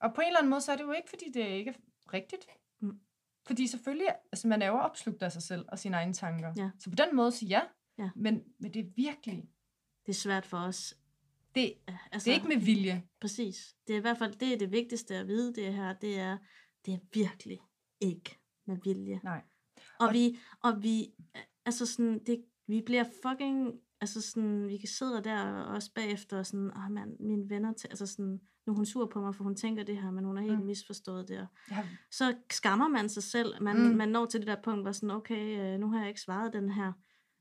og 0.00 0.14
på 0.14 0.20
en 0.20 0.26
eller 0.26 0.38
anden 0.38 0.50
måde, 0.50 0.60
så 0.60 0.72
er 0.72 0.76
det 0.76 0.84
jo 0.84 0.92
ikke, 0.92 1.08
fordi 1.08 1.30
det 1.32 1.46
ikke 1.46 1.70
er 1.70 2.12
rigtigt. 2.12 2.46
Mm. 2.78 3.00
Fordi 3.46 3.66
selvfølgelig, 3.66 4.08
altså 4.32 4.48
man 4.48 4.62
er 4.62 4.66
jo 4.66 4.78
opslugt 4.78 5.22
af 5.22 5.32
sig 5.32 5.42
selv 5.42 5.64
og 5.68 5.78
sine 5.78 5.96
egne 5.96 6.12
tanker. 6.12 6.54
Ja. 6.56 6.70
Så 6.78 6.90
på 6.90 6.96
den 6.96 7.16
måde, 7.16 7.32
så 7.32 7.46
ja. 7.46 7.62
Ja. 7.98 8.10
Men, 8.16 8.44
men 8.58 8.74
det 8.74 8.80
er 8.80 8.90
virkelig, 8.96 9.50
Det 10.06 10.12
er 10.12 10.16
svært 10.16 10.46
for 10.46 10.58
os. 10.58 10.94
Det, 11.54 11.72
Altså, 12.12 12.24
det 12.24 12.30
er 12.30 12.34
ikke 12.34 12.48
med 12.48 12.56
vilje. 12.64 13.02
Præcis. 13.20 13.74
Det 13.86 13.92
er 13.94 13.98
i 13.98 14.00
hvert 14.00 14.18
fald 14.18 14.32
det, 14.34 14.52
er 14.54 14.58
det 14.58 14.72
vigtigste 14.72 15.14
at 15.16 15.28
vide, 15.28 15.54
det 15.54 15.74
her, 15.74 15.92
det 15.92 16.18
er, 16.18 16.38
det 16.86 16.94
er 16.94 16.98
virkelig 17.14 17.58
ikke 18.00 18.38
med 18.66 18.76
vilje. 18.84 19.20
Nej. 19.24 19.42
Og, 20.00 20.06
Og- 20.06 20.12
vi, 20.14 20.38
og 20.62 20.82
vi, 20.82 21.06
altså 21.66 21.86
sådan, 21.86 22.18
det, 22.26 22.44
vi 22.66 22.82
bliver 22.86 23.04
fucking, 23.22 23.72
altså 24.00 24.20
sådan, 24.20 24.68
vi 24.68 24.76
kan 24.78 24.88
sidde 24.88 25.22
der 25.24 25.42
og 25.44 25.74
også 25.74 25.90
bagefter 25.94 26.38
og 26.38 26.46
sådan, 26.46 26.70
åh 26.76 26.90
mand, 26.90 27.16
mine 27.20 27.50
venner, 27.50 27.72
tæ- 27.72 27.88
altså 27.90 28.06
sådan, 28.06 28.40
nu 28.66 28.72
er 28.72 28.76
hun 28.76 28.86
sur 28.86 29.06
på 29.06 29.20
mig, 29.20 29.34
for 29.34 29.44
hun 29.44 29.56
tænker 29.56 29.82
det 29.82 30.02
her, 30.02 30.10
men 30.10 30.24
hun 30.24 30.36
har 30.36 30.44
helt 30.44 30.58
Mm. 30.60 30.66
misforstået 30.66 31.28
det. 31.28 31.38
Og 31.40 31.46
har, 31.74 31.86
så 32.10 32.36
skammer 32.50 32.88
man 32.88 33.08
sig 33.08 33.22
selv. 33.22 33.62
Man, 33.62 33.76
Mm. 33.76 33.82
mm. 33.82 33.96
man 33.96 34.08
når 34.08 34.26
til 34.26 34.40
det 34.40 34.46
der 34.46 34.62
punkt, 34.64 34.84
hvor 34.84 34.92
sådan, 34.92 35.10
okay, 35.10 35.60
øh, 35.74 35.80
nu 35.80 35.90
har 35.90 35.98
jeg 35.98 36.08
ikke 36.08 36.20
svaret 36.20 36.52
den 36.52 36.70
her 36.70 36.92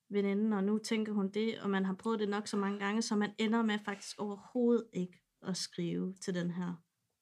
veninde, 0.10 0.58
og 0.58 0.64
nu 0.64 0.78
tænker 0.78 1.14
hun 1.14 1.30
det, 1.30 1.60
og 1.62 1.70
man 1.70 1.86
har 1.86 1.94
prøvet 1.94 2.20
det 2.20 2.30
nok 2.30 2.48
så 2.48 2.58
mange 2.58 2.80
gange, 2.80 3.02
så 3.02 3.16
man 3.16 3.32
ender 3.38 3.62
med 3.62 3.80
faktisk 3.80 4.20
overhovedet 4.20 4.88
ikke 4.94 5.22
at 5.42 5.58
skrive 5.58 6.14
til 6.14 6.36
den 6.36 6.52
her 6.52 6.74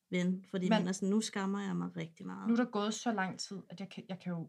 ven, 0.09 0.45
fordi 0.49 0.69
Men- 0.69 0.79
man 0.79 0.87
er 0.87 0.91
sådan, 0.91 1.09
nu 1.09 1.21
skammer 1.21 1.61
jeg 1.61 1.75
mig 1.75 1.95
rigtig 1.97 2.25
meget. 2.25 2.47
nu 2.47 2.53
er 2.53 2.57
der 2.57 2.71
gået 2.71 2.93
så 2.93 3.11
lang 3.11 3.39
tid, 3.39 3.57
at 3.69 3.79
jeg 3.79 3.89
kan, 3.89 4.03
jeg 4.09 4.19
kan 4.19 4.31
jo 4.31 4.39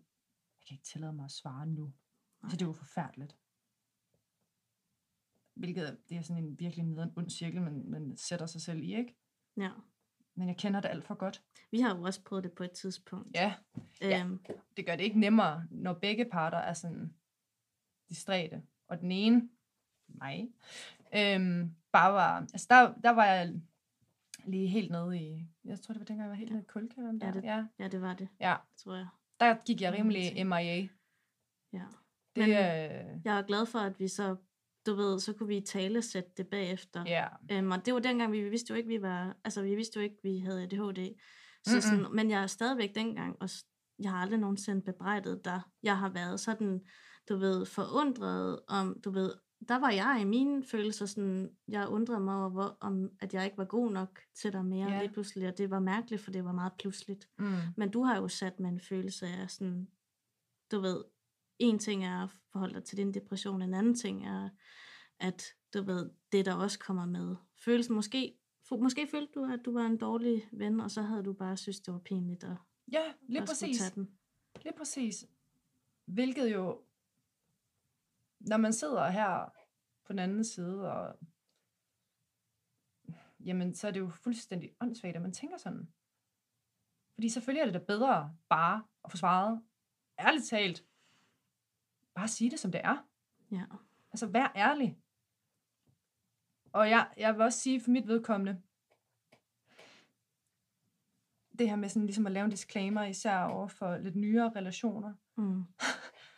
jeg 0.61 0.67
kan 0.69 0.75
ikke 0.75 0.85
tillade 0.85 1.13
mig 1.13 1.25
at 1.25 1.31
svare 1.31 1.67
nu. 1.67 1.93
Altså, 2.43 2.57
det 2.57 2.63
er 2.63 2.67
jo 2.67 2.73
forfærdeligt. 2.73 3.37
Hvilket 5.55 5.99
det 6.09 6.17
er 6.17 6.23
sådan 6.23 6.45
en 6.45 6.59
virkelig 6.59 6.85
nederen 6.85 7.13
ond 7.17 7.31
cirkel, 7.31 7.63
man, 7.63 7.85
man 7.91 8.17
sætter 8.17 8.47
sig 8.47 8.63
selv 8.63 8.83
i, 8.83 8.97
ikke? 8.97 9.17
Ja. 9.57 9.71
Men 10.35 10.49
jeg 10.49 10.57
kender 10.57 10.81
det 10.81 10.89
alt 10.89 11.05
for 11.05 11.15
godt. 11.15 11.43
Vi 11.71 11.81
har 11.81 11.97
jo 11.97 12.03
også 12.03 12.23
prøvet 12.25 12.45
det 12.45 12.53
på 12.53 12.65
et 12.65 12.71
tidspunkt. 12.73 13.29
Ja, 13.35 13.55
Ja. 14.01 14.21
Øhm, 14.25 14.39
det 14.77 14.87
gør 14.87 14.97
det 14.97 15.05
ikke 15.05 15.21
nemmere, 15.21 15.67
når 15.71 15.93
begge 15.95 16.25
parter 16.25 16.59
er 16.59 16.73
sådan 16.73 17.15
distræte. 18.09 18.63
Og 18.89 19.01
den 19.01 19.13
ene, 19.13 19.49
mig, 20.09 20.49
øhm, 21.17 21.75
bare 21.93 22.13
var, 22.13 22.39
altså 22.41 22.67
der, 22.71 22.95
der 23.05 23.11
var 23.11 23.25
jeg 23.27 23.55
lige 24.47 24.67
helt 24.69 24.91
nede 24.91 25.19
i, 25.21 25.47
jeg 25.65 25.81
tror 25.81 25.93
det 25.93 26.01
var 26.01 26.05
dengang, 26.05 26.23
jeg 26.25 26.31
var 26.31 26.37
helt 26.37 26.51
nede 26.53 26.63
i 26.63 26.67
kulkælderen 26.69 27.21
der. 27.21 27.27
Ja, 27.27 27.33
det- 27.33 27.45
ja, 27.45 27.67
ja, 27.79 27.89
det 27.89 28.01
var 28.03 28.15
det, 28.15 28.29
ja, 28.41 28.57
tror 28.77 28.95
jeg. 28.95 29.07
der 29.41 29.57
gik 29.67 29.81
jeg 29.81 29.93
rimelig. 29.93 30.47
MIA. 30.47 30.89
Ja. 31.73 31.83
Det, 32.37 32.49
Men- 32.49 32.51
øh, 32.51 33.21
Jeg 33.25 33.39
er 33.39 33.43
glad 33.43 33.67
for, 33.67 33.79
at 33.79 34.01
vi 34.01 34.09
så, 34.09 34.37
du 34.87 34.95
ved, 34.95 35.21
så 35.21 35.33
kunne 35.33 35.47
vi 35.49 35.61
tale 35.61 36.03
sætte 36.03 36.31
det 36.37 36.49
bagefter. 36.49 37.05
ja, 37.07 37.27
Øhm, 37.53 37.71
og 37.71 37.87
det 37.87 37.95
var 37.95 38.01
dengang, 38.01 38.33
vi 38.33 38.49
vidste 38.49 38.71
jo 38.71 38.77
ikke, 38.77 38.89
vi 38.89 39.03
var, 39.03 39.37
altså 39.45 39.63
vi 39.63 39.75
vidste 39.75 39.97
jo 40.01 40.03
ikke, 40.05 40.17
vi 40.23 40.39
havde 40.39 40.63
ADHD. 40.63 41.15
Så 41.65 41.71
Mm-mm. 41.73 41.81
sådan, 41.81 42.15
men 42.15 42.31
jeg 42.31 42.43
er 42.43 42.47
stadigvæk 42.47 42.95
dengang, 42.95 43.37
og 43.43 43.49
jeg 43.99 44.11
har 44.11 44.19
aldrig 44.19 44.39
nogensinde 44.41 44.83
bebrejdet 44.83 45.45
dig. 45.45 45.61
Jeg 45.83 45.99
har 45.99 46.09
været 46.09 46.41
sådan, 46.41 46.81
du 47.29 47.37
ved, 47.37 47.67
forundret 47.67 48.61
om, 48.69 49.01
du 49.05 49.11
ved, 49.11 49.33
der 49.69 49.79
var 49.79 49.91
jeg 49.91 50.19
i 50.23 50.25
mine 50.25 50.65
følelser 50.65 51.07
sådan, 51.07 51.57
jeg 51.69 51.89
undrede 51.89 52.21
mig 52.21 52.37
over, 52.37 52.49
hvor, 52.49 52.77
om, 52.81 53.11
at 53.21 53.35
jeg 53.35 53.45
ikke 53.45 53.59
var 53.59 53.65
god 53.65 53.91
nok 53.93 54.21
til 54.35 54.53
dig 54.53 54.65
mere 54.65 54.91
Ja. 54.91 55.01
lige 55.03 55.13
pludselig, 55.13 55.49
og 55.49 55.59
det 55.59 55.71
var 55.71 55.79
mærkeligt, 55.81 56.23
for 56.23 56.31
det 56.31 56.45
var 56.45 56.53
meget 56.53 56.73
pludseligt. 56.79 57.29
mm, 57.39 57.47
Men 57.77 57.91
du 57.91 58.03
har 58.03 58.17
jo 58.17 58.29
sat 58.29 58.61
med 58.61 58.69
en 58.71 58.81
følelse 58.81 59.27
af 59.27 59.51
sådan, 59.51 59.89
du 60.73 60.81
ved, 60.81 61.05
en 61.59 61.79
ting 61.79 62.05
er 62.05 62.23
at 62.23 62.31
forholde 62.53 62.75
dig 62.75 62.85
til 62.85 62.99
din 62.99 63.15
depression, 63.15 63.63
en 63.63 63.75
anden 63.75 63.95
ting 63.95 64.27
er, 64.27 64.49
at 65.21 65.45
du 65.75 65.83
ved, 65.83 66.11
det 66.33 66.45
der 66.47 66.55
også 66.55 66.79
kommer 66.79 67.07
med. 67.07 67.37
Følelsen, 67.65 67.95
måske, 67.95 68.39
måske 68.71 69.07
følte 69.11 69.33
du, 69.35 69.45
at 69.45 69.61
du 69.65 69.73
var 69.73 69.87
en 69.87 69.97
dårlig 69.97 70.49
ven, 70.53 70.81
og 70.81 70.91
så 70.91 71.03
havde 71.03 71.23
du 71.23 71.33
bare 71.33 71.57
synes, 71.57 71.81
det 71.81 71.95
var 71.95 72.01
pinligt 72.01 72.45
at, 72.45 72.57
ja, 72.93 73.03
lige 73.29 73.43
at 73.43 73.49
præcis. 73.49 73.79
tage 73.79 73.91
den. 73.95 74.11
Lige 74.63 74.75
præcis. 74.79 75.27
Hvilket 76.07 76.53
jo, 76.55 76.81
når 78.41 78.57
man 78.57 78.73
sidder 78.73 79.09
her 79.09 79.53
på 80.05 80.13
den 80.13 80.19
anden 80.19 80.45
side, 80.45 80.93
og 80.93 81.19
jamen, 83.41 83.75
så 83.75 83.89
er 83.89 83.91
det 83.91 84.01
jo 84.01 84.11
fuldstændig 84.11 84.71
åndssvagt, 84.81 85.17
at 85.17 85.23
man 85.23 85.33
tænker 85.33 85.57
sådan. 85.57 85.93
Fordi 87.15 87.29
selvfølgelig 87.29 87.61
er 87.61 87.65
det 87.65 87.75
da 87.75 87.87
bedre 87.87 88.37
bare 88.49 88.85
at 89.05 89.11
få 89.11 89.17
svaret, 89.17 89.63
ærligt 90.19 90.47
talt, 90.47 90.85
bare 92.15 92.29
sige 92.29 92.51
det, 92.51 92.59
som 92.59 92.73
det 92.73 92.81
er. 92.85 93.07
Ja. 93.51 93.65
Altså, 94.13 94.27
vær 94.27 94.53
ærlig. 94.57 94.99
Og 96.73 96.91
jeg, 96.91 97.09
jeg 97.17 97.35
vil 97.35 97.43
også 97.43 97.59
sige 97.59 97.81
for 97.81 97.91
mit 97.91 98.09
vedkommende, 98.09 98.63
det 101.59 101.69
her 101.69 101.77
med 101.77 101.89
sådan 101.89 102.07
ligesom 102.07 102.27
at 102.27 102.33
lave 102.33 102.45
en 102.45 102.51
disclaimer, 102.51 103.05
især 103.05 103.39
over 103.39 103.69
for 103.69 103.97
lidt 103.97 104.17
nyere 104.17 104.53
relationer. 104.57 105.15
Mm. 105.37 105.65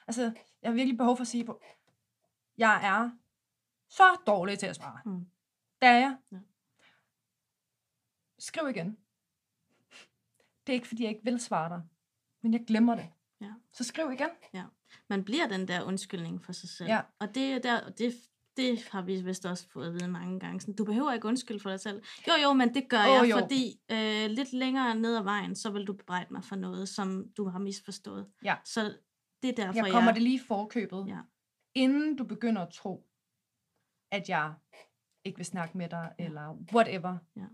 Altså, 0.09 0.23
jeg 0.63 0.71
har 0.71 0.75
virkelig 0.75 0.99
behov 0.99 1.17
for 1.17 1.23
at 1.23 1.29
sige 1.29 1.49
jeg 2.59 2.81
er 2.87 3.11
så 3.89 4.03
dårlig 4.27 4.59
til 4.59 4.67
at 4.67 4.77
svare. 4.77 5.01
Mm. 5.05 5.27
Det 5.83 5.89
er 5.89 5.99
jeg. 5.99 6.17
Ja. 6.33 6.39
Skriv 8.39 8.69
igen. 8.69 8.97
Det 10.67 10.73
er 10.73 10.75
ikke, 10.75 10.89
fordi 10.89 11.03
jeg 11.03 11.11
ikke 11.11 11.25
vil 11.25 11.41
svare 11.41 11.69
dig, 11.69 11.83
men 12.43 12.53
jeg 12.53 12.65
glemmer 12.67 12.95
det. 12.95 13.07
Ja. 13.41 13.53
Så 13.73 13.85
skriv 13.85 14.13
igen. 14.13 14.29
Man 15.09 15.25
bliver 15.25 15.49
den 15.49 15.69
der 15.69 15.83
undskyldning 15.83 16.45
for 16.45 16.53
sig 16.53 16.69
selv. 16.69 16.89
Ja. 16.89 17.01
Og 17.19 17.35
det, 17.35 17.53
er 17.53 17.59
der, 17.59 17.91
det, 17.91 18.15
det 18.57 18.89
har 18.89 19.03
vi 19.03 19.21
vist 19.23 19.47
også 19.47 19.69
fået 19.69 19.87
at 19.87 19.95
vide 19.95 20.09
mange 20.09 20.41
gange. 20.41 20.61
Sådan, 20.61 20.75
du 20.75 20.85
behøver 20.85 21.13
ikke 21.13 21.29
undskylde 21.29 21.61
for 21.61 21.71
dig 21.71 21.81
selv. 21.81 22.03
Jo, 22.29 22.33
jo, 22.43 22.53
men 22.53 22.75
det 22.75 22.89
gør 22.89 22.99
Åh, 22.99 23.05
jeg, 23.05 23.31
jo. 23.31 23.39
fordi 23.39 23.81
øh, 23.91 24.31
lidt 24.31 24.53
længere 24.53 24.95
ned 24.95 25.17
ad 25.17 25.23
vejen, 25.23 25.57
så 25.57 25.71
vil 25.71 25.85
du 25.87 25.93
bebrejde 25.93 26.33
mig 26.33 26.45
for 26.45 26.57
noget, 26.57 26.89
som 26.89 27.29
du 27.37 27.49
har 27.49 27.59
misforstået. 27.59 28.27
Ja. 28.45 28.57
Så 28.65 28.97
det 29.43 29.51
er 29.51 29.55
derfor, 29.55 29.85
Jeg 29.85 29.93
kommer 29.93 30.11
jeg... 30.11 30.15
det 30.15 30.23
lige 30.23 30.41
forkøbet. 30.41 31.05
Ja. 31.09 31.19
Inden 31.79 32.17
du 32.17 32.25
begynder 32.25 32.63
at 32.63 32.73
tro, 32.73 33.07
at 34.11 34.29
jeg 34.29 34.55
ikke 35.25 35.37
vil 35.37 35.47
snakke 35.47 35.79
med 35.79 35.89
dig, 35.89 36.15
Ja. 36.19 36.25
eller 36.25 36.59
whatever. 36.75 37.19
Ja. 37.37 37.47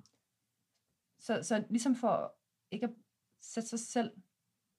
Så, 1.18 1.42
så 1.42 1.66
ligesom 1.70 1.96
for 1.96 2.34
ikke 2.70 2.86
at 2.86 2.94
sætte 3.40 3.68
sig 3.68 3.80
selv 3.80 4.16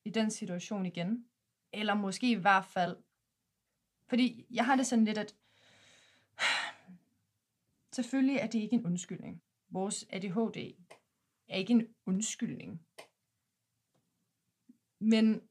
i 0.06 0.10
den 0.10 0.32
situation 0.32 0.86
igen. 0.86 1.30
Eller 1.74 1.93
måske 1.93 2.32
i 2.32 2.36
hvert 2.36 2.66
fald. 2.66 2.98
Fordi 4.08 4.46
jeg 4.50 4.66
har 4.66 4.76
det 4.76 4.88
sådan 4.88 5.06
lidt, 5.06 5.18
at 5.18 5.36
selvfølgelig 7.91 8.36
er 8.38 8.48
det 8.48 8.60
ikke 8.60 8.74
en 8.76 8.86
undskyldning. 8.86 9.43
Vores 9.70 10.06
ADHD 10.10 10.58
er 11.48 11.56
ikke 11.58 11.74
en 11.74 11.96
undskyldning. 12.06 12.86
Men 15.00 15.41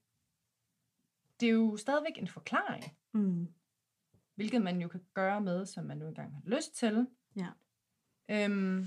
det 1.40 1.46
er 1.48 1.52
jo 1.52 1.76
stadigvæk 1.76 2.18
en 2.18 2.28
forklaring, 2.28 2.84
Mm. 3.12 3.54
Hvilket 4.34 4.62
man 4.62 4.80
jo 4.80 4.88
kan 4.88 5.00
gøre 5.14 5.40
med, 5.40 5.66
som 5.66 5.84
man 5.84 5.96
nu 5.98 6.08
engang 6.08 6.34
har 6.34 6.42
lyst 6.44 6.76
til. 6.76 7.06
Ja. 7.36 7.48
Øhm, 8.28 8.84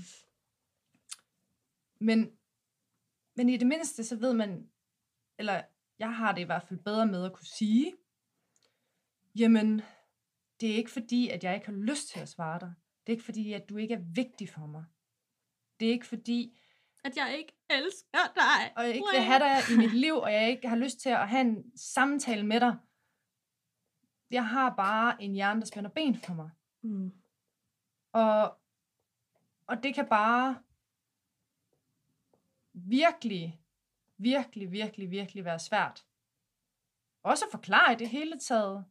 men, 2.00 2.30
men 3.36 3.48
i 3.48 3.56
det 3.56 3.66
mindste, 3.66 4.04
så 4.04 4.16
ved 4.16 4.34
man, 4.34 4.70
eller 5.38 5.62
jeg 5.98 6.16
har 6.16 6.32
det 6.32 6.40
i 6.40 6.44
hvert 6.44 6.62
fald 6.62 6.80
bedre 6.80 7.06
med 7.06 7.24
at 7.24 7.32
kunne 7.32 7.46
sige, 7.46 7.92
jamen, 9.34 9.82
det 10.60 10.70
er 10.70 10.74
ikke 10.76 10.90
fordi, 10.90 11.28
at 11.28 11.44
jeg 11.44 11.54
ikke 11.54 11.66
har 11.66 11.72
lyst 11.74 12.08
til 12.08 12.20
at 12.20 12.28
svare 12.28 12.60
dig. 12.60 12.74
Det 13.06 13.12
er 13.12 13.16
ikke 13.16 13.24
fordi, 13.24 13.52
at 13.52 13.68
du 13.68 13.76
ikke 13.76 13.94
er 13.94 14.02
vigtig 14.14 14.48
for 14.48 14.66
mig. 14.66 14.84
Det 15.80 15.88
er 15.88 15.92
ikke 15.92 16.06
fordi, 16.06 16.58
At 17.04 17.16
jeg 17.16 17.36
ikke 17.38 17.52
elsker 17.70 18.32
dig. 18.34 18.72
og 18.76 18.84
jeg 18.84 18.94
ikke 18.94 19.08
vil 19.12 19.20
have 19.22 19.38
dig 19.38 19.56
i 19.74 19.76
mit 19.76 19.94
liv, 19.94 20.14
og 20.14 20.32
jeg 20.32 20.48
ikke 20.50 20.68
har 20.68 20.76
lyst 20.76 21.00
til 21.00 21.08
at 21.08 21.28
have 21.28 21.40
en 21.40 21.76
samtale 21.76 22.46
med 22.46 22.60
dig. 22.60 22.76
Jeg 24.30 24.48
har 24.48 24.74
bare 24.74 25.22
en 25.22 25.32
hjerne, 25.32 25.60
der 25.60 25.66
spænder 25.66 25.90
ben 25.90 26.16
for 26.16 26.34
mig. 26.34 26.50
Mm. 26.82 27.12
Og, 28.12 28.58
og 29.66 29.82
det 29.82 29.94
kan 29.94 30.08
bare 30.08 30.58
virkelig, 32.72 33.60
virkelig, 34.16 34.72
virkelig, 34.72 35.10
virkelig 35.10 35.44
være 35.44 35.58
svært. 35.58 36.04
Også 37.22 37.44
at 37.44 37.50
forklare 37.50 37.92
i 37.92 37.96
det 37.96 38.08
hele 38.08 38.38
taget. 38.38 38.84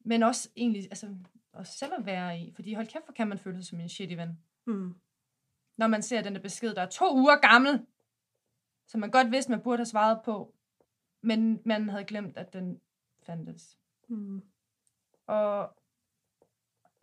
Men 0.00 0.22
også 0.22 0.48
egentlig, 0.56 0.82
altså, 0.82 1.16
også 1.52 1.78
selv 1.78 1.92
at 1.98 2.06
være 2.06 2.40
i. 2.40 2.52
Fordi 2.54 2.74
hold 2.74 2.86
kæft, 2.86 3.04
hvor 3.04 3.12
kan 3.12 3.28
man 3.28 3.38
føle 3.38 3.56
sig 3.56 3.66
som 3.66 3.80
en 3.80 3.88
shitty 3.88 4.14
ven. 4.14 4.38
Mm. 4.64 4.94
Når 5.76 5.86
man 5.86 6.02
ser 6.02 6.22
den 6.22 6.34
der 6.34 6.40
besked, 6.40 6.74
der 6.74 6.82
er 6.82 6.88
to 6.90 7.16
uger 7.16 7.36
gammel. 7.36 7.86
Som 8.86 9.00
man 9.00 9.10
godt 9.10 9.30
vidste, 9.30 9.50
man 9.50 9.62
burde 9.62 9.78
have 9.78 9.86
svaret 9.86 10.20
på. 10.24 10.54
Men 11.20 11.60
man 11.64 11.88
havde 11.88 12.04
glemt, 12.04 12.36
at 12.36 12.52
den 12.52 12.80
fandtes. 13.22 13.78
Mm. 14.08 14.42
Og 15.26 15.76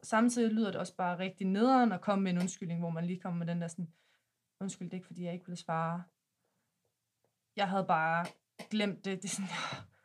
samtidig 0.03 0.51
lyder 0.51 0.71
det 0.71 0.79
også 0.79 0.95
bare 0.95 1.19
rigtig 1.19 1.47
nederen 1.47 1.91
at 1.91 2.01
komme 2.01 2.23
med 2.23 2.31
en 2.31 2.37
undskyldning, 2.37 2.79
hvor 2.79 2.89
man 2.89 3.05
lige 3.05 3.19
kommer 3.19 3.45
med 3.45 3.47
den 3.47 3.61
der 3.61 3.67
sådan, 3.67 3.93
undskyld, 4.59 4.89
det 4.89 4.93
er 4.93 4.97
ikke, 4.97 5.07
fordi 5.07 5.23
jeg 5.23 5.33
ikke 5.33 5.45
ville 5.45 5.57
svare. 5.57 6.03
Jeg 7.55 7.69
havde 7.69 7.85
bare 7.85 8.25
glemt 8.69 9.05
det. 9.05 9.21
Det 9.21 9.25
er 9.25 9.35
sådan, 9.35 9.49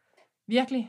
virkelig. 0.57 0.89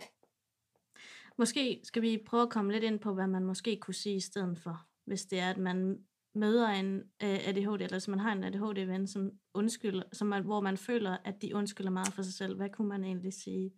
Måske 1.38 1.82
skal 1.84 2.02
vi 2.02 2.24
prøve 2.26 2.44
at 2.44 2.50
komme 2.50 2.72
lidt 2.72 2.84
ind 2.84 3.00
på, 3.00 3.14
hvad 3.14 3.28
man 3.28 3.46
måske 3.46 3.80
kunne 3.82 3.94
sige 3.94 4.16
i 4.16 4.20
stedet 4.20 4.60
for, 4.60 4.88
hvis 5.06 5.26
det 5.26 5.40
er, 5.40 5.50
at 5.50 5.58
man 5.58 6.06
møder 6.34 6.68
en 6.68 6.96
øh, 6.98 7.48
ADHD, 7.48 7.82
eller 7.82 7.94
hvis 7.94 8.08
man 8.08 8.20
har 8.20 8.32
en 8.32 8.44
ADHD-ven, 8.44 9.08
som 9.08 9.32
undskylder, 9.54 10.04
som 10.14 10.28
man, 10.28 10.44
hvor 10.44 10.62
man 10.62 10.78
føler, 10.78 11.18
at 11.26 11.42
de 11.42 11.56
undskylder 11.56 11.92
meget 11.92 12.14
for 12.14 12.22
sig 12.22 12.34
selv. 12.34 12.56
Hvad 12.56 12.70
kunne 12.70 12.88
man 12.88 13.04
egentlig 13.04 13.34
sige, 13.34 13.72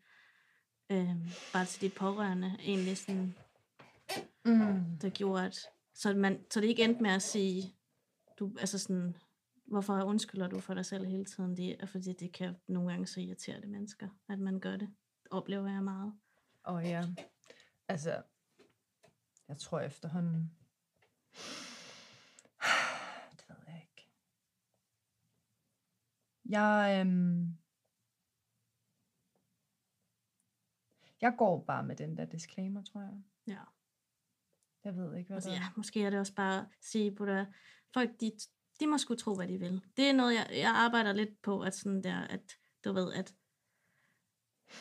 øh, 0.92 1.16
bare 1.54 1.66
til 1.66 1.82
de 1.82 1.90
pårørende, 1.96 2.58
egentlig 2.60 2.98
sådan, 2.98 3.36
Mm. 4.46 4.98
der 5.02 5.10
gjorde, 5.10 5.46
at, 5.46 5.58
så, 5.94 6.14
man, 6.14 6.46
så 6.50 6.62
det 6.62 6.68
ikke 6.68 6.84
endte 6.84 7.04
med 7.04 7.12
at 7.12 7.22
sige, 7.22 7.76
du, 8.40 8.52
altså 8.60 8.80
sådan, 8.80 9.18
hvorfor 9.66 10.04
undskylder 10.04 10.48
du 10.48 10.60
for 10.60 10.74
dig 10.74 10.86
selv 10.86 11.06
hele 11.06 11.26
tiden? 11.26 11.58
Det 11.58 11.76
er, 11.80 11.86
fordi 11.86 12.14
det 12.14 12.34
kan 12.34 12.56
nogle 12.68 12.90
gange 12.92 13.08
så 13.08 13.20
irritere 13.20 13.62
det 13.62 13.70
mennesker, 13.70 14.10
at 14.30 14.40
man 14.40 14.60
gør 14.60 14.78
det. 14.78 14.90
Oplever 15.32 15.72
jeg 15.72 15.84
meget. 15.84 16.14
Og 16.64 16.84
ja, 16.84 17.04
altså, 17.88 18.24
jeg 19.48 19.58
tror 19.58 19.80
efterhånden, 19.80 20.34
det 23.38 23.46
ved 23.50 23.56
jeg 23.68 23.82
ikke. 23.82 24.10
Jeg, 26.46 27.02
øhm, 27.06 27.58
jeg 31.22 31.34
går 31.38 31.64
bare 31.68 31.84
med 31.84 31.96
den 31.96 32.18
der 32.18 32.26
disclaimer, 32.26 32.84
tror 32.84 33.02
jeg. 33.02 33.24
Ja. 33.48 33.60
Jeg 34.84 34.96
ved 34.96 35.16
ikke, 35.18 35.28
hvad 35.28 35.38
Altså, 35.38 35.50
der 35.50 35.56
ja, 35.56 35.64
måske 35.78 36.04
er 36.04 36.10
det 36.10 36.20
også 36.20 36.34
bare 36.34 36.60
at 36.60 36.66
sige 36.82 37.16
på 37.16 37.26
der, 37.26 37.46
folk, 37.94 38.10
de, 38.20 38.32
de 38.80 38.88
må 38.88 38.98
sgu 38.98 39.16
tro, 39.16 39.36
hvad 39.36 39.48
de 39.48 39.58
vil. 39.58 39.82
Det 39.98 40.10
er 40.10 40.14
noget, 40.14 40.34
jeg, 40.34 40.48
jeg 40.52 40.70
arbejder 40.70 41.14
lidt 41.14 41.42
på, 41.42 41.62
at 41.62 41.76
sådan 41.76 42.04
der, 42.04 42.18
at 42.18 42.58
du 42.86 42.94
ved, 42.94 43.14
at, 43.14 43.36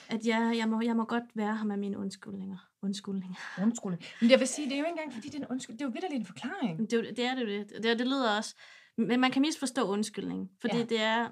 at 0.09 0.27
ja, 0.27 0.39
jeg 0.39 0.69
må, 0.69 0.81
jeg 0.81 0.97
må 0.97 1.05
godt 1.05 1.37
være 1.37 1.57
her 1.57 1.65
med 1.65 1.77
mine 1.77 1.99
undskyldninger. 1.99 2.71
Undskyldninger. 2.83 3.37
Undskyld. 3.63 3.99
Men 4.21 4.31
jeg 4.31 4.39
vil 4.39 4.49
sige, 4.49 4.69
det 4.69 4.75
er 4.75 4.79
jo 4.79 4.85
ikke 4.85 4.91
engang, 4.91 5.13
fordi 5.13 5.29
det 5.29 5.35
er 5.35 5.45
en 5.45 5.51
undskyld. 5.51 5.79
Det 5.79 5.83
er 5.83 5.87
jo 5.87 5.93
vidderligt 5.93 6.21
en 6.21 6.27
forklaring. 6.27 6.91
Det, 6.91 7.09
er 7.09 7.15
det 7.15 7.25
er 7.25 7.35
det 7.35 7.43
jo 7.43 7.47
det. 7.47 7.83
Det, 7.83 7.99
det 7.99 8.07
lyder 8.07 8.37
også 8.37 8.57
Men 8.97 9.21
man 9.21 9.31
kan 9.31 9.43
misforstå 9.43 9.89
undskyldning, 9.89 10.51
fordi 10.61 10.77
ja. 10.77 10.85
det, 10.85 11.01
er, 11.01 11.31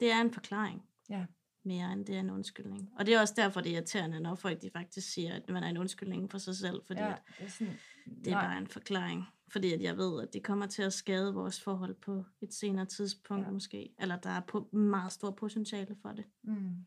det 0.00 0.12
er 0.12 0.20
en 0.20 0.32
forklaring. 0.32 0.82
Ja. 1.08 1.26
Mere 1.66 1.92
end 1.92 2.06
det 2.06 2.14
er 2.16 2.20
en 2.20 2.30
undskyldning. 2.30 2.92
Og 2.98 3.06
det 3.06 3.14
er 3.14 3.20
også 3.20 3.34
derfor, 3.36 3.60
det 3.60 3.70
er 3.72 3.76
irriterende, 3.76 4.20
når 4.20 4.34
folk 4.34 4.62
de 4.62 4.70
faktisk 4.70 5.12
siger, 5.12 5.34
at 5.34 5.48
man 5.48 5.62
er 5.64 5.68
en 5.68 5.78
undskyldning 5.78 6.30
for 6.30 6.38
sig 6.38 6.56
selv, 6.56 6.84
fordi 6.86 7.00
ja, 7.00 7.14
det 7.38 7.44
er 7.46 7.48
sådan, 7.48 7.78
det 8.24 8.32
er 8.32 8.40
bare 8.40 8.58
en 8.58 8.66
forklaring. 8.66 9.24
Fordi 9.48 9.72
at 9.72 9.82
jeg 9.82 9.96
ved, 9.96 10.22
at 10.22 10.32
det 10.32 10.42
kommer 10.42 10.66
til 10.66 10.82
at 10.82 10.92
skade 10.92 11.34
vores 11.34 11.60
forhold 11.60 11.94
på 11.94 12.24
et 12.40 12.54
senere 12.54 12.86
tidspunkt 12.86 13.46
Ja. 13.46 13.50
måske. 13.50 13.94
Eller 13.98 14.16
der 14.16 14.30
er 14.30 14.40
på 14.40 14.68
meget 14.72 15.12
stor 15.12 15.30
potentiale 15.30 15.96
for 16.02 16.12
det. 16.12 16.24
Mm. 16.42 16.84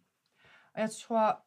Og 0.74 0.82
jeg 0.82 0.90
tror... 0.92 1.44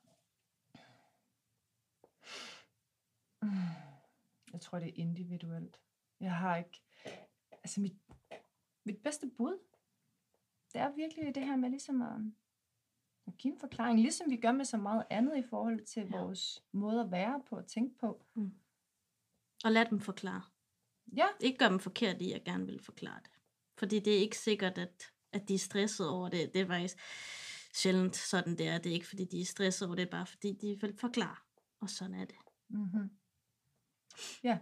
Jeg 4.53 4.61
tror, 4.61 4.79
det 4.79 4.89
er 4.89 4.93
individuelt. 4.95 5.81
Jeg 6.21 6.35
har 6.35 6.57
ikke... 6.57 6.83
Altså, 7.53 7.81
mit, 7.81 7.97
mit 8.85 8.99
bedste 9.03 9.31
bud, 9.37 9.59
det 10.73 10.81
er 10.81 10.95
virkelig 10.95 11.35
det 11.35 11.47
her 11.47 11.57
med 11.57 11.71
ligesom 11.71 12.03
at, 12.03 12.21
at 13.33 13.39
give 13.39 13.55
en 13.55 13.61
forklaring, 13.61 14.01
ligesom 14.01 14.31
vi 14.31 14.37
gør 14.37 14.53
med 14.53 14.65
så 14.65 14.77
meget 14.77 15.05
andet 15.11 15.37
i 15.37 15.43
forhold 15.43 15.85
til 15.85 16.03
Ja. 16.13 16.19
vores 16.19 16.65
måde 16.73 17.01
at 17.01 17.11
være 17.11 17.43
på 17.49 17.57
og 17.57 17.67
tænke 17.67 17.99
på. 17.99 18.25
Og 19.65 19.73
lad 19.73 19.85
dem 19.91 20.01
forklare. 20.01 20.43
Ja, 21.17 21.27
Ikke 21.41 21.59
gør 21.59 21.69
dem 21.69 21.81
forkert 21.81 22.23
i, 22.23 22.25
at 22.25 22.31
jeg 22.33 22.45
gerne 22.45 22.67
vil 22.67 22.83
forklare 22.83 23.21
det. 23.23 23.31
Fordi 23.79 23.99
det 23.99 24.15
er 24.15 24.19
ikke 24.19 24.39
sikkert, 24.39 24.79
at, 24.79 25.13
at 25.33 25.49
de 25.49 25.55
er 25.55 25.59
stresset 25.59 26.09
over 26.09 26.29
det. 26.29 26.55
Det 26.55 26.61
er 26.61 26.67
faktisk 26.67 26.99
sjældent 27.75 28.17
sådan, 28.17 28.59
det 28.59 28.69
er. 28.69 28.79
Det 28.79 28.91
er 28.91 28.95
ikke, 28.95 29.07
fordi 29.09 29.25
de 29.25 29.41
er 29.41 29.45
stresset 29.45 29.87
over 29.89 29.95
det, 29.97 30.11
bare 30.11 30.27
fordi 30.27 30.53
de 30.53 30.81
vil 30.81 30.97
forklare. 30.99 31.37
Og 31.81 31.91
sådan 31.91 32.15
er 32.15 32.25
det. 32.25 32.37
Mm-hmm. 32.69 33.11
Ja. 34.43 34.59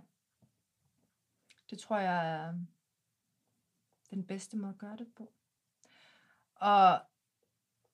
Det 1.71 1.79
tror 1.79 1.99
jeg 1.99 2.35
er 2.35 2.55
den 4.11 4.27
bedste 4.27 4.57
måde 4.57 4.71
at 4.73 4.79
gøre 4.79 4.97
det 4.97 5.15
på. 5.17 5.33
Og 6.55 7.01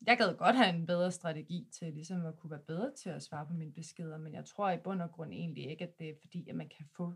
jeg 0.07 0.19
gad 0.19 0.37
godt 0.37 0.57
have 0.57 0.77
en 0.77 0.87
bedre 0.87 1.13
strategi 1.13 1.69
til 1.73 1.95
ligesom 1.95 2.27
at 2.27 2.37
kunne 2.37 2.51
være 2.51 2.65
bedre 2.67 2.95
til 2.95 3.11
at 3.11 3.23
svare 3.23 3.47
på 3.47 3.53
mine 3.53 3.73
beskeder, 3.73 4.19
men 4.19 4.35
jeg 4.35 4.45
tror 4.45 4.71
i 4.71 4.79
bund 4.79 5.03
og 5.03 5.13
grund 5.13 5.33
egentlig 5.33 5.71
ikke, 5.71 5.85
at 5.85 5.99
det 5.99 6.09
er 6.09 6.15
fordi, 6.21 6.49
at 6.49 6.57
man 6.57 6.69
kan 6.69 6.87
få 6.97 7.15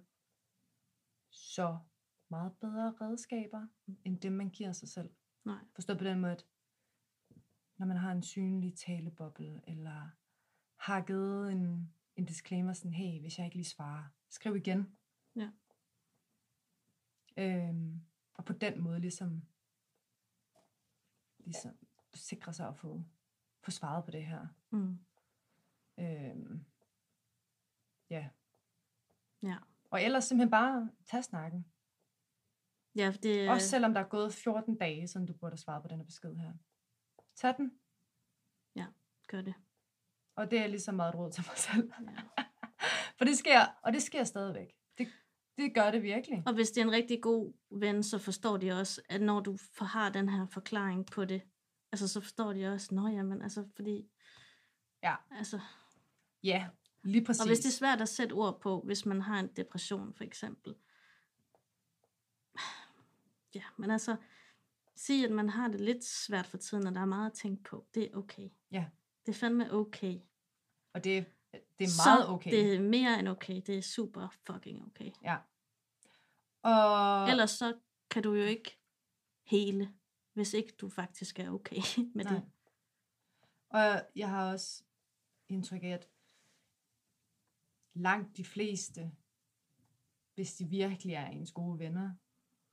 så 1.31 1.79
meget 2.31 2.53
bedre 2.61 2.95
redskaber, 3.01 3.67
end 4.05 4.21
det 4.21 4.33
man 4.33 4.51
giver 4.51 4.73
sig 4.73 4.89
selv. 4.89 5.11
Nej. 5.45 5.65
Forstået 5.75 5.99
på 5.99 6.05
den 6.05 6.21
måde, 6.21 6.33
at 6.33 6.47
når 7.79 7.87
man 7.87 7.97
har 7.97 8.13
en 8.13 8.23
synlig 8.23 8.77
taleboble, 8.77 9.61
eller 9.67 10.11
har 10.77 11.01
givet 11.01 11.53
en, 11.53 11.95
en 12.17 12.25
disclaimer 12.25 12.73
sådan, 12.73 12.93
hey, 12.93 13.21
hvis 13.21 13.39
jeg 13.39 13.47
ikke 13.47 13.57
lige 13.57 13.65
svarer, 13.65 14.05
skriv 14.29 14.57
igen. 14.57 14.97
Ja. 15.37 15.51
Øhm, 17.37 18.01
og 18.35 18.45
på 18.45 18.53
den 18.53 18.81
måde 18.81 19.01
ligesom, 19.01 19.43
ligesom 21.39 21.88
sikre 22.19 22.53
sig 22.53 22.69
at 22.69 22.77
få, 22.77 23.03
få 23.61 23.71
svaret 23.71 24.05
på 24.05 24.11
det 24.11 24.27
her. 24.27 24.47
Mm. 24.71 24.99
Øhm, 25.99 26.65
ja. 28.11 28.29
Ja. 29.43 29.57
Og 29.91 30.03
ellers 30.03 30.25
simpelthen 30.25 30.51
bare 30.51 30.91
tage 31.07 31.23
snakken. 31.23 31.67
Ja, 32.95 33.15
det, 33.23 33.49
Også 33.49 33.69
selvom 33.69 33.95
der 33.95 34.01
er 34.01 34.09
gået 34.09 34.35
14 34.35 34.79
dage, 34.79 35.09
siden 35.09 35.27
du 35.27 35.33
burde 35.33 35.53
have 35.53 35.59
svaret 35.59 35.83
på 35.83 35.89
denne 35.89 36.05
besked 36.05 36.37
her. 36.37 36.53
Tag 37.37 37.57
den, 37.57 37.79
gør 39.29 39.43
det. 39.43 39.55
og 40.35 40.51
det 40.51 40.59
er 40.59 40.67
lige 40.67 40.81
så 40.81 40.93
meget 40.93 41.15
et 41.15 41.19
råd 41.19 41.31
til 41.31 41.45
mig 41.49 41.59
selv. 41.59 41.93
Ja. 42.01 42.45
For 43.19 43.25
det 43.25 43.39
sker, 43.39 43.61
og 43.83 43.93
det 43.93 44.03
sker 44.03 44.25
stadigvæk. 44.25 44.75
Det, 44.99 45.09
det 45.57 45.75
gør 45.75 45.91
det 45.91 46.03
virkelig. 46.03 46.43
Og 46.47 46.55
hvis 46.55 46.71
det 46.71 46.81
er 46.81 46.85
en 46.85 46.93
rigtig 46.93 47.23
god 47.23 47.53
ven, 47.71 48.03
så 48.03 48.19
forstår 48.19 48.57
de 48.57 48.73
også, 48.73 49.03
at 49.09 49.21
når 49.23 49.41
du 49.41 49.59
har 49.81 50.11
den 50.11 50.29
her 50.29 50.47
forklaring 50.47 51.07
på 51.07 51.25
det, 51.25 51.43
altså 51.93 52.09
så 52.09 52.21
forstår 52.21 52.53
de 52.53 52.67
også, 52.67 52.95
nå 52.95 53.09
jamen, 53.09 53.43
altså 53.43 53.65
fordi, 53.77 54.09
Ja. 55.03 55.15
altså, 55.31 55.61
Ja, 56.43 56.69
lige 57.03 57.25
præcis. 57.25 57.41
og 57.41 57.47
hvis 57.47 57.59
det 57.59 57.67
er 57.67 57.73
svært 57.73 58.01
at 58.01 58.09
sætte 58.09 58.33
ord 58.33 58.61
på, 58.61 58.81
hvis 58.81 59.07
man 59.07 59.21
har 59.23 59.41
en 59.41 59.49
depression 59.57 60.15
for 60.15 60.25
eksempel, 60.25 60.75
ja, 63.55 63.63
men 63.77 63.91
altså, 63.91 64.17
sige, 64.97 65.25
at 65.25 65.31
man 65.33 65.49
har 65.49 65.69
det 65.69 65.81
lidt 65.81 66.05
svært 66.05 66.47
for 66.47 66.57
tiden, 66.57 66.87
og 66.87 66.95
der 66.95 67.01
er 67.01 67.05
meget 67.05 67.31
at 67.31 67.37
tænke 67.37 67.63
på, 67.63 67.87
det 67.95 68.03
er 68.03 68.17
okay. 68.17 68.49
Ja. 68.71 68.87
Det 69.27 69.35
er 69.35 69.39
fandme 69.39 69.73
okay. 69.73 70.21
Og 70.93 71.05
det, 71.05 71.27
det 71.79 71.85
er 71.85 71.89
Så 71.89 72.03
meget 72.07 72.29
okay. 72.29 72.51
det 72.51 72.75
er 72.75 72.81
mere 72.81 73.19
end 73.19 73.29
okay. 73.29 73.63
Det 73.67 73.79
er 73.79 73.83
super 73.83 74.29
fucking 74.47 74.87
okay. 74.87 75.11
Ja. 75.23 75.37
Og, 76.63 77.31
Ellers 77.31 77.51
så 77.51 77.75
kan 78.11 78.23
du 78.23 78.35
jo 78.35 78.45
ikke 78.45 78.79
hele, 79.45 79.93
hvis 80.39 80.55
ikke 80.55 80.73
du 80.81 80.89
faktisk 80.89 81.39
er 81.39 81.51
okay 81.51 81.83
med 82.15 82.25
Nej. 82.25 82.35
det. 82.35 82.43
Og 83.71 84.03
jeg 84.17 84.29
har 84.29 84.53
også 84.53 84.85
indtryk 85.49 85.83
af, 85.83 85.89
at 85.89 86.09
langt 87.95 88.37
de 88.37 88.45
fleste, 88.45 89.13
hvis 90.35 90.55
de 90.55 90.65
virkelig 90.69 91.15
er 91.15 91.27
ens 91.27 91.53
gode 91.53 91.79
venner, 91.79 92.15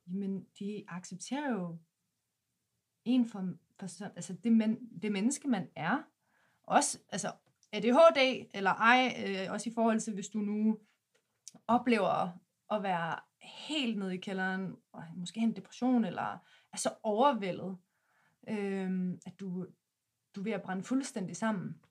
jamen 0.08 0.48
de 0.60 0.84
accepterer 0.88 1.52
jo 1.52 1.80
en 3.06 3.26
for, 3.26 3.54
for 3.80 4.06
altså 4.06 4.34
det, 4.34 4.52
men, 4.52 5.00
det 5.02 5.12
menneske, 5.12 5.48
man 5.48 5.70
er. 5.76 6.04
Også, 6.64 7.00
altså 7.10 7.32
ADHD 7.72 8.50
eller 8.54 8.72
ej, 8.72 9.24
øh, 9.28 9.52
også 9.52 9.70
i 9.70 9.74
forhold 9.74 10.00
til, 10.00 10.14
hvis 10.14 10.30
du 10.30 10.40
nu 10.40 10.80
oplever 11.68 12.40
at 12.72 12.84
være 12.84 13.20
helt 13.42 13.98
nede 13.98 14.16
i 14.16 14.20
kælderen, 14.20 14.76
og 14.92 15.04
måske 15.16 15.40
en 15.40 15.56
depression, 15.56 16.06
eller 16.06 16.38
er 16.76 16.80
så 16.80 16.94
overvældet, 17.04 17.78
øh, 18.50 19.12
at 19.26 19.40
du, 19.40 19.66
du 20.36 20.40
er 20.40 20.44
ved 20.44 20.52
at 20.52 20.62
brænde 20.62 20.84
fuldstændig 20.84 21.36
sammen, 21.36 21.82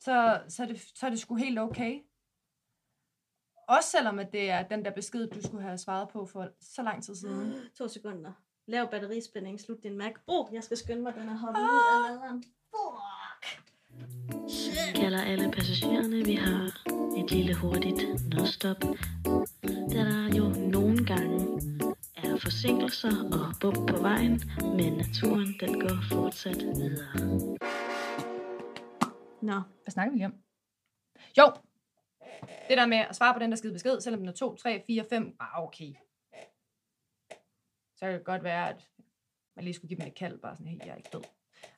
så, 0.00 0.42
så, 0.48 0.62
er 0.62 0.66
det, 0.66 0.80
så 0.94 1.06
er 1.06 1.10
det 1.10 1.18
sgu 1.18 1.34
helt 1.34 1.58
okay. 1.58 2.00
Også 3.68 3.90
selvom 3.90 4.18
at 4.18 4.32
det 4.32 4.50
er 4.50 4.68
den 4.68 4.84
der 4.84 4.90
besked, 4.90 5.26
du 5.28 5.42
skulle 5.42 5.62
have 5.62 5.78
svaret 5.78 6.08
på 6.08 6.26
for 6.26 6.48
så 6.60 6.82
lang 6.82 7.02
tid 7.02 7.14
siden. 7.14 7.54
To 7.78 7.88
sekunder. 7.88 8.32
Lav 8.66 8.90
batterispænding, 8.90 9.60
slut 9.60 9.82
din 9.82 9.96
Mac. 9.96 10.12
Åh, 10.28 10.46
oh, 10.46 10.54
jeg 10.54 10.64
skal 10.64 10.76
skynde 10.76 11.02
mig, 11.02 11.14
den 11.14 11.28
er 11.28 11.36
hoppet 11.36 11.60
ud 11.60 11.68
af 11.68 12.10
laderen. 12.10 12.44
Fuck. 12.70 13.62
kalder 14.94 15.22
alle 15.22 15.50
passagererne. 15.50 16.24
Vi 16.24 16.34
har 16.34 16.70
et 17.18 17.30
lille 17.30 17.54
hurtigt 17.54 18.02
nødstop, 18.34 18.80
der 19.90 20.34
jo 20.36 20.48
nogle 20.48 21.04
gange 21.06 21.31
er 21.31 21.31
forsinkelser 22.62 23.08
og 23.32 23.54
bump 23.60 23.90
på 23.90 24.02
vejen, 24.02 24.42
men 24.76 24.92
naturen 24.92 25.54
den 25.60 25.80
går 25.80 25.96
fortsat 26.08 26.56
videre. 26.56 27.14
Nå, 29.42 29.60
Hvad 29.82 29.90
snakker 29.90 30.10
vi 30.10 30.16
lige 30.16 30.26
om? 30.26 30.34
Jo, 31.38 31.52
det 32.68 32.76
der 32.76 32.86
med 32.86 32.96
at 32.96 33.16
svare 33.16 33.34
på 33.34 33.38
den 33.38 33.50
der 33.50 33.56
skide 33.56 33.72
besked, 33.72 34.00
selvom 34.00 34.20
den 34.20 34.28
er 34.28 34.32
2, 34.32 34.56
3, 34.56 34.84
4, 34.86 35.04
5, 35.10 35.36
ah 35.40 35.62
okay. 35.62 35.92
Så 37.96 38.00
kan 38.00 38.12
det 38.12 38.24
godt 38.24 38.42
være, 38.42 38.68
at 38.68 38.88
man 39.56 39.64
lige 39.64 39.74
skulle 39.74 39.88
give 39.88 39.98
mig 39.98 40.06
et 40.06 40.14
kald, 40.14 40.38
bare 40.38 40.56
sådan, 40.56 40.66
hey, 40.66 40.78
jeg 40.78 40.88
er 40.88 40.96
ikke 40.96 41.10
død. 41.12 41.22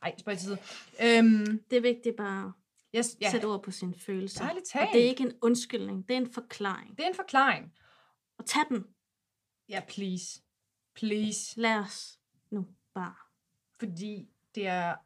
Ej, 0.03 0.14
spørg 0.18 0.39
til 0.39 0.47
side. 0.47 0.59
Øhm, 1.03 1.62
det 1.70 1.76
er 1.76 1.82
vigtigt 1.82 2.16
bare 2.16 2.53
yes, 2.97 3.14
at 3.14 3.20
ja, 3.20 3.30
sætte 3.30 3.45
ord 3.45 3.62
på 3.62 3.70
sine 3.70 3.95
følelser. 3.99 4.45
Ærligt 4.45 4.74
Og 4.74 4.89
det 4.93 5.05
er 5.05 5.09
ikke 5.09 5.22
en 5.22 5.39
undskyldning, 5.43 6.09
det 6.09 6.14
er 6.14 6.20
en 6.20 6.32
forklaring. 6.32 6.99
det 6.99 7.05
er 7.05 7.09
en 7.09 7.14
forklaring. 7.14 7.72
Og 8.39 8.47
tag 8.47 8.62
den. 8.70 8.85
Ja, 9.68 9.82
please. 9.89 10.43
Please. 10.95 11.61
Lad 11.61 11.78
os 11.78 12.20
nu 12.51 12.66
bare. 12.95 13.14
Fordi 13.78 14.28
det 14.55 14.66
er 14.66 14.97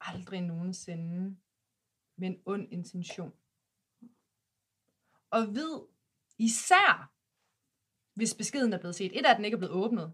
aldrig 0.00 0.40
nogensinde 0.40 1.36
med 2.16 2.28
en 2.28 2.36
ond 2.46 2.68
intention. 2.70 3.32
Og 5.30 5.54
vid, 5.54 5.78
især 6.38 7.12
hvis 8.18 8.34
beskeden 8.34 8.72
er 8.72 8.78
blevet 8.78 8.94
set. 8.94 9.18
Et 9.18 9.26
er, 9.26 9.30
at 9.30 9.36
den 9.36 9.44
ikke 9.44 9.54
er 9.54 9.58
blevet 9.58 9.74
åbnet. 9.74 10.12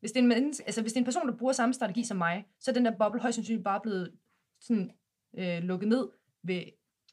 Hvis 0.00 0.12
det, 0.12 0.18
er 0.18 0.22
en 0.22 0.28
menneske, 0.28 0.64
altså 0.66 0.82
hvis 0.82 0.92
det 0.92 0.96
er 0.96 1.00
en 1.00 1.04
person, 1.04 1.28
der 1.28 1.36
bruger 1.36 1.52
samme 1.52 1.74
strategi 1.74 2.04
som 2.04 2.16
mig, 2.16 2.46
så 2.58 2.70
er 2.70 2.72
den 2.72 2.84
der 2.84 2.96
boble 2.96 3.20
højst 3.20 3.34
sandsynligt 3.34 3.64
bare 3.64 3.80
blevet 3.80 4.12
sådan, 4.60 4.90
øh, 5.38 5.62
lukket 5.62 5.88
ned 5.88 6.08
ved 6.42 6.62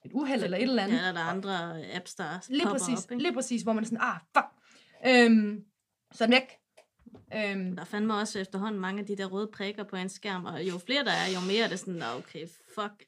et 0.05 0.11
uheld 0.13 0.43
eller 0.43 0.57
et 0.57 0.63
eller 0.63 0.83
andet. 0.83 0.95
Ja, 0.95 1.07
eller 1.07 1.13
der 1.13 1.19
er 1.19 1.29
andre 1.29 1.85
apps, 1.95 2.15
der 2.15 2.49
Lige 2.49 2.65
præcis, 2.67 3.05
op. 3.05 3.11
Ikke? 3.11 3.23
lige 3.23 3.33
præcis, 3.33 3.61
hvor 3.61 3.73
man 3.73 3.83
er 3.83 3.85
sådan, 3.85 4.01
ah, 4.01 4.19
fuck. 4.33 4.45
Øhm, 5.07 5.65
så 6.13 6.27
væk. 6.27 6.59
Øhm, 7.35 7.75
Der 7.75 7.81
er 7.81 7.85
fandme 7.85 8.13
også 8.15 8.39
efterhånden 8.39 8.81
mange 8.81 8.99
af 8.99 9.05
de 9.05 9.15
der 9.17 9.25
røde 9.25 9.47
prikker 9.53 9.83
på 9.83 9.95
en 9.95 10.09
skærm, 10.09 10.45
og 10.45 10.63
jo 10.63 10.77
flere 10.77 11.03
der 11.03 11.11
er, 11.11 11.27
jo 11.33 11.39
mere 11.47 11.63
er 11.65 11.69
det 11.69 11.79
sådan, 11.79 11.93
"Nå, 11.93 12.05
okay, 12.05 12.47
fuck 12.75 13.03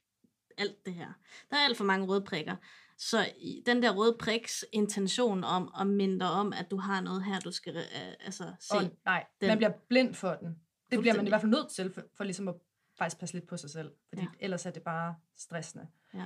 alt 0.57 0.85
det 0.85 0.93
her. 0.93 1.13
Der 1.49 1.57
er 1.57 1.61
alt 1.65 1.77
for 1.77 1.83
mange 1.83 2.05
røde 2.07 2.21
prikker. 2.21 2.55
Så 2.97 3.29
den 3.65 3.83
der 3.83 3.91
røde 3.95 4.15
priks 4.19 4.65
intention 4.71 5.43
om 5.43 5.73
at 5.79 5.87
minde 5.87 6.19
dig 6.19 6.29
om, 6.29 6.53
at 6.53 6.71
du 6.71 6.77
har 6.77 7.01
noget 7.01 7.23
her, 7.23 7.39
du 7.39 7.51
skal 7.51 7.75
øh, 7.77 7.83
altså, 8.19 8.53
se. 8.59 8.73
og 8.75 8.83
nej, 9.05 9.25
den- 9.41 9.47
man 9.47 9.57
bliver 9.57 9.71
blind 9.89 10.13
for 10.13 10.33
den. 10.35 10.59
Det 10.91 10.99
bliver 10.99 11.15
man 11.15 11.25
i 11.25 11.29
hvert 11.29 11.41
fald 11.41 11.51
nødt 11.51 11.69
til, 11.71 11.93
for, 11.93 12.01
for 12.17 12.23
ligesom 12.23 12.47
at 12.47 12.55
faktisk 12.97 13.19
passe 13.19 13.35
lidt 13.35 13.47
på 13.47 13.57
sig 13.57 13.69
selv. 13.69 13.91
Fordi 14.09 14.21
ja. 14.21 14.27
ellers 14.39 14.65
er 14.65 14.71
det 14.71 14.83
bare 14.83 15.15
stressende. 15.37 15.87
Ja. 16.13 16.25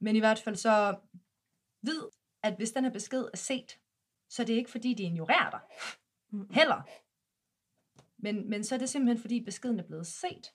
Men 0.00 0.16
i 0.16 0.18
hvert 0.18 0.38
fald 0.38 0.56
så 0.56 0.96
vid, 1.82 2.00
at 2.42 2.54
hvis 2.56 2.70
den 2.72 2.84
her 2.84 2.90
besked 2.90 3.24
er 3.32 3.36
set, 3.36 3.78
så 4.28 4.42
er 4.42 4.46
det 4.46 4.52
ikke 4.54 4.70
fordi, 4.70 4.94
de 4.94 5.02
ignorerer 5.02 5.50
dig. 5.50 5.60
Mm. 6.30 6.48
Heller. 6.50 6.82
Men, 8.18 8.50
men 8.50 8.64
så 8.64 8.74
er 8.74 8.78
det 8.78 8.88
simpelthen, 8.88 9.20
fordi 9.20 9.44
beskeden 9.44 9.78
er 9.78 9.86
blevet 9.86 10.06
set. 10.06 10.52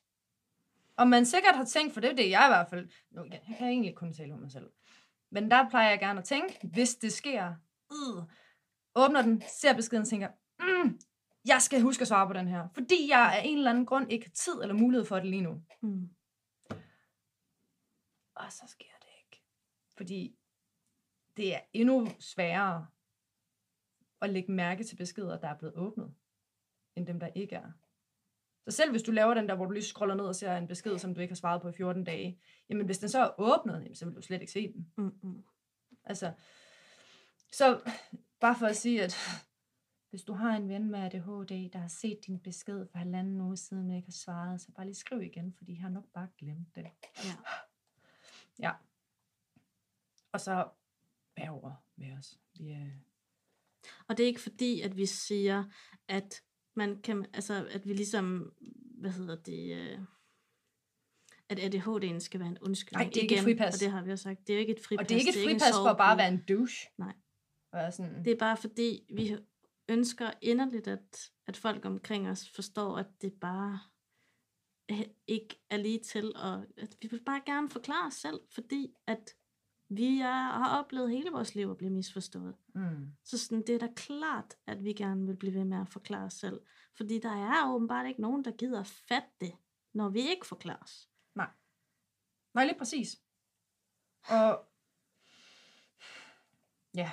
Og 0.98 1.08
man 1.08 1.26
sikkert 1.26 1.56
har 1.56 1.66
tænkt, 1.66 1.94
for 1.94 2.02
det 2.02 2.12
er 2.12 2.16
det, 2.16 2.30
jeg 2.30 2.46
i 2.48 2.52
hvert 2.52 2.70
fald, 2.70 2.90
nu, 3.12 3.26
jeg 3.32 3.42
kan 3.58 3.68
egentlig 3.68 3.96
kun 3.96 4.14
tale 4.14 4.34
om 4.34 4.40
mig 4.40 4.52
selv, 4.52 4.70
men 5.30 5.52
der 5.52 5.70
plejer 5.70 5.90
jeg 5.90 6.00
gerne 6.00 6.20
at 6.20 6.26
tænke, 6.26 6.60
hvis 6.74 6.96
det 6.96 7.14
sker, 7.14 7.56
øh, 7.92 8.24
åbner 8.96 9.22
den, 9.22 9.44
ser 9.60 9.74
beskeden, 9.74 10.06
tænker, 10.06 10.30
mm, 10.60 11.00
jeg 11.46 11.62
skal 11.62 11.82
huske 11.82 12.02
at 12.02 12.08
svare 12.08 12.28
på 12.28 12.34
den 12.34 12.48
her, 12.48 12.68
fordi 12.74 13.10
jeg 13.10 13.34
af 13.36 13.42
en 13.46 13.58
eller 13.58 13.72
anden 13.72 13.86
grund 13.86 14.12
ikke 14.12 14.26
har 14.26 14.34
tid 14.34 14.62
eller 14.62 14.76
mulighed 14.76 15.06
for 15.06 15.16
det 15.16 15.26
lige 15.26 15.42
nu. 15.42 15.62
Mm. 15.82 16.10
Og 18.36 18.52
så 18.52 18.64
sker 18.68 18.86
det 19.00 19.10
ikke. 19.26 19.44
Fordi 19.98 20.36
det 21.38 21.56
er 21.56 21.60
endnu 21.74 22.08
sværere 22.20 22.88
at 24.24 24.30
lægge 24.30 24.52
mærke 24.52 24.84
til 24.84 24.96
beskeder, 24.96 25.40
der 25.40 25.48
er 25.48 25.58
blevet 25.58 25.76
åbnet, 25.76 26.14
end 26.96 27.08
dem, 27.08 27.20
der 27.20 27.28
ikke 27.36 27.56
er. 27.56 27.72
Så 28.68 28.76
selv 28.76 28.92
hvis 28.92 29.04
du 29.04 29.12
laver 29.12 29.34
den 29.34 29.50
der, 29.50 29.56
hvor 29.56 29.66
du 29.66 29.72
lige 29.72 29.84
scroller 29.84 30.16
ned 30.16 30.26
og 30.26 30.36
ser 30.36 30.58
en 30.58 30.68
besked, 30.68 31.00
som 31.00 31.16
du 31.16 31.22
ikke 31.22 31.32
har 31.32 31.36
svaret 31.36 31.62
på 31.62 31.70
i 31.70 31.74
14 31.74 32.04
dage, 32.04 32.40
jamen 32.70 32.86
hvis 32.86 33.00
den 33.00 33.10
så 33.10 33.20
er 33.20 33.30
åbnet, 33.38 33.74
jamen, 33.74 33.96
så 33.96 34.06
vil 34.06 34.16
du 34.16 34.22
slet 34.22 34.42
ikke 34.42 34.54
se 34.54 34.74
den. 34.74 34.92
Mm. 34.98 35.20
Mm. 35.22 35.44
Altså, 36.04 36.34
så 37.52 37.92
bare 38.40 38.56
for 38.60 38.66
at 38.68 38.76
sige, 38.76 39.04
at 39.04 39.16
hvis 40.10 40.24
du 40.24 40.34
har 40.34 40.56
en 40.58 40.70
ven 40.70 40.92
med 40.92 41.00
ADHD, 41.00 41.70
der 41.70 41.80
har 41.80 41.88
set 41.88 42.20
din 42.28 42.40
besked 42.40 42.86
for 42.92 42.98
halvanden 42.98 43.42
uge 43.42 43.58
siden, 43.58 43.88
men 43.88 43.96
ikke 43.96 44.08
har 44.08 44.12
svaret, 44.12 44.62
så 44.62 44.72
bare 44.72 44.86
lige 44.86 44.96
skriv 44.96 45.22
igen, 45.22 45.54
fordi 45.54 45.74
jeg 45.74 45.82
har 45.82 45.90
nok 45.90 46.06
bare 46.14 46.28
glemt 46.38 46.76
det. 46.76 46.82
Ja. 47.26 47.36
Ja. 48.60 48.72
Og 50.32 50.42
så 50.42 50.70
bær 51.36 51.50
over 51.50 51.72
med 51.96 52.18
os. 52.18 52.40
Vi 52.60 52.72
er... 52.72 52.88
Og 54.08 54.18
det 54.18 54.24
er 54.24 54.28
ikke 54.28 54.42
fordi, 54.42 54.82
at 54.82 54.98
vi 54.98 55.06
siger, 55.06 55.64
at 56.08 56.44
man 56.76 57.02
kan, 57.02 57.26
altså, 57.34 57.68
at 57.72 57.88
vi 57.88 57.94
ligesom, 57.94 58.54
hvad 59.00 59.12
hedder 59.12 59.36
det, 59.36 59.78
øh, 59.78 60.00
at 61.50 61.60
ADHD'en 61.60 62.20
skal 62.20 62.40
være 62.40 62.50
en 62.50 62.58
undskyldning. 62.62 63.06
Nej, 63.06 63.10
det 63.14 63.18
er 63.18 63.22
ikke 63.22 63.36
et 63.36 63.42
Igen, 63.42 63.44
fripas. 63.44 63.74
Og 63.74 63.80
det 63.80 63.92
har 63.92 64.04
vi 64.04 64.12
også 64.12 64.24
sagt. 64.24 64.48
Det 64.48 64.54
er 64.54 64.58
jo 64.58 64.60
ikke 64.60 64.74
et 64.74 64.86
fripas. 64.86 65.04
Og 65.04 65.10
det 65.10 65.16
er 65.16 65.20
ikke 65.20 65.40
et 65.40 65.50
fripas 65.50 65.74
for 65.76 65.94
bare 65.94 66.12
at 66.12 66.18
være 66.18 66.28
en 66.28 66.44
douche. 66.48 66.90
Nej. 66.98 67.14
Sådan, 67.92 68.26
Det 68.26 68.32
er 68.32 68.38
bare 68.38 68.58
fordi, 68.58 69.06
vi 69.16 69.38
ønsker 69.90 70.32
inderligt, 70.42 70.88
at, 70.88 71.32
at 71.48 71.58
folk 71.58 71.86
omkring 71.86 72.30
os 72.30 72.50
forstår, 72.56 72.98
at 72.98 73.08
det 73.22 73.34
bare 73.42 73.80
ikke 75.28 75.60
er 75.70 75.78
lige 75.78 76.00
til, 76.00 76.36
og 76.36 76.66
at 76.78 76.98
vi 77.02 77.08
vil 77.08 77.24
bare 77.24 77.42
gerne 77.46 77.70
forklare 77.70 78.08
os 78.08 78.14
selv, 78.14 78.40
fordi 78.52 78.94
at 79.08 79.30
vi 79.98 80.20
er, 80.20 80.32
har 80.32 80.80
oplevet 80.80 81.12
hele 81.12 81.30
vores 81.32 81.56
liv 81.56 81.72
at 81.72 81.78
blive 81.78 81.92
misforstået. 81.92 82.56
mm, 82.76 83.16
Så 83.24 83.38
sådan, 83.38 83.64
det 83.68 83.76
er 83.76 83.80
da 83.80 83.94
klart, 83.96 84.58
at 84.68 84.84
vi 84.84 84.94
gerne 84.94 85.26
vil 85.26 85.36
blive 85.36 85.54
ved 85.54 85.66
med 85.66 85.78
at 85.82 85.90
forklare 85.90 86.26
os 86.26 86.34
selv. 86.34 86.62
Fordi 86.98 87.20
der 87.20 87.32
er 87.32 87.74
åbenbart 87.74 88.08
ikke 88.08 88.22
nogen, 88.22 88.46
der 88.46 88.52
gider 88.52 88.84
fatte 88.84 89.30
det, 89.42 89.58
når 89.94 90.10
vi 90.10 90.20
ikke 90.20 90.46
forklarer 90.46 90.84
os. 90.84 91.10
nej, 92.54 92.66
lige 92.66 92.78
præcis. 92.78 93.22
Og 94.30 94.66
ja, 96.96 97.12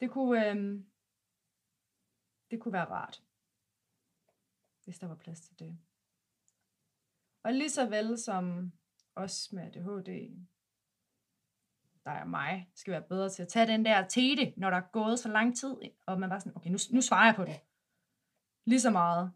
det 0.00 0.10
kunne, 0.10 0.50
øhm, 0.50 0.90
det 2.50 2.60
kunne 2.60 2.72
være 2.72 2.90
rart, 2.90 3.24
hvis 4.84 4.98
der 4.98 5.06
var 5.06 5.14
plads 5.14 5.40
til 5.40 5.58
det. 5.58 5.78
Og 7.42 7.52
lige 7.52 7.70
så 7.70 7.88
vel 7.88 8.18
som 8.18 8.72
os 9.14 9.52
med 9.52 9.62
ADHD, 9.62 10.36
der 12.04 12.10
er 12.10 12.24
mig, 12.24 12.70
skal 12.74 12.90
være 12.90 13.02
bedre 13.02 13.30
til 13.30 13.42
at 13.42 13.48
tage 13.48 13.66
den 13.66 13.84
der 13.84 14.08
tete, 14.08 14.54
når 14.56 14.70
der 14.70 14.76
er 14.76 14.90
gået 14.92 15.18
så 15.18 15.28
lang 15.28 15.56
tid, 15.56 15.76
og 16.06 16.20
man 16.20 16.30
bare 16.30 16.40
sådan, 16.40 16.56
okay, 16.56 16.70
nu, 16.70 16.78
nu 16.90 17.00
svarer 17.00 17.24
jeg 17.24 17.34
på 17.34 17.44
det. 17.44 17.60
Lige 18.64 18.80
så 18.80 18.90
meget. 18.90 19.32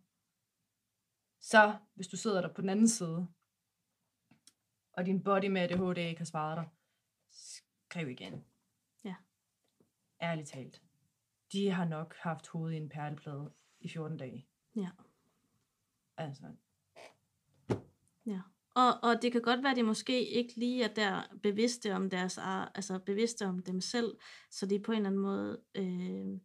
Så 1.41 1.79
hvis 1.95 2.09
du 2.09 2.17
sidder 2.17 2.41
der 2.41 2.55
på 2.55 2.61
den 2.61 2.71
anden 2.71 2.89
side, 2.89 3.29
og 4.93 5.07
din 5.07 5.23
body 5.23 5.45
med 5.45 5.61
ADHD 5.61 5.99
ikke 5.99 6.21
har 6.21 6.25
svaret 6.25 6.57
dig, 6.57 6.69
skriv 7.31 8.09
igen. 8.09 8.45
Ja. 9.05 9.15
Ærligt 10.23 10.49
talt. 10.49 10.83
De 11.53 11.71
har 11.71 11.85
nok 11.85 12.17
haft 12.17 12.49
hovedet 12.49 12.75
i 12.75 12.81
en 12.81 12.89
perleplade 12.89 13.53
i 13.81 13.89
14 13.89 14.17
dage. 14.17 14.47
Ja. 14.77 14.91
Altså, 16.17 16.53
Ja. 18.27 18.41
Og, 18.79 18.95
og 19.03 19.23
det 19.23 19.33
kan 19.33 19.41
godt 19.41 19.63
være, 19.63 19.71
at 19.71 19.77
de 19.77 19.83
måske 19.83 20.29
ikke 20.29 20.53
lige 20.57 20.85
er 20.85 20.95
der 20.95 21.23
bevidste 21.43 21.95
om 21.95 22.11
deres, 22.11 22.39
altså 22.75 22.99
bevidste 23.07 23.47
om 23.47 23.63
dem 23.63 23.81
selv, 23.81 24.17
så 24.51 24.67
de 24.67 24.79
på 24.79 24.93
en 24.93 24.97
eller 24.97 25.09
anden 25.09 25.21
måde, 25.21 25.61
øh, 25.75 26.41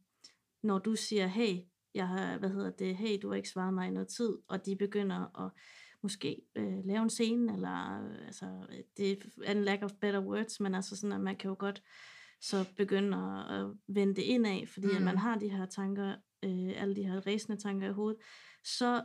når 0.63 0.79
du 0.79 0.95
siger, 0.95 1.27
hey, 1.27 1.57
jeg 1.93 2.07
har, 2.07 2.37
hvad 2.37 2.49
hedder 2.49 2.69
det, 2.69 2.95
hey, 2.95 3.17
du 3.21 3.29
har 3.29 3.35
ikke 3.35 3.49
svaret 3.49 3.73
mig 3.73 3.87
i 3.87 3.91
noget 3.91 4.07
tid, 4.07 4.37
og 4.47 4.65
de 4.65 4.75
begynder 4.75 5.45
at 5.45 5.51
måske 6.03 6.41
øh, 6.55 6.85
lave 6.85 7.01
en 7.03 7.09
scene, 7.09 7.53
eller 7.53 8.05
øh, 8.05 8.25
altså, 8.25 8.45
det 8.97 9.11
er 9.43 9.51
en 9.51 9.63
lack 9.63 9.83
of 9.83 9.91
better 10.01 10.19
words, 10.19 10.59
men 10.59 10.75
altså 10.75 10.95
sådan, 10.95 11.13
at 11.13 11.21
man 11.21 11.35
kan 11.35 11.49
jo 11.49 11.55
godt 11.59 11.83
så 12.41 12.65
begynde 12.77 13.17
at, 13.17 13.61
at 13.61 13.67
vende 13.87 14.15
det 14.15 14.21
indad, 14.21 14.67
fordi 14.67 14.87
mm. 14.87 14.95
at 14.95 15.01
man 15.01 15.13
Mm. 15.13 15.19
har 15.19 15.37
de 15.39 15.49
her 15.49 15.65
tanker, 15.65 16.15
øh, 16.43 16.81
alle 16.81 16.95
de 16.95 17.03
her 17.03 17.27
ræsende 17.27 17.61
tanker 17.61 17.89
i 17.89 17.93
hovedet, 17.93 18.21
så 18.63 19.03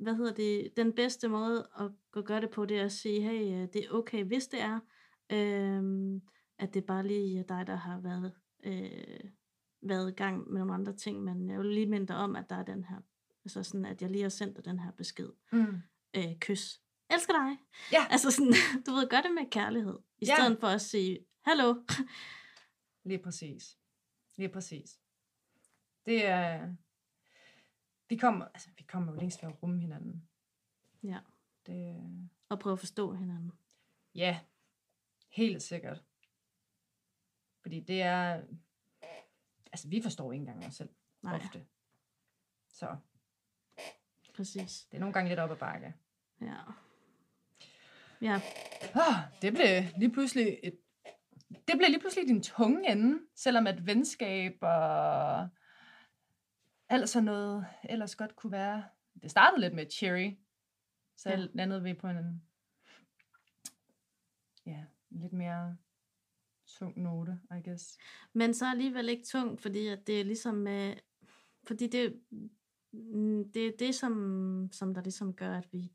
hvad 0.00 0.14
hedder 0.14 0.32
det, 0.34 0.76
den 0.76 0.92
bedste 0.92 1.28
måde 1.28 1.68
at 1.80 1.90
gå- 2.10 2.22
gøre 2.22 2.40
det 2.40 2.50
på, 2.50 2.66
det 2.66 2.78
er 2.78 2.84
at 2.84 2.92
sige, 2.92 3.20
hey, 3.20 3.42
øh, 3.62 3.68
det 3.72 3.76
er 3.76 3.90
okay, 3.90 4.24
hvis 4.24 4.46
det 4.48 4.60
er, 4.60 4.80
øh, 5.32 6.20
at 6.58 6.74
det 6.74 6.84
bare 6.84 7.06
lige 7.06 7.38
er 7.38 7.42
dig, 7.42 7.66
der 7.66 7.74
har 7.76 8.00
været, 8.00 8.32
øh, 8.64 9.30
været 9.82 10.08
i 10.10 10.14
gang 10.14 10.50
med 10.50 10.58
nogle 10.58 10.74
andre 10.74 10.92
ting, 10.96 11.24
men 11.24 11.50
jeg 11.50 11.58
vil 11.58 11.66
lige 11.74 11.86
minde 11.86 12.06
dig 12.06 12.16
om, 12.16 12.36
at 12.36 12.50
der 12.50 12.56
er 12.56 12.64
den 12.64 12.84
her, 12.84 12.96
altså 13.44 13.62
sådan, 13.62 13.84
at 13.84 14.02
jeg 14.02 14.10
lige 14.10 14.22
har 14.22 14.28
sendt 14.28 14.56
dig 14.56 14.64
den 14.64 14.78
her 14.78 14.90
besked. 14.92 15.28
mm. 15.52 15.66
Øh, 16.16 16.38
kys. 16.40 16.80
Elsker 17.10 17.32
dig. 17.32 17.58
Ja. 17.92 18.06
Altså 18.12 18.30
sådan, 18.30 18.52
du 18.86 18.90
ved, 18.92 19.08
gør 19.08 19.20
det 19.20 19.30
med 19.34 19.50
kærlighed, 19.50 19.98
i 20.18 20.24
Ja. 20.26 20.34
stedet 20.36 20.60
for 20.60 20.66
at 20.66 20.80
sige, 20.80 21.18
hallo. 21.42 21.74
Lige 23.04 23.18
præcis. 23.18 23.78
Lige 24.36 24.48
præcis. 24.48 25.00
Det 26.06 26.26
er... 26.26 26.68
Vi 28.08 28.16
kommer, 28.16 28.44
altså, 28.44 28.68
vi 28.76 28.82
kommer 28.82 29.12
jo 29.12 29.18
længst 29.18 29.42
ved 29.42 29.50
at 29.50 29.62
rumme 29.62 29.80
hinanden. 29.80 30.28
Ja. 31.02 31.18
Det, 31.66 32.02
Og 32.48 32.58
prøve 32.58 32.72
at 32.72 32.78
forstå 32.78 33.12
hinanden. 33.14 33.52
ja, 34.14 34.40
helt 35.28 35.62
sikkert. 35.62 36.02
Fordi 37.62 37.80
det 37.80 38.02
er... 38.02 38.42
Altså, 39.72 39.88
vi 39.88 40.02
forstår 40.02 40.32
ikke 40.32 40.40
engang 40.40 40.66
os 40.66 40.74
selv 40.74 40.88
Nej, 41.22 41.34
ofte. 41.36 41.66
Så 42.68 42.96
præcis. 44.34 44.84
det 44.90 44.96
er 44.96 45.00
nogle 45.00 45.12
gange 45.12 45.28
lidt 45.28 45.40
op 45.40 45.50
ad 45.50 45.56
bakke. 45.56 45.94
Ja. 46.40 46.56
Ja, 48.20 48.40
Oh, 48.94 49.42
det 49.42 49.52
blev 49.52 49.82
lige 49.98 50.12
pludselig 50.12 50.58
et, 50.62 50.78
det 51.50 51.76
blev 51.78 51.88
lige 51.88 52.00
pludselig 52.00 52.28
din 52.28 52.42
tunge 52.42 52.92
ende, 52.92 53.18
selvom 53.34 53.66
at 53.66 53.86
venskab 53.86 54.58
og 54.62 55.48
alt 56.88 57.08
sådan 57.08 57.24
noget 57.24 57.66
ellers 57.84 58.16
godt 58.16 58.36
kunne 58.36 58.52
være. 58.52 58.84
Det 59.22 59.30
startede 59.30 59.60
lidt 59.60 59.74
med 59.74 59.90
cherry, 59.90 60.36
så 61.16 61.30
Ja. 61.30 61.46
landede 61.54 61.82
vi 61.82 61.94
på 61.94 62.08
en 62.08 62.42
ja, 64.66 64.84
lidt 65.10 65.32
mere 65.32 65.76
tung 66.66 66.98
note, 67.02 67.40
I 67.50 67.68
guess. 67.68 67.98
Men 68.32 68.54
så 68.54 68.66
alligevel 68.70 69.08
ikke 69.08 69.24
tungt, 69.24 69.60
fordi 69.62 69.86
at 69.86 70.06
det 70.06 70.20
er 70.20 70.24
ligesom 70.24 70.54
med, 70.54 70.94
fordi 71.64 71.86
det, 71.86 72.20
mm, 72.92 73.52
det 73.52 73.66
er 73.66 73.72
det, 73.78 73.94
som, 73.94 74.68
som 74.72 74.94
der 74.94 75.02
ligesom 75.02 75.34
gør, 75.34 75.58
at 75.58 75.72
vi, 75.72 75.92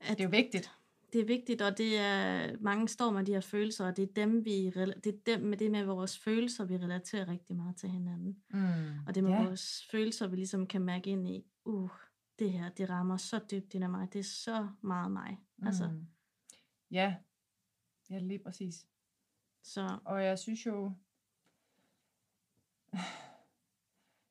at 0.00 0.08
Det 0.18 0.20
er 0.20 0.24
jo 0.24 0.30
vigtigt. 0.30 0.70
Det 1.14 1.22
er 1.22 1.26
vigtigt, 1.26 1.62
og 1.62 1.78
det 1.78 1.98
er, 1.98 2.56
mange 2.60 2.88
står 2.88 3.10
med 3.10 3.24
de 3.24 3.32
her 3.32 3.40
følelser, 3.40 3.86
og 3.86 3.96
det 3.96 4.02
er 4.02 4.12
dem, 4.12 4.44
vi, 4.44 4.70
det 5.04 5.06
er 5.06 5.18
dem 5.26 5.40
med 5.40 5.58
det 5.58 5.70
med 5.70 5.84
vores 5.84 6.18
følelser, 6.18 6.64
vi 6.64 6.76
relaterer 6.76 7.28
rigtig 7.28 7.56
meget 7.56 7.76
til 7.76 7.88
hinanden. 7.88 8.42
Mm. 8.50 9.06
Og 9.06 9.14
det 9.14 9.24
med 9.24 9.32
ja. 9.32 9.44
vores 9.44 9.86
følelser, 9.90 10.26
vi 10.26 10.36
ligesom 10.36 10.66
kan 10.66 10.82
mærke 10.82 11.10
ind 11.10 11.28
i, 11.28 11.46
uh, 11.64 11.90
det 12.38 12.52
her, 12.52 12.68
det 12.68 12.90
rammer 12.90 13.16
så 13.16 13.40
dybt 13.50 13.74
ind 13.74 13.84
af 13.84 13.90
mig, 13.90 14.12
det 14.12 14.18
er 14.18 14.22
så 14.22 14.68
meget 14.80 15.12
mig. 15.12 15.38
Mm. 15.56 15.66
Altså, 15.66 15.88
Mm. 15.88 16.06
Ja, 16.90 17.16
ja, 18.10 18.18
lige 18.18 18.38
præcis. 18.38 18.88
så 19.62 19.98
Og 20.04 20.24
jeg 20.24 20.38
synes 20.38 20.66
jo, 20.66 20.92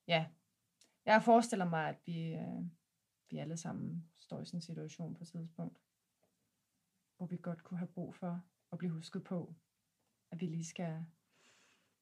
ja, 0.08 0.26
jeg 1.06 1.24
forestiller 1.24 1.66
mig, 1.66 1.90
at 1.90 1.98
vi, 2.06 2.34
øh, 2.34 2.66
vi 3.30 3.38
alle 3.38 3.58
sammen 3.58 4.10
står 4.16 4.42
i 4.42 4.46
sådan 4.46 4.58
en 4.58 4.62
situation 4.62 5.16
på 5.16 5.24
et 5.24 5.28
tidspunkt, 5.28 5.83
hvor 7.18 7.26
vi 7.26 7.38
godt 7.38 7.64
kunne 7.64 7.78
have 7.78 7.88
brug 7.88 8.16
for 8.16 8.42
at 8.72 8.78
blive 8.78 8.92
husket 8.94 9.24
på, 9.24 9.56
at 10.32 10.42
vi 10.42 10.46
lige 10.46 10.66
skal, 10.66 11.06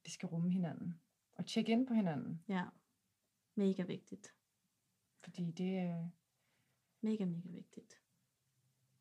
vi 0.04 0.10
skal 0.10 0.26
rumme 0.26 0.50
hinanden 0.50 1.00
og 1.34 1.46
tjekke 1.46 1.72
ind 1.72 1.86
på 1.86 1.94
hinanden, 1.94 2.44
ja, 2.48 2.64
mega 3.54 3.82
vigtigt. 3.82 4.34
fordi 5.24 5.50
det 5.50 5.78
er, 5.78 6.08
Mega, 7.04 7.24
mega 7.24 7.48
vigtigt. 7.48 8.00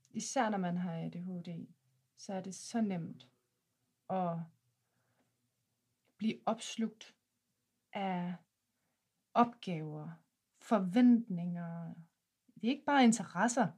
især 0.09 0.49
når 0.49 0.57
man 0.57 0.77
har 0.77 0.93
ADHD, 0.93 1.67
så 2.17 2.33
er 2.33 2.41
det 2.41 2.55
så 2.55 2.81
nemt 2.81 3.29
at 4.09 4.37
blive 6.17 6.39
opslugt 6.45 7.15
af 7.93 8.35
opgaver, 9.33 10.09
forventninger. 10.59 11.93
Det 12.55 12.63
er 12.63 12.71
ikke 12.71 12.85
bare 12.85 13.03
interesser, 13.03 13.71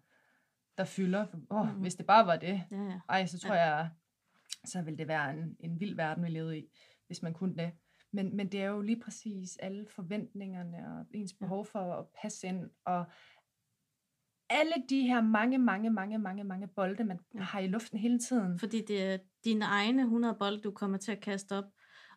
der 0.78 0.84
fylder. 0.86 1.26
Oh, 1.50 1.68
Mhm. 1.70 1.80
hvis 1.82 1.96
det 1.96 2.06
bare 2.06 2.26
var 2.28 2.36
det. 2.36 2.64
Ja, 2.72 2.78
ja. 2.78 3.00
Ej, 3.10 3.26
så 3.26 3.40
tror 3.40 3.56
jeg, 3.56 3.90
så 4.66 4.82
ville 4.82 4.98
det 4.98 5.08
være 5.08 5.34
en, 5.34 5.58
en 5.60 5.80
vild 5.80 5.96
verden, 5.96 6.24
vi 6.24 6.30
levede 6.30 6.58
i, 6.60 6.66
hvis 7.08 7.22
man 7.22 7.34
kunne 7.34 7.56
det. 7.58 7.72
Men, 8.12 8.36
men 8.36 8.52
det 8.52 8.62
er 8.62 8.66
jo 8.68 8.82
lige 8.82 9.00
præcis 9.00 9.58
alle 9.58 9.86
forventningerne 9.90 10.78
og 11.00 11.06
ens 11.14 11.32
Ja. 11.42 11.46
behov 11.46 11.66
for 11.66 11.94
at 11.94 12.06
passe 12.22 12.48
ind, 12.48 12.70
og 12.86 13.06
alle 14.50 14.74
de 14.90 15.02
her 15.02 15.22
mange, 15.22 15.58
mange, 15.58 15.90
mange, 15.90 16.18
mange, 16.18 16.44
mange 16.44 16.68
bolde, 16.68 17.04
man 17.04 17.20
Ja. 17.36 17.40
har 17.40 17.60
i 17.60 17.68
luften 17.68 18.00
hele 18.00 18.20
tiden. 18.20 18.60
Fordi 18.60 18.82
det 18.88 19.04
er 19.04 19.18
dine 19.44 19.66
egne 19.66 20.02
100 20.04 20.36
bolde, 20.40 20.62
du 20.62 20.72
kommer 20.72 20.98
til 20.98 21.12
at 21.12 21.20
kaste 21.22 21.58
op, 21.58 21.64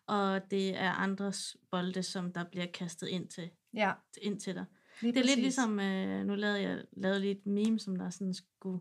og 0.07 0.50
det 0.50 0.78
er 0.78 0.90
andres 0.90 1.57
bolde, 1.70 2.02
som 2.02 2.32
der 2.32 2.44
bliver 2.44 2.66
kastet 2.74 3.07
ind 3.09 3.28
til, 3.28 3.50
Ja, 3.74 3.92
ind 4.22 4.40
til 4.40 4.54
dig. 4.54 4.64
Lige 5.03 5.12
Det 5.12 5.18
er 5.20 5.24
lidt 5.24 5.30
præcis. 5.30 5.42
ligesom, 5.42 5.80
øh, 5.80 6.24
nu 6.26 6.34
lavede 6.34 6.61
jeg 6.62 6.84
lavede 6.97 7.20
lige 7.20 7.30
et 7.32 7.47
meme, 7.47 7.78
som 7.80 7.97
der 7.97 8.11
sådan 8.11 8.34
skulle 8.34 8.80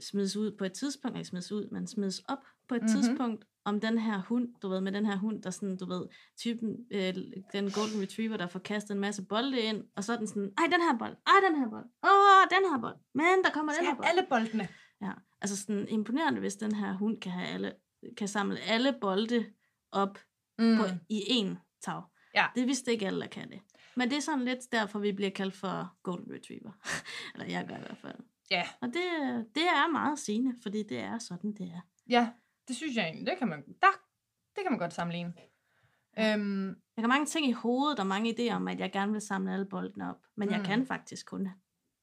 smides 0.00 0.36
ud 0.36 0.56
på 0.58 0.64
et 0.64 0.72
tidspunkt, 0.72 1.16
ikke 1.16 1.28
smides 1.28 1.52
ud, 1.52 1.68
men 1.70 1.86
smides 1.86 2.18
op 2.18 2.38
på 2.68 2.74
et 2.74 2.82
Mhm. 2.82 2.90
mm-hmm. 2.90 3.02
tidspunkt, 3.02 3.44
om 3.64 3.80
den 3.80 3.98
her 3.98 4.22
hund, 4.22 4.48
du 4.62 4.68
ved, 4.68 4.80
med 4.80 4.92
den 4.92 5.06
her 5.06 5.16
hund, 5.16 5.42
der 5.42 5.50
sådan, 5.50 5.76
du 5.76 5.86
ved, 5.86 6.06
typen, 6.38 6.76
øh, 6.90 7.14
den 7.52 7.70
golden 7.70 8.02
retriever, 8.02 8.36
der 8.36 8.46
får 8.46 8.58
kastet 8.58 8.94
en 8.94 9.00
masse 9.00 9.22
bolde 9.24 9.60
ind, 9.60 9.84
og 9.96 10.04
så 10.04 10.12
er 10.12 10.16
den 10.16 10.26
sådan, 10.26 10.52
ej, 10.58 10.64
den 10.64 10.80
her 10.80 10.98
bold, 10.98 11.16
ej, 11.26 11.48
den 11.48 11.58
her 11.58 11.68
bold, 11.70 11.84
åh, 12.04 12.58
den 12.58 12.70
her 12.72 12.80
bold, 12.80 12.96
men 13.14 13.44
der 13.44 13.50
kommer 13.54 13.72
den 13.72 13.86
her 13.86 13.94
bold. 13.94 14.06
alle 14.08 14.26
boldene. 14.28 14.68
Ja, 15.02 15.12
altså 15.40 15.56
sådan 15.56 15.88
imponerende, 15.88 16.40
hvis 16.40 16.54
den 16.56 16.74
her 16.74 16.92
hund 16.96 17.20
kan, 17.20 17.32
have 17.32 17.46
alle, 17.48 17.72
kan 18.16 18.28
samle 18.28 18.58
alle 18.60 18.94
bolde 19.00 19.46
op 19.92 20.18
Mm. 20.58 20.76
på, 20.76 20.82
i 21.08 21.18
én 21.20 21.78
tag. 21.84 22.02
Ja. 22.34 22.46
Det 22.54 22.66
vidste 22.66 22.92
ikke 22.92 23.06
alle, 23.06 23.20
der 23.20 23.26
kan 23.26 23.50
det. 23.50 23.60
Men 23.96 24.10
det 24.10 24.16
er 24.16 24.20
sådan 24.20 24.44
lidt 24.44 24.72
derfor, 24.72 24.98
vi 24.98 25.12
bliver 25.12 25.30
kaldt 25.30 25.54
for 25.54 25.96
Golden 26.02 26.32
Retriever. 26.34 26.72
Eller 27.34 27.46
jeg 27.46 27.66
gør 27.68 27.76
i 27.76 27.80
hvert 27.80 27.98
fald. 27.98 28.18
Ja. 28.50 28.68
Og 28.80 28.88
det, 28.88 29.02
det 29.54 29.62
er 29.62 29.90
meget 29.92 30.18
sigende, 30.18 30.54
fordi 30.62 30.82
det 30.82 30.98
er 30.98 31.18
sådan, 31.18 31.52
det 31.52 31.66
er. 31.70 31.80
Ja, 32.08 32.32
det 32.68 32.76
synes 32.76 32.96
jeg 32.96 33.04
egentlig. 33.04 33.26
Det 33.26 33.38
kan 33.38 33.48
man, 33.48 33.62
der, 33.66 33.92
det 34.56 34.62
kan 34.64 34.72
man 34.72 34.78
godt 34.78 34.92
sammenligne. 34.92 35.34
Øhm, 36.18 36.68
Jeg 36.68 37.02
har 37.02 37.06
mange 37.08 37.26
ting 37.26 37.46
i 37.46 37.52
hovedet 37.52 37.98
og 37.98 38.06
mange 38.06 38.34
idéer 38.34 38.54
om, 38.54 38.68
at 38.68 38.80
jeg 38.80 38.92
gerne 38.92 39.12
vil 39.12 39.20
samle 39.20 39.52
alle 39.52 39.66
boldene 39.66 40.10
op. 40.10 40.26
Men 40.34 40.48
mm. 40.48 40.54
jeg 40.54 40.64
kan 40.64 40.86
faktisk 40.86 41.26
kun 41.26 41.48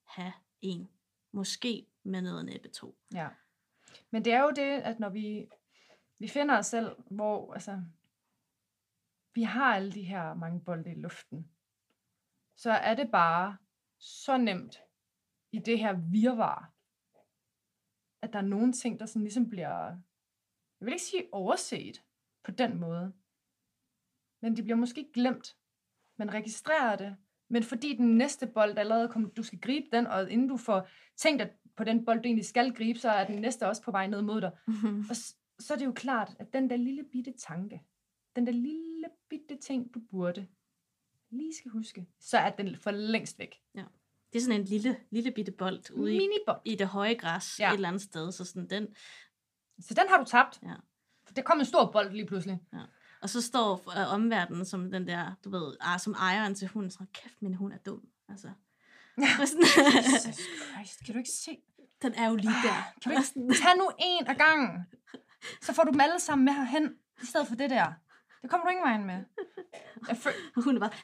have 0.07 0.33
en. 0.61 0.89
Måske 1.31 1.85
med 2.03 2.21
noget 2.21 2.45
næppe 2.45 2.67
to. 2.69 2.97
ja. 3.13 3.27
Men 4.11 4.25
det 4.25 4.33
er 4.33 4.41
jo 4.41 4.49
det, 4.49 4.81
at 4.81 4.99
når 4.99 5.09
vi, 5.09 5.47
vi 6.19 6.27
finder 6.27 6.57
os 6.57 6.65
selv, 6.65 6.95
hvor 7.11 7.53
altså, 7.53 7.81
vi 9.33 9.43
har 9.43 9.75
alle 9.75 9.91
de 9.91 10.03
her 10.03 10.33
mange 10.33 10.61
bolde 10.61 10.91
i 10.91 10.95
luften, 10.95 11.51
så 12.61 12.71
er 12.71 12.95
det 12.95 13.11
bare 13.11 13.57
så 13.99 14.37
nemt 14.37 14.77
i 15.51 15.59
det 15.59 15.79
her 15.79 15.93
virvar, 16.11 16.73
at 18.21 18.33
der 18.33 18.39
er 18.39 18.43
nogle 18.55 18.73
ting, 18.73 18.99
der 18.99 19.05
sådan 19.05 19.21
ligesom 19.23 19.49
bliver, 19.49 19.85
jeg 20.79 20.85
vil 20.85 20.93
ikke 20.93 21.03
sige 21.03 21.29
overset 21.31 22.03
på 22.43 22.51
den 22.51 22.79
måde, 22.79 23.13
men 24.41 24.55
de 24.57 24.63
bliver 24.63 24.75
måske 24.75 25.11
glemt. 25.13 25.57
Man 26.17 26.33
registrerer 26.33 26.95
det, 26.95 27.17
men 27.49 27.63
fordi 27.63 27.95
den 27.95 28.17
næste 28.17 28.47
bold 28.47 28.77
allerede 28.77 29.09
kom, 29.09 29.31
du 29.31 29.43
skal 29.43 29.59
gribe 29.59 29.87
den, 29.97 30.07
og 30.07 30.31
inden 30.31 30.47
du 30.47 30.57
får 30.57 30.87
tænkt 31.17 31.41
at 31.41 31.55
på 31.75 31.83
den 31.83 32.05
bold, 32.05 32.17
du 32.21 32.27
egentlig 32.27 32.45
skal 32.45 32.73
gribe, 32.75 32.99
så 32.99 33.09
er 33.09 33.25
den 33.27 33.41
næste 33.41 33.67
også 33.67 33.81
på 33.83 33.91
vej 33.91 34.07
ned 34.07 34.21
mod 34.21 34.41
dig. 34.41 34.51
Og 35.09 35.15
s- 35.15 35.37
så 35.59 35.73
er 35.73 35.77
det 35.77 35.85
jo 35.85 35.91
klart, 35.95 36.35
at 36.39 36.53
den 36.53 36.69
der 36.69 36.75
lille 36.75 37.03
bitte 37.03 37.31
tanke, 37.37 37.83
den 38.35 38.45
der 38.47 38.51
lille 38.53 39.07
bitte 39.29 39.57
ting, 39.57 39.93
du 39.93 39.99
burde 40.11 40.47
lige 41.31 41.53
skal 41.59 41.71
huske, 41.71 42.07
så 42.19 42.37
er 42.37 42.49
den 42.49 42.75
for 42.75 42.91
længst 42.91 43.39
væk. 43.39 43.55
Det 44.33 44.39
er 44.39 44.43
sådan 44.43 44.59
en 44.59 44.65
lille, 44.65 44.97
lille 45.11 45.31
bitte 45.31 45.51
bold 45.51 45.91
ude 45.91 46.13
i, 46.15 46.17
Minibold. 46.17 46.61
i 46.65 46.75
det 46.75 46.87
høje 46.87 47.13
græs 47.13 47.59
Ja. 47.59 47.63
ja. 47.65 47.69
et 47.71 47.75
eller 47.75 47.87
andet 47.87 48.01
sted. 48.01 48.31
Så 48.31 48.45
sådan 48.45 48.69
den, 48.69 48.87
Så 49.79 49.93
den 49.93 50.03
har 50.09 50.17
du 50.17 50.23
tabt. 50.23 50.59
Ja. 50.63 50.73
Der 51.35 51.41
kom 51.41 51.59
en 51.59 51.65
stor 51.65 51.91
bold 51.91 52.11
lige 52.11 52.25
pludselig. 52.25 52.59
Og 53.21 53.29
så 53.29 53.41
står 53.41 53.99
øh, 53.99 54.13
omverdenen 54.13 54.65
som 54.65 54.91
den 54.91 55.07
der, 55.07 55.33
du 55.43 55.49
ved, 55.49 55.75
ah, 55.81 55.99
som 55.99 56.13
ejeren 56.13 56.55
til 56.55 56.67
hunden, 56.67 56.91
så 56.91 57.05
kæft, 57.13 57.41
min 57.41 57.53
hund 57.53 57.73
er 57.73 57.77
dum. 57.77 58.07
Altså. 58.29 58.47
Og 59.17 59.47
sådan, 59.47 59.63
Jesus 59.97 60.45
Christ, 60.73 61.05
kan 61.05 61.13
du 61.13 61.17
ikke 61.17 61.29
se? 61.29 61.57
den 62.01 62.13
er 62.13 62.29
jo 62.29 62.35
lige 62.35 62.49
der. 62.63 62.71
Ah, 62.73 62.83
Kan 63.01 63.11
du 63.11 63.17
ikke 63.19 63.61
tage 63.63 63.77
nu 63.77 63.91
en 63.99 64.27
af 64.27 64.37
gangen? 64.37 64.85
Så 65.61 65.73
får 65.73 65.83
du 65.83 65.91
dem 65.91 65.99
alle 66.01 66.19
sammen 66.19 66.45
med 66.45 66.53
herhen, 66.53 66.95
i 67.23 67.25
stedet 67.25 67.47
for 67.47 67.55
det 67.55 67.69
der. 67.69 67.93
Det 68.41 68.49
kommer 68.49 68.65
du 68.65 68.69
ingen 68.71 68.85
vejen 68.85 69.05
med. 69.05 69.23
Jeg 70.07 70.17
føl- 70.17 70.33
og 70.55 70.63
hunden 70.63 70.83
er 70.83 70.87
bare, 70.87 70.97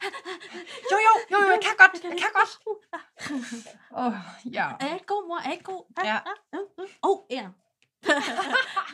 jo, 0.91 0.97
jo, 1.07 1.11
jo, 1.31 1.37
jo, 1.45 1.51
jeg 1.51 1.59
kan 1.67 1.75
godt, 1.77 2.03
jeg 2.03 2.11
kan 2.23 2.31
godt. 2.39 2.51
Åh, 3.99 4.05
oh, 4.05 4.13
ja. 4.53 4.67
er 4.79 4.85
jeg 4.85 4.93
ikke 4.93 5.05
god, 5.05 5.27
mor? 5.27 5.37
Er 5.37 5.43
jeg 5.43 5.51
ikke 5.53 5.63
god? 5.63 5.83
Ah, 5.97 6.05
Ja. 6.05 6.15
ah, 6.15 6.35
ah, 6.53 6.59
ah. 6.79 7.09
Åh, 7.09 7.17
ja. 7.37 7.45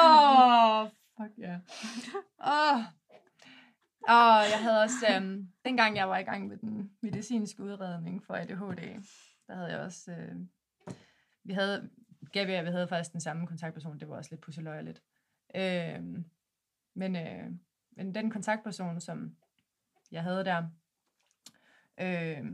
Åh, 0.00 0.80
oh, 0.80 0.88
fuck 1.16 1.38
ja. 1.38 1.42
Yeah. 1.48 1.60
Åh. 2.46 2.76
Oh. 2.76 2.84
Og 4.08 4.50
jeg 4.52 4.58
havde 4.62 4.80
også, 4.82 5.06
øhm, 5.16 5.48
dengang 5.64 5.96
jeg 5.96 6.08
var 6.08 6.18
i 6.18 6.22
gang 6.22 6.48
med 6.48 6.56
den 6.56 6.90
medicinske 7.02 7.62
udredning 7.62 8.24
for 8.24 8.34
ADHD, 8.34 9.02
der 9.46 9.54
havde 9.54 9.68
jeg 9.70 9.80
også, 9.80 10.10
øh, 10.10 10.36
vi 11.44 11.52
havde, 11.52 11.90
Gabi 12.32 12.50
og 12.50 12.56
jeg, 12.56 12.64
vi 12.64 12.70
havde 12.70 12.88
faktisk 12.88 13.12
den 13.12 13.20
samme 13.20 13.46
kontaktperson, 13.46 14.00
det 14.00 14.08
var 14.08 14.16
også 14.16 14.30
lidt 14.30 14.40
pusseløjerligt. 14.40 15.02
Øh, 15.56 16.00
men, 16.94 17.16
øh, 17.16 17.50
men 17.90 18.14
den 18.14 18.30
kontaktperson, 18.30 19.00
som 19.00 19.36
jeg 20.10 20.22
havde 20.22 20.44
der, 20.44 20.64
øh, 22.00 22.44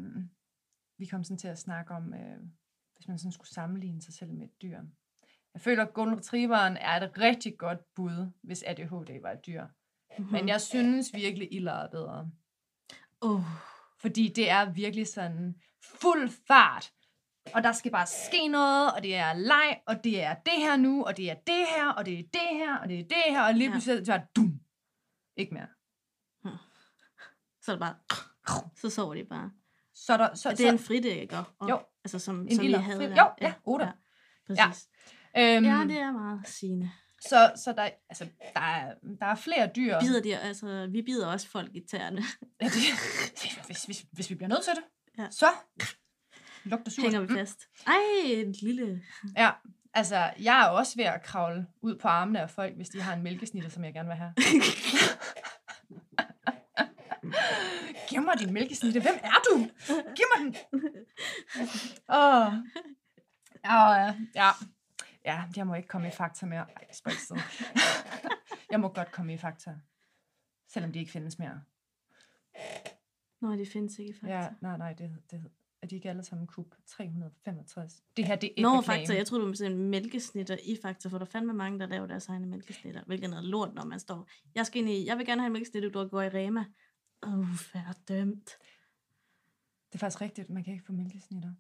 vi 0.99 1.07
kom 1.07 1.25
sådan 1.25 1.39
til 1.39 1.49
at 1.49 1.59
snakke 1.59 1.95
om, 1.95 2.15
øh, 2.15 2.39
hvis 2.97 3.09
man 3.09 3.19
sådan 3.19 3.33
skulle 3.33 3.51
sammenligne 3.51 4.03
sig 4.03 4.15
selv 4.15 4.33
med 4.33 4.45
et 4.45 4.63
dyr. 4.63 4.83
Jeg 5.55 5.63
føler, 5.63 5.85
at 5.85 5.95
Golden 5.95 6.19
Retrieveren 6.19 6.77
er 6.77 7.01
et 7.01 7.19
rigtig 7.19 7.59
godt 7.59 7.95
bud, 7.95 8.31
hvis 8.43 8.65
ADHD 8.67 9.23
var 9.23 9.31
et 9.31 9.47
dyr. 9.47 9.67
Mhm. 10.19 10.33
Men 10.33 10.49
jeg 10.49 10.61
synes 10.61 11.15
virkelig, 11.15 11.53
Iller 11.53 11.73
er 11.73 11.91
bedre. 11.91 12.31
Oh, 13.21 13.43
Fordi 13.99 14.33
det 14.37 14.51
er 14.51 14.73
virkelig 14.73 15.07
sådan 15.07 15.61
fuld 15.83 16.31
fart. 16.47 16.93
Og 17.55 17.63
der 17.63 17.73
skal 17.73 17.91
bare 17.93 18.07
ske 18.07 18.49
noget, 18.49 18.93
og 18.95 19.03
det 19.03 19.17
er 19.17 19.33
leg, 19.33 19.81
og 19.87 20.05
det 20.05 20.23
er 20.23 20.35
det 20.35 20.53
her 20.57 20.77
nu, 20.77 21.05
og 21.05 21.17
det 21.17 21.31
er 21.31 21.35
det 21.35 21.67
her, 21.77 21.89
og 21.93 22.07
det 22.07 22.19
er 22.19 22.23
det 22.23 22.49
her, 22.59 22.77
og 22.77 22.89
det 22.89 22.99
er 23.01 23.05
det 23.05 23.23
her, 23.35 23.43
og 23.43 23.55
lige 23.55 23.65
Ja. 23.69 23.71
pludselig 23.73 24.07
så 24.07 24.13
er 24.13 24.19
det 24.19 24.37
dum. 24.37 24.61
Ikke 25.37 25.55
mere. 25.55 25.67
så 27.63 27.73
er 27.73 27.77
det 27.77 27.81
bare, 27.81 27.95
så 28.77 28.91
sover 28.91 29.15
de 29.15 29.25
bare. 29.25 29.51
Så 29.95 30.13
er 30.13 30.17
der, 30.17 30.35
så, 30.35 30.49
Og 30.49 30.59
det 30.59 30.67
er 30.67 30.73
en 30.73 30.79
så, 30.79 30.85
fridækker. 30.87 31.55
Og, 31.59 31.69
Jo. 31.71 31.81
Altså 32.05 32.19
som, 32.19 32.41
En 32.41 32.55
som 32.57 32.65
vi 32.67 32.73
havde 32.73 32.99
fri- 32.99 33.03
der. 33.11 33.17
jo, 33.25 33.31
ja, 33.41 33.55
otter. 33.65 33.93
Ja, 34.49 34.69
præcis. 34.69 34.89
øhm, 35.37 35.65
Ja, 35.65 35.85
det 35.89 35.99
er 35.99 36.13
meget 36.13 36.41
sigende. 36.49 36.91
så, 37.21 37.53
så 37.57 37.73
der, 37.73 37.89
altså, 38.09 38.29
der, 38.55 38.61
er, 38.61 38.95
der 39.21 39.27
er 39.27 39.35
flere 39.35 39.71
dyr. 39.77 40.01
Bider 40.01 40.23
de, 40.23 40.39
altså, 40.39 40.87
vi 40.91 41.03
bider 41.03 41.27
også 41.27 41.49
folk 41.49 41.71
i 41.75 41.81
tæerne. 41.91 42.23
Ja, 42.61 42.65
det, 42.67 42.73
hvis, 43.67 43.85
hvis, 43.85 44.05
hvis 44.13 44.31
vi 44.31 44.35
bliver 44.35 44.49
nødt 44.49 44.65
til 44.65 44.73
det, 44.75 44.83
Ja. 45.19 45.27
så 45.31 45.47
lugter 46.65 46.91
surt. 46.91 47.05
Hænger 47.05 47.21
vi 47.21 47.35
fast. 47.35 47.69
Ej, 47.87 47.95
en 48.25 48.53
lille... 48.53 49.03
Ja, 49.37 49.51
altså, 49.95 50.31
jeg 50.41 50.61
er 50.61 50.67
også 50.67 50.97
ved 50.97 51.05
at 51.05 51.23
kravle 51.23 51.67
ud 51.81 51.97
på 51.97 52.09
armene 52.09 52.41
af 52.41 52.51
folk, 52.51 52.77
hvis 52.77 52.89
de 52.89 53.03
har 53.03 53.15
en 53.15 53.23
mælkesnitter, 53.23 53.71
som 53.71 53.85
jeg 53.85 53.95
gerne 53.95 54.09
vil 54.09 54.17
have. 54.17 54.35
Giv 58.09 58.23
mig 58.23 58.39
din 58.39 58.53
mælkesnitte. 58.53 59.01
Hvem 59.01 59.15
er 59.23 59.43
du? 59.51 59.69
Giv 60.17 60.25
mig 60.37 60.45
den. 60.45 60.57
Åh. 62.09 62.47
Oh. 62.47 62.53
Ja, 63.65 64.15
ja. 64.35 64.51
Ja, 65.25 65.45
jeg 65.57 65.67
må 65.67 65.75
ikke 65.75 65.89
komme 65.89 66.09
i 66.09 66.11
Fakta 66.11 66.47
mere. 66.47 66.67
Ej, 66.77 66.93
spøj 66.93 67.13
til 67.13 67.21
side. 67.21 67.39
Jeg 68.71 68.81
må 68.81 68.89
godt 68.89 69.13
komme 69.13 69.35
i 69.35 69.37
Fakta. 69.37 69.75
Selvom 70.69 70.93
de 70.93 70.99
ikke 70.99 71.13
findes 71.13 71.39
mere. 71.39 71.63
Nå, 73.41 73.57
de 73.57 73.67
findes 73.67 73.99
ikke 73.99 74.13
faktisk. 74.13 74.31
Ja, 74.31 74.49
nej, 74.61 74.77
nej, 74.77 74.93
det, 74.93 75.17
det 75.31 75.51
er 75.83 75.87
de 75.87 75.95
ikke 75.95 76.11
alle 76.11 76.23
sammen 76.25 76.47
kub 76.47 76.75
365. 76.87 78.03
Det 78.17 78.25
her, 78.27 78.37
det 78.37 78.47
er 78.47 78.51
ikke 78.51 78.63
Nå. 78.63 78.81
Fakta, 78.81 79.15
jeg 79.15 79.27
troede, 79.27 79.41
du 79.43 79.47
ville 79.47 79.57
sige 79.57 79.71
mælkesnitter 79.71 80.57
i 80.65 80.77
Fakta, 80.83 81.09
for 81.09 81.19
der 81.19 81.25
er 81.25 81.31
fandme 81.31 81.53
mange, 81.53 81.79
der 81.81 81.87
laver 81.87 82.07
deres 82.07 82.29
egne 82.29 82.47
mælkesnitter, 82.47 83.03
hvilket 83.07 83.25
er 83.27 83.31
noget 83.31 83.45
lort, 83.45 83.75
når 83.75 83.85
man 83.85 84.01
står, 84.01 84.29
jeg 84.55 84.67
skal 84.67 84.81
ind 84.81 84.91
i, 84.91 85.07
jeg 85.07 85.19
vil 85.19 85.27
gerne 85.27 85.41
have 85.41 85.47
en 85.47 85.53
mælkesnitte, 85.53 85.91
du 85.91 86.09
går 86.09 86.23
i 86.23 86.29
Rema. 86.29 86.65
Åh, 87.23 87.47
er 87.75 87.93
dømt. 88.09 88.51
Det 89.89 89.95
er 89.95 89.99
faktisk 89.99 90.21
rigtigt, 90.21 90.51
man 90.51 90.65
kan 90.65 90.73
ikke 90.73 90.85
få 90.87 90.93
mælkesnitter 90.93 91.53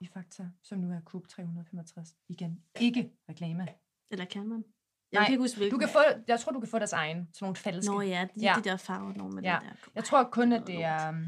i 0.00 0.06
Fakta, 0.06 0.48
som 0.62 0.78
nu 0.78 0.90
er 0.92 1.00
kub 1.04 1.28
365. 1.28 2.16
Igen, 2.28 2.62
ikke 2.80 3.10
reklame. 3.28 3.68
Eller 4.10 4.24
kan 4.24 4.48
man? 4.48 4.58
Nej, 4.58 4.64
jeg 5.12 5.26
kan 5.26 5.32
ikke 5.32 5.42
huske, 5.42 5.56
hvilken. 5.56 5.80
Du 5.80 5.86
kan 5.86 5.92
få, 5.92 5.98
jeg 6.28 6.40
tror, 6.40 6.52
du 6.52 6.60
kan 6.60 6.68
få 6.68 6.78
deres 6.78 6.92
egen, 6.92 7.28
sådan 7.32 7.44
nogle 7.44 7.56
falske. 7.56 7.92
Nå 7.92 8.00
ja, 8.00 8.28
de, 8.34 8.40
Ja. 8.40 8.54
de 8.56 8.64
der 8.64 8.76
farver, 8.76 9.12
nogle 9.14 9.34
med 9.34 9.42
Ja. 9.42 9.58
det 9.62 9.68
der. 9.68 9.90
Jeg 9.94 10.04
tror 10.04 10.24
kun, 10.24 10.52
at 10.52 10.66
det 10.66 10.84
er, 10.84 11.08
um, 11.08 11.26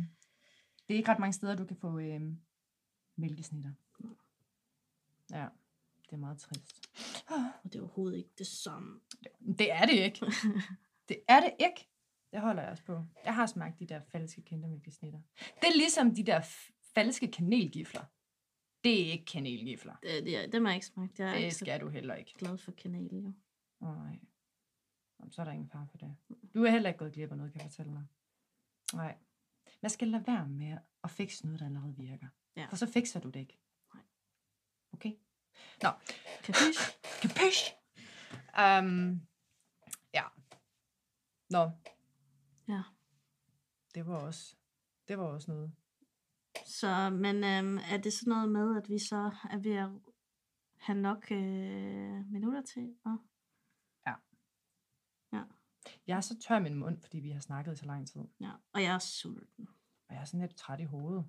det 0.89 0.95
er 0.95 0.99
ikke 0.99 1.11
ret 1.11 1.19
mange 1.19 1.33
steder, 1.33 1.55
du 1.55 1.65
kan 1.65 1.77
få 1.77 1.99
øhm, 1.99 2.39
mælkesnitter. 3.17 3.73
Ja, 5.31 5.49
det 6.05 6.13
er 6.13 6.17
meget 6.17 6.39
trist. 6.39 6.89
Og 7.65 7.73
det 7.73 7.75
er 7.75 7.81
overhovedet 7.83 8.17
ikke 8.19 8.31
det 8.39 8.47
samme. 8.47 9.01
Det 9.59 9.73
er 9.73 9.87
det 9.87 9.93
ikke. 9.95 10.27
Det 11.09 11.21
er 11.29 11.41
det 11.41 11.55
ikke. 11.59 11.89
Det 12.33 12.41
holder 12.41 12.63
jeg 12.63 12.71
også 12.71 12.85
på. 12.85 13.05
Jeg 13.25 13.35
har 13.35 13.47
smagt 13.47 13.79
de 13.79 13.87
der 13.87 14.01
falske 14.01 14.43
kindermælkesnitter. 14.43 15.21
Det 15.39 15.69
er 15.69 15.77
ligesom 15.77 16.15
de 16.15 16.23
der 16.23 16.41
falske 16.95 17.29
kanelgifler. 17.31 18.05
Det 18.85 19.07
er 19.09 19.13
ikke 19.13 19.25
kanelgifler. 19.25 19.97
Det, 20.03 20.25
det, 20.25 20.53
dem 20.53 20.65
har 20.65 20.73
jeg 20.73 20.77
ikke 20.77 20.87
smagt. 20.87 21.19
Jeg 21.19 21.29
er 21.29 21.35
Det 21.35 21.43
ikke 21.43 21.55
skal 21.55 21.81
du 21.81 21.89
heller 21.89 22.15
ikke. 22.15 22.35
glad 22.39 22.59
for 22.59 22.73
kanel, 22.73 23.15
jo. 23.25 23.33
Nej. 23.81 24.19
Jamen, 25.21 25.31
så 25.33 25.41
er 25.43 25.45
der 25.45 25.53
ingen 25.53 25.69
far 25.69 25.87
for 25.91 25.99
det. 25.99 26.17
Du 26.55 26.65
er 26.65 26.71
heller 26.71 26.89
ikke 26.89 26.99
gået 26.99 27.13
glip 27.13 27.31
af 27.31 27.37
noget, 27.37 27.53
kan 27.53 27.61
jeg 27.63 27.71
fortælle 27.71 27.93
dig. 27.93 28.05
Nej. 28.95 29.17
Man 29.83 29.91
skal 29.91 30.09
lade 30.09 30.27
være 30.27 30.49
med 30.49 30.79
at 31.05 31.11
fikse 31.11 31.45
noget, 31.47 31.61
der 31.61 31.67
allerede 31.67 31.97
virker. 31.97 32.27
Ja. 32.57 32.67
For 32.67 32.77
så 32.77 32.87
fikser 32.87 33.21
du 33.21 33.29
det 33.31 33.41
ikke. 33.41 33.59
Nej. 33.95 34.03
Okay? 34.93 35.13
Nå, 35.83 35.89
Capiche? 36.43 36.93
Capiche? 37.23 37.75
Um, 38.59 39.21
ja. 40.15 40.25
Nå, 41.51 41.71
Ja. 42.69 42.83
det 43.95 44.07
var 44.07 44.17
også, 44.17 44.57
det 45.09 45.19
var 45.19 45.25
også 45.25 45.51
noget. 45.51 45.73
Så, 46.67 47.11
men 47.11 47.37
øhm, 47.45 47.79
er 47.79 47.97
det 47.97 48.13
sådan 48.13 48.31
noget 48.31 48.49
med, 48.49 48.77
at 48.83 48.89
vi 48.89 48.99
så 48.99 49.31
er 49.51 49.59
ved 49.59 49.75
at 49.77 49.91
have 50.77 50.99
nok 50.99 51.31
øh, 51.31 52.31
minutter 52.33 52.63
til? 52.63 52.95
Og... 53.05 53.17
Jeg 56.07 56.17
er 56.17 56.21
så 56.21 56.37
tør 56.49 56.57
i 56.57 56.63
min 56.63 56.75
mund, 56.75 57.01
fordi 57.01 57.19
vi 57.19 57.31
har 57.31 57.41
snakket 57.41 57.73
i 57.73 57.77
så 57.77 57.87
lang 57.87 58.09
tid. 58.09 58.21
Ja, 58.41 58.51
og 58.73 58.83
jeg 58.83 58.95
er 58.95 58.99
sulten. 58.99 59.69
Og 60.09 60.15
jeg 60.15 60.21
er 60.21 60.25
sådan 60.25 60.41
lidt 60.41 60.57
træt 60.57 60.81
i 60.81 60.85
hovedet. 60.85 61.25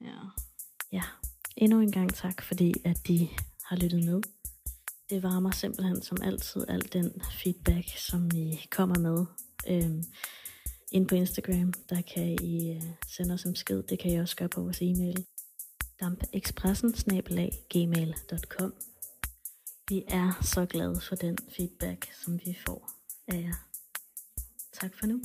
Ja. 0.00 0.18
ja, 0.92 1.02
endnu 1.56 1.80
en 1.80 1.92
gang 1.92 2.14
tak, 2.14 2.42
fordi 2.42 2.72
at 2.84 3.08
de 3.08 3.28
har 3.64 3.76
lyttet 3.76 4.04
med. 4.04 4.20
Det 5.10 5.22
varmer 5.22 5.50
simpelthen 5.50 6.02
som 6.02 6.18
altid 6.22 6.64
al 6.68 6.92
den 6.92 7.22
feedback, 7.42 7.88
som 7.88 8.30
I 8.34 8.60
kommer 8.70 8.98
med. 8.98 9.26
Øhm, 9.68 10.02
ind 10.92 11.08
på 11.08 11.14
Instagram, 11.14 11.72
der 11.88 12.02
kan 12.02 12.38
I 12.42 12.70
øh, 12.76 12.82
sende 13.06 13.34
os 13.34 13.44
en 13.44 13.52
besked. 13.52 13.82
Det 13.82 13.98
kan 13.98 14.10
I 14.10 14.16
også 14.16 14.36
gøre 14.36 14.48
på 14.48 14.60
vores 14.60 14.82
e-mail. 14.82 15.26
dampekspressen 16.00 16.90
gmail.com 17.70 18.74
Vi 19.88 20.04
er 20.08 20.38
så 20.42 20.66
glade 20.66 21.00
for 21.00 21.16
den 21.16 21.38
feedback, 21.56 22.12
som 22.12 22.40
vi 22.44 22.58
får 22.66 22.95
af 23.28 23.42
jer. 23.42 23.54
Tak 24.72 24.94
for 24.98 25.06
nu. 25.06 25.20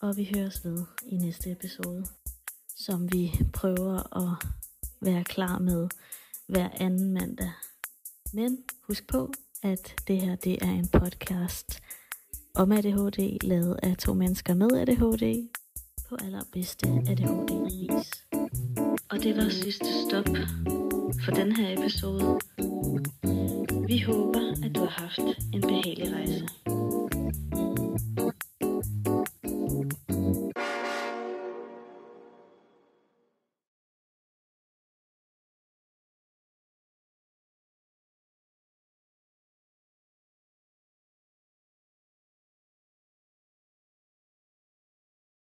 Og 0.00 0.16
vi 0.16 0.30
høres 0.34 0.64
ved 0.64 0.84
i 1.06 1.16
næste 1.16 1.50
episode 1.50 2.06
som 2.76 3.12
vi 3.12 3.32
prøver 3.52 4.16
at 4.16 4.46
være 5.00 5.24
klar 5.24 5.58
med 5.58 5.88
hver 6.46 6.68
anden 6.74 7.12
mandag. 7.12 7.52
Men 8.32 8.58
husk 8.82 9.06
på, 9.06 9.32
at 9.62 9.94
det 10.08 10.20
her 10.20 10.36
det 10.36 10.62
er 10.62 10.70
en 10.70 10.88
podcast 10.88 11.80
om 12.54 12.72
ADHD, 12.72 13.38
lavet 13.42 13.78
af 13.82 13.96
to 13.96 14.14
mennesker 14.14 14.54
med 14.54 14.70
ADHD, 14.72 15.48
på 16.08 16.16
allerbedste 16.24 16.86
ADHD-vis. 16.88 18.24
Og 19.10 19.22
det 19.22 19.36
var 19.36 19.48
sidste 19.48 19.86
stop 20.08 20.28
for 21.24 21.32
den 21.32 21.56
her 21.56 21.78
episode. 21.78 22.40
Vi 23.86 23.98
håber, 23.98 24.64
at 24.64 24.74
du 24.74 24.80
har 24.80 25.00
haft 25.02 25.18
en 25.52 25.60
behagelig 25.60 26.12
rejse. 26.12 26.48